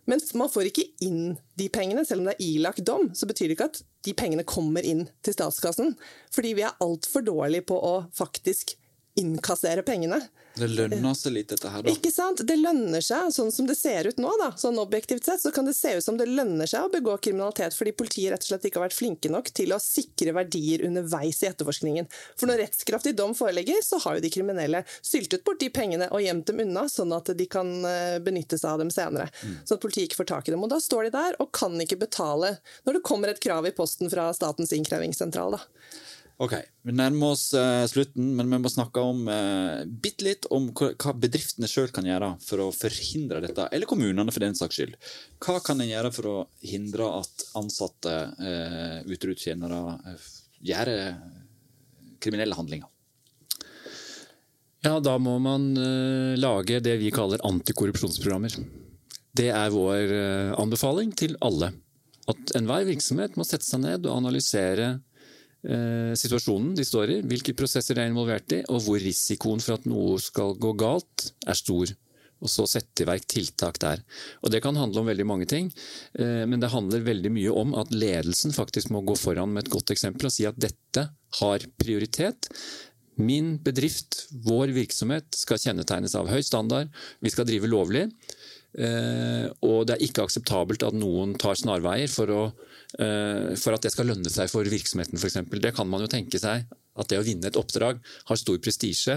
Men 0.08 0.22
man 0.40 0.48
får 0.52 0.70
ikke 0.70 0.86
inn 1.04 1.34
de 1.60 1.66
pengene. 1.72 2.04
Selv 2.08 2.22
om 2.22 2.30
det 2.30 2.36
er 2.38 2.46
ilagt 2.46 2.84
dom, 2.86 3.10
så 3.16 3.28
betyr 3.28 3.50
det 3.50 3.58
ikke 3.58 3.68
at 3.68 3.82
de 4.08 4.14
pengene 4.16 4.46
kommer 4.48 4.86
inn 4.88 5.04
til 5.24 5.36
statskassen. 5.36 5.92
Fordi 6.32 6.54
vi 6.56 6.64
er 6.64 6.80
altfor 6.84 7.24
dårlige 7.26 7.68
på 7.68 7.76
å 7.76 7.94
faktisk 8.16 8.76
innkassere 9.14 9.82
pengene. 9.86 10.20
Det 10.54 10.68
lønner 10.70 11.14
seg 11.18 11.32
litt, 11.34 11.48
dette 11.50 11.70
her, 11.70 11.82
da. 11.82 11.90
Ikke 11.90 12.10
sant? 12.14 12.44
Det 12.46 12.54
lønner 12.54 13.02
seg, 13.02 13.32
sånn 13.34 13.50
som 13.54 13.66
det 13.66 13.74
ser 13.74 14.06
ut 14.06 14.20
nå, 14.22 14.30
da, 14.38 14.52
sånn 14.58 14.78
objektivt 14.78 15.26
sett, 15.26 15.42
så 15.42 15.50
kan 15.54 15.66
det 15.66 15.74
se 15.74 15.96
ut 15.98 16.04
som 16.04 16.18
det 16.18 16.28
lønner 16.30 16.70
seg 16.70 16.86
å 16.86 16.92
begå 16.92 17.16
kriminalitet 17.26 17.74
fordi 17.74 17.94
politiet 17.98 18.30
rett 18.30 18.46
og 18.46 18.52
slett 18.52 18.68
ikke 18.68 18.78
har 18.78 18.86
vært 18.86 18.96
flinke 18.98 19.32
nok 19.34 19.50
til 19.54 19.74
å 19.74 19.80
sikre 19.82 20.34
verdier 20.36 20.84
underveis 20.86 21.42
i 21.42 21.50
etterforskningen. 21.50 22.06
For 22.38 22.50
når 22.50 22.62
rettskraftig 22.64 23.16
dom 23.18 23.34
foreligger, 23.38 23.82
så 23.82 23.98
har 24.06 24.18
jo 24.18 24.24
de 24.24 24.32
kriminelle 24.34 24.84
syltet 25.00 25.42
bort 25.46 25.58
de 25.62 25.72
pengene 25.74 26.10
og 26.14 26.22
gjemt 26.22 26.46
dem 26.52 26.62
unna, 26.68 26.86
sånn 26.90 27.14
at 27.18 27.34
de 27.34 27.50
kan 27.50 27.74
eh, 27.90 28.20
benytte 28.22 28.58
seg 28.60 28.76
av 28.76 28.84
dem 28.84 28.94
senere. 28.94 29.30
Mm. 29.42 29.58
Sånn 29.66 29.78
at 29.80 29.82
politiet 29.82 30.10
ikke 30.10 30.22
får 30.22 30.30
tak 30.36 30.48
i 30.48 30.54
dem. 30.54 30.62
Og 30.62 30.70
da 30.70 30.78
står 30.82 31.08
de 31.08 31.16
der 31.18 31.38
og 31.42 31.50
kan 31.54 31.74
ikke 31.82 31.98
betale 32.06 32.56
når 32.86 33.00
det 33.00 33.06
kommer 33.10 33.34
et 33.34 33.42
krav 33.42 33.66
i 33.66 33.74
posten 33.74 34.10
fra 34.12 34.30
Statens 34.36 34.74
innkrevingssentral. 34.76 35.58
da. 35.58 35.64
Ok, 36.42 36.54
Vi 36.82 36.90
nærmer 36.90 37.30
oss 37.36 37.52
uh, 37.54 37.84
slutten, 37.86 38.32
men 38.34 38.48
vi 38.50 38.58
må 38.58 38.70
snakke 38.72 39.02
om 39.06 39.28
uh, 39.30 39.84
bitte 39.86 40.26
litt 40.26 40.48
om 40.54 40.66
hva, 40.74 40.88
hva 40.98 41.12
bedriftene 41.14 41.68
sjøl 41.70 41.92
kan 41.94 42.08
gjøre 42.08 42.32
for 42.42 42.64
å 42.64 42.72
forhindre 42.74 43.38
dette, 43.44 43.68
eller 43.70 43.86
kommunene 43.86 44.34
for 44.34 44.42
den 44.42 44.58
saks 44.58 44.80
skyld. 44.80 44.96
Hva 45.38 45.60
kan 45.62 45.78
en 45.78 45.92
gjøre 45.92 46.10
for 46.16 46.30
å 46.32 46.34
hindre 46.66 47.06
at 47.20 47.46
ansatte 47.60 48.16
uh, 48.40 48.98
uteruttjenere 49.06 49.78
uh, 49.94 50.26
gjør 50.66 50.92
kriminelle 52.18 52.58
handlinger? 52.58 52.90
Ja, 54.84 54.98
da 54.98 55.14
må 55.22 55.38
man 55.38 55.70
uh, 55.78 56.34
lage 56.34 56.82
det 56.82 56.98
vi 56.98 57.14
kaller 57.14 57.46
antikorrupsjonsprogrammer. 57.46 58.58
Det 59.34 59.52
er 59.54 59.70
vår 59.74 60.10
anbefaling 60.62 61.14
til 61.18 61.38
alle. 61.42 61.72
At 62.30 62.52
enhver 62.58 62.86
virksomhet 62.86 63.34
må 63.38 63.46
sette 63.46 63.66
seg 63.66 63.82
ned 63.82 64.06
og 64.06 64.18
analysere 64.20 64.94
Eh, 64.94 65.13
situasjonen 65.64 66.74
de 66.76 66.84
står 66.84 67.10
i, 67.14 67.20
hvilke 67.24 67.54
prosesser 67.56 67.96
de 67.96 68.02
er 68.02 68.10
involvert 68.10 68.52
i, 68.52 68.58
og 68.68 68.82
hvor 68.84 69.00
risikoen 69.00 69.62
for 69.64 69.78
at 69.78 69.86
noe 69.88 70.18
skal 70.20 70.52
gå 70.60 70.74
galt, 70.76 71.30
er 71.48 71.56
stor. 71.56 71.92
Og 72.44 72.50
så 72.52 72.66
sette 72.68 73.04
i 73.04 73.08
verk 73.08 73.24
tiltak 73.30 73.78
der. 73.80 74.02
Og 74.44 74.52
Det 74.52 74.60
kan 74.64 74.76
handle 74.76 75.00
om 75.00 75.08
veldig 75.08 75.26
mange 75.26 75.46
ting, 75.48 75.70
eh, 76.18 76.44
men 76.44 76.60
det 76.60 76.72
handler 76.74 77.00
veldig 77.00 77.32
mye 77.32 77.52
om 77.52 77.74
at 77.80 77.92
ledelsen 77.94 78.52
faktisk 78.52 78.90
må 78.90 79.00
gå 79.00 79.16
foran 79.16 79.52
med 79.54 79.64
et 79.64 79.72
godt 79.72 79.94
eksempel 79.94 80.28
og 80.28 80.34
si 80.34 80.44
at 80.44 80.58
dette 80.60 81.08
har 81.40 81.58
prioritet. 81.80 82.50
Min 83.16 83.58
bedrift, 83.62 84.26
vår 84.44 84.74
virksomhet, 84.74 85.30
skal 85.32 85.58
kjennetegnes 85.62 86.16
av 86.18 86.28
høy 86.28 86.42
standard. 86.42 86.90
Vi 87.22 87.30
skal 87.30 87.46
drive 87.46 87.70
lovlig. 87.70 88.10
Eh, 88.74 89.46
og 89.62 89.86
det 89.86 89.94
er 89.96 90.02
ikke 90.02 90.24
akseptabelt 90.26 90.82
at 90.82 90.96
noen 90.98 91.36
tar 91.38 91.54
snarveier 91.54 92.10
for, 92.10 92.26
å, 92.26 92.42
eh, 92.50 92.73
for 92.94 93.74
at 93.74 93.82
det 93.82 93.90
skal 93.90 94.06
lønne 94.12 94.30
seg 94.30 94.50
for 94.52 94.66
virksomheten 94.70 95.18
f.eks. 95.18 95.40
Det 95.50 95.74
kan 95.74 95.88
man 95.90 96.04
jo 96.04 96.10
tenke 96.10 96.38
seg. 96.38 96.68
At 96.94 97.10
det 97.10 97.18
å 97.18 97.24
vinne 97.26 97.50
et 97.50 97.58
oppdrag 97.58 97.98
har 98.28 98.38
stor 98.38 98.60
prestisje. 98.62 99.16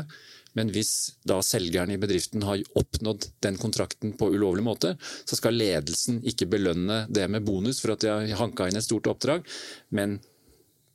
Men 0.58 0.72
hvis 0.74 0.94
da 1.28 1.38
selgeren 1.46 1.92
i 1.94 2.00
bedriften 2.02 2.46
har 2.48 2.64
oppnådd 2.80 3.28
den 3.46 3.60
kontrakten 3.62 4.16
på 4.18 4.32
ulovlig 4.34 4.66
måte, 4.66 4.96
så 4.98 5.38
skal 5.38 5.58
ledelsen 5.60 6.24
ikke 6.26 6.50
belønne 6.50 7.04
det 7.14 7.28
med 7.30 7.46
bonus 7.46 7.84
for 7.84 7.94
at 7.94 8.02
de 8.02 8.10
har 8.10 8.42
hanka 8.42 8.66
inn 8.66 8.80
et 8.80 8.88
stort 8.88 9.10
oppdrag, 9.12 9.46
men 9.94 10.18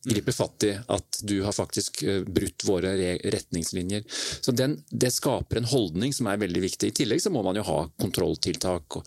griper 0.05 0.35
fatt 0.35 0.65
i 0.67 0.73
at 0.91 1.21
du 1.23 1.37
har 1.47 1.55
faktisk 1.55 2.03
eh, 2.03 2.23
brutt 2.27 2.65
våre 2.67 2.95
retningslinjer. 3.23 4.03
Så 4.41 4.53
den, 4.53 4.81
Det 4.91 5.13
skaper 5.15 5.61
en 5.61 5.69
holdning 5.71 6.13
som 6.15 6.27
er 6.27 6.41
veldig 6.43 6.63
viktig. 6.65 6.91
I 6.91 6.97
tillegg 7.03 7.23
så 7.23 7.31
må 7.31 7.43
man 7.47 7.59
jo 7.59 7.65
ha 7.67 7.79
kontrolltiltak 8.03 8.99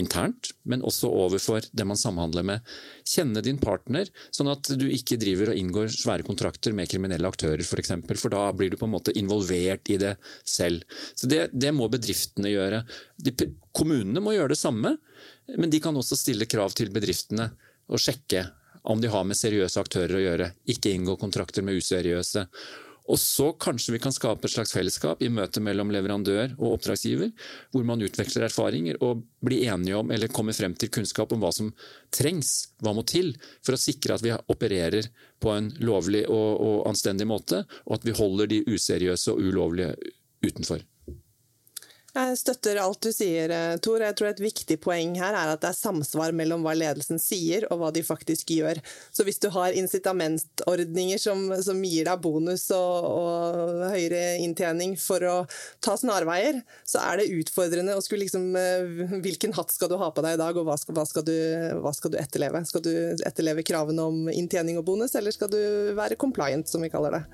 internt, 0.00 0.52
men 0.62 0.84
også 0.86 1.10
overfor 1.10 1.66
det 1.72 1.88
man 1.88 1.98
samhandler 1.98 2.46
med. 2.46 2.74
Kjenne 3.08 3.42
din 3.44 3.58
partner, 3.58 4.08
sånn 4.34 4.52
at 4.52 4.70
du 4.78 4.86
ikke 4.86 5.18
driver 5.20 5.52
og 5.52 5.58
inngår 5.58 5.90
svære 5.92 6.26
kontrakter 6.26 6.76
med 6.76 6.90
kriminelle 6.90 7.28
aktører 7.28 7.60
f.eks., 7.60 7.74
for, 7.74 7.82
eksempel, 7.82 8.20
for 8.20 8.34
da 8.34 8.46
blir 8.54 8.70
du 8.70 8.78
på 8.78 8.86
en 8.86 8.94
måte 8.94 9.14
involvert 9.18 9.90
i 9.90 9.98
det 10.00 10.14
selv. 10.46 10.86
Så 11.18 11.26
Det, 11.30 11.48
det 11.52 11.74
må 11.74 11.90
bedriftene 11.90 12.52
gjøre. 12.52 12.84
De, 13.18 13.34
kommunene 13.74 14.22
må 14.22 14.36
gjøre 14.36 14.54
det 14.54 14.60
samme, 14.60 14.94
men 15.58 15.72
de 15.72 15.80
kan 15.82 15.96
også 15.96 16.16
stille 16.16 16.46
krav 16.48 16.72
til 16.78 16.94
bedriftene 16.94 17.50
og 17.90 18.00
sjekke 18.00 18.46
om 18.84 19.00
de 19.00 19.10
har 19.12 19.24
med 19.24 19.38
seriøse 19.38 19.80
aktører 19.80 20.18
å 20.18 20.24
gjøre. 20.24 20.50
Ikke 20.70 20.92
inngå 20.92 21.16
kontrakter 21.20 21.64
med 21.64 21.78
useriøse. 21.80 22.44
Og 23.04 23.18
så 23.20 23.50
kanskje 23.60 23.92
vi 23.92 24.00
kan 24.00 24.14
skape 24.16 24.48
et 24.48 24.54
slags 24.54 24.72
fellesskap 24.72 25.20
i 25.20 25.28
møte 25.28 25.60
mellom 25.60 25.90
leverandør 25.92 26.54
og 26.54 26.78
oppdragsgiver, 26.78 27.34
hvor 27.72 27.84
man 27.84 28.00
utveksler 28.04 28.46
erfaringer 28.46 28.96
og 29.04 29.26
blir 29.44 29.66
enige 29.74 29.98
om 29.98 30.12
eller 30.14 30.32
kommer 30.32 30.56
frem 30.56 30.72
til 30.78 30.92
kunnskap 30.94 31.34
om 31.36 31.44
hva 31.44 31.52
som 31.52 31.68
trengs, 32.14 32.54
hva 32.80 32.94
må 32.96 33.04
til, 33.08 33.34
for 33.64 33.76
å 33.76 33.80
sikre 33.80 34.16
at 34.16 34.24
vi 34.24 34.32
opererer 34.32 35.10
på 35.36 35.52
en 35.52 35.68
lovlig 35.84 36.24
og, 36.32 36.48
og 36.64 36.88
anstendig 36.88 37.28
måte, 37.28 37.66
og 37.84 37.98
at 37.98 38.08
vi 38.08 38.16
holder 38.16 38.52
de 38.54 38.64
useriøse 38.72 39.36
og 39.36 39.52
ulovlige 39.52 39.92
utenfor. 40.44 40.80
Jeg 42.14 42.36
støtter 42.38 42.78
alt 42.78 43.00
du 43.02 43.08
sier, 43.10 43.50
eh, 43.50 43.76
Tor. 43.82 43.98
Jeg 43.98 44.14
tror 44.14 44.28
et 44.28 44.42
viktig 44.42 44.76
poeng 44.78 45.16
her 45.18 45.34
er 45.34 45.50
at 45.50 45.64
det 45.64 45.72
er 45.72 45.78
samsvar 45.80 46.30
mellom 46.36 46.62
hva 46.62 46.76
ledelsen 46.78 47.18
sier 47.18 47.66
og 47.74 47.80
hva 47.80 47.88
de 47.94 48.04
faktisk 48.06 48.52
gjør. 48.54 48.78
Så 49.10 49.26
hvis 49.26 49.42
du 49.42 49.48
har 49.50 49.74
incitamentordninger 49.74 51.18
som, 51.18 51.42
som 51.58 51.82
gir 51.82 52.06
deg 52.06 52.22
bonus 52.22 52.68
og, 52.76 53.08
og, 53.08 53.82
høyere 53.96 54.38
inntjening 54.44 54.94
for 54.94 55.26
å 55.26 55.34
ta 55.82 55.96
snarveier, 55.98 56.62
så 56.86 57.02
er 57.02 57.18
det 57.18 57.32
utfordrende 57.34 57.98
å 57.98 58.04
skulle 58.04 58.28
liksom 58.28 58.54
eh, 58.62 59.20
Hvilken 59.24 59.54
hatt 59.58 59.74
skal 59.74 59.90
du 59.90 59.98
ha 59.98 60.12
på 60.14 60.22
deg 60.22 60.38
i 60.38 60.42
dag, 60.44 60.54
og 60.54 60.70
hva 60.70 60.78
skal, 60.78 60.94
hva 60.94 61.08
skal, 61.10 61.26
du, 61.26 61.34
hva 61.82 61.90
skal 61.98 62.14
du 62.14 62.20
etterleve? 62.22 62.62
Skal 62.70 62.86
du 62.86 62.94
etterleve 63.26 63.66
kravene 63.66 64.06
om 64.06 64.30
inntjening 64.30 64.78
og 64.78 64.86
bonus, 64.86 65.18
eller 65.18 65.34
skal 65.34 65.50
du 65.50 65.58
være 65.98 66.20
compliant, 66.20 66.70
som 66.70 66.84
vi 66.84 66.94
kaller 66.94 67.18
det? 67.18 67.24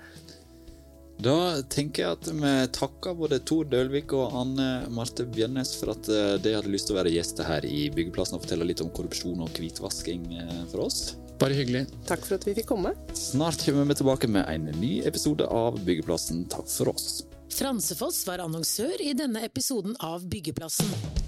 Da 1.20 1.60
tenker 1.68 2.02
jeg 2.02 2.16
at 2.16 2.28
vi 2.32 2.50
takker 2.72 3.16
både 3.18 3.40
Tor 3.44 3.66
Dølvik 3.68 4.14
og 4.16 4.32
Anne 4.40 4.86
Marte 4.94 5.26
Bjørnes 5.28 5.74
for 5.76 5.92
at 5.92 6.08
eh, 6.08 6.36
de 6.40 6.54
hadde 6.56 6.72
lyst 6.72 6.88
til 6.88 6.96
å 6.96 7.00
være 7.00 7.12
gjester 7.12 7.44
her 7.44 7.66
i 7.68 7.82
Byggeplassen 7.92 8.38
og 8.38 8.46
fortelle 8.46 8.68
litt 8.70 8.80
om 8.80 8.88
korrupsjon 8.96 9.42
og 9.44 9.52
hvitvasking 9.52 10.24
eh, 10.40 10.54
for 10.72 10.86
oss. 10.86 11.18
Bare 11.40 11.56
hyggelig. 11.56 11.86
Takk 12.08 12.24
for 12.24 12.38
at 12.38 12.48
vi 12.48 12.56
fikk 12.56 12.70
komme. 12.72 12.94
Snart 13.16 13.60
kommer 13.66 13.88
vi 13.92 14.00
tilbake 14.00 14.32
med 14.32 14.48
en 14.48 14.70
ny 14.80 15.00
episode 15.08 15.44
av 15.44 15.76
Byggeplassen. 15.84 16.46
Takk 16.52 16.68
for 16.72 16.94
oss. 16.94 17.26
Fransefoss 17.52 18.22
var 18.28 18.40
annonsør 18.40 19.02
i 19.04 19.12
denne 19.16 19.44
episoden 19.44 19.98
av 20.00 20.24
Byggeplassen. 20.30 21.19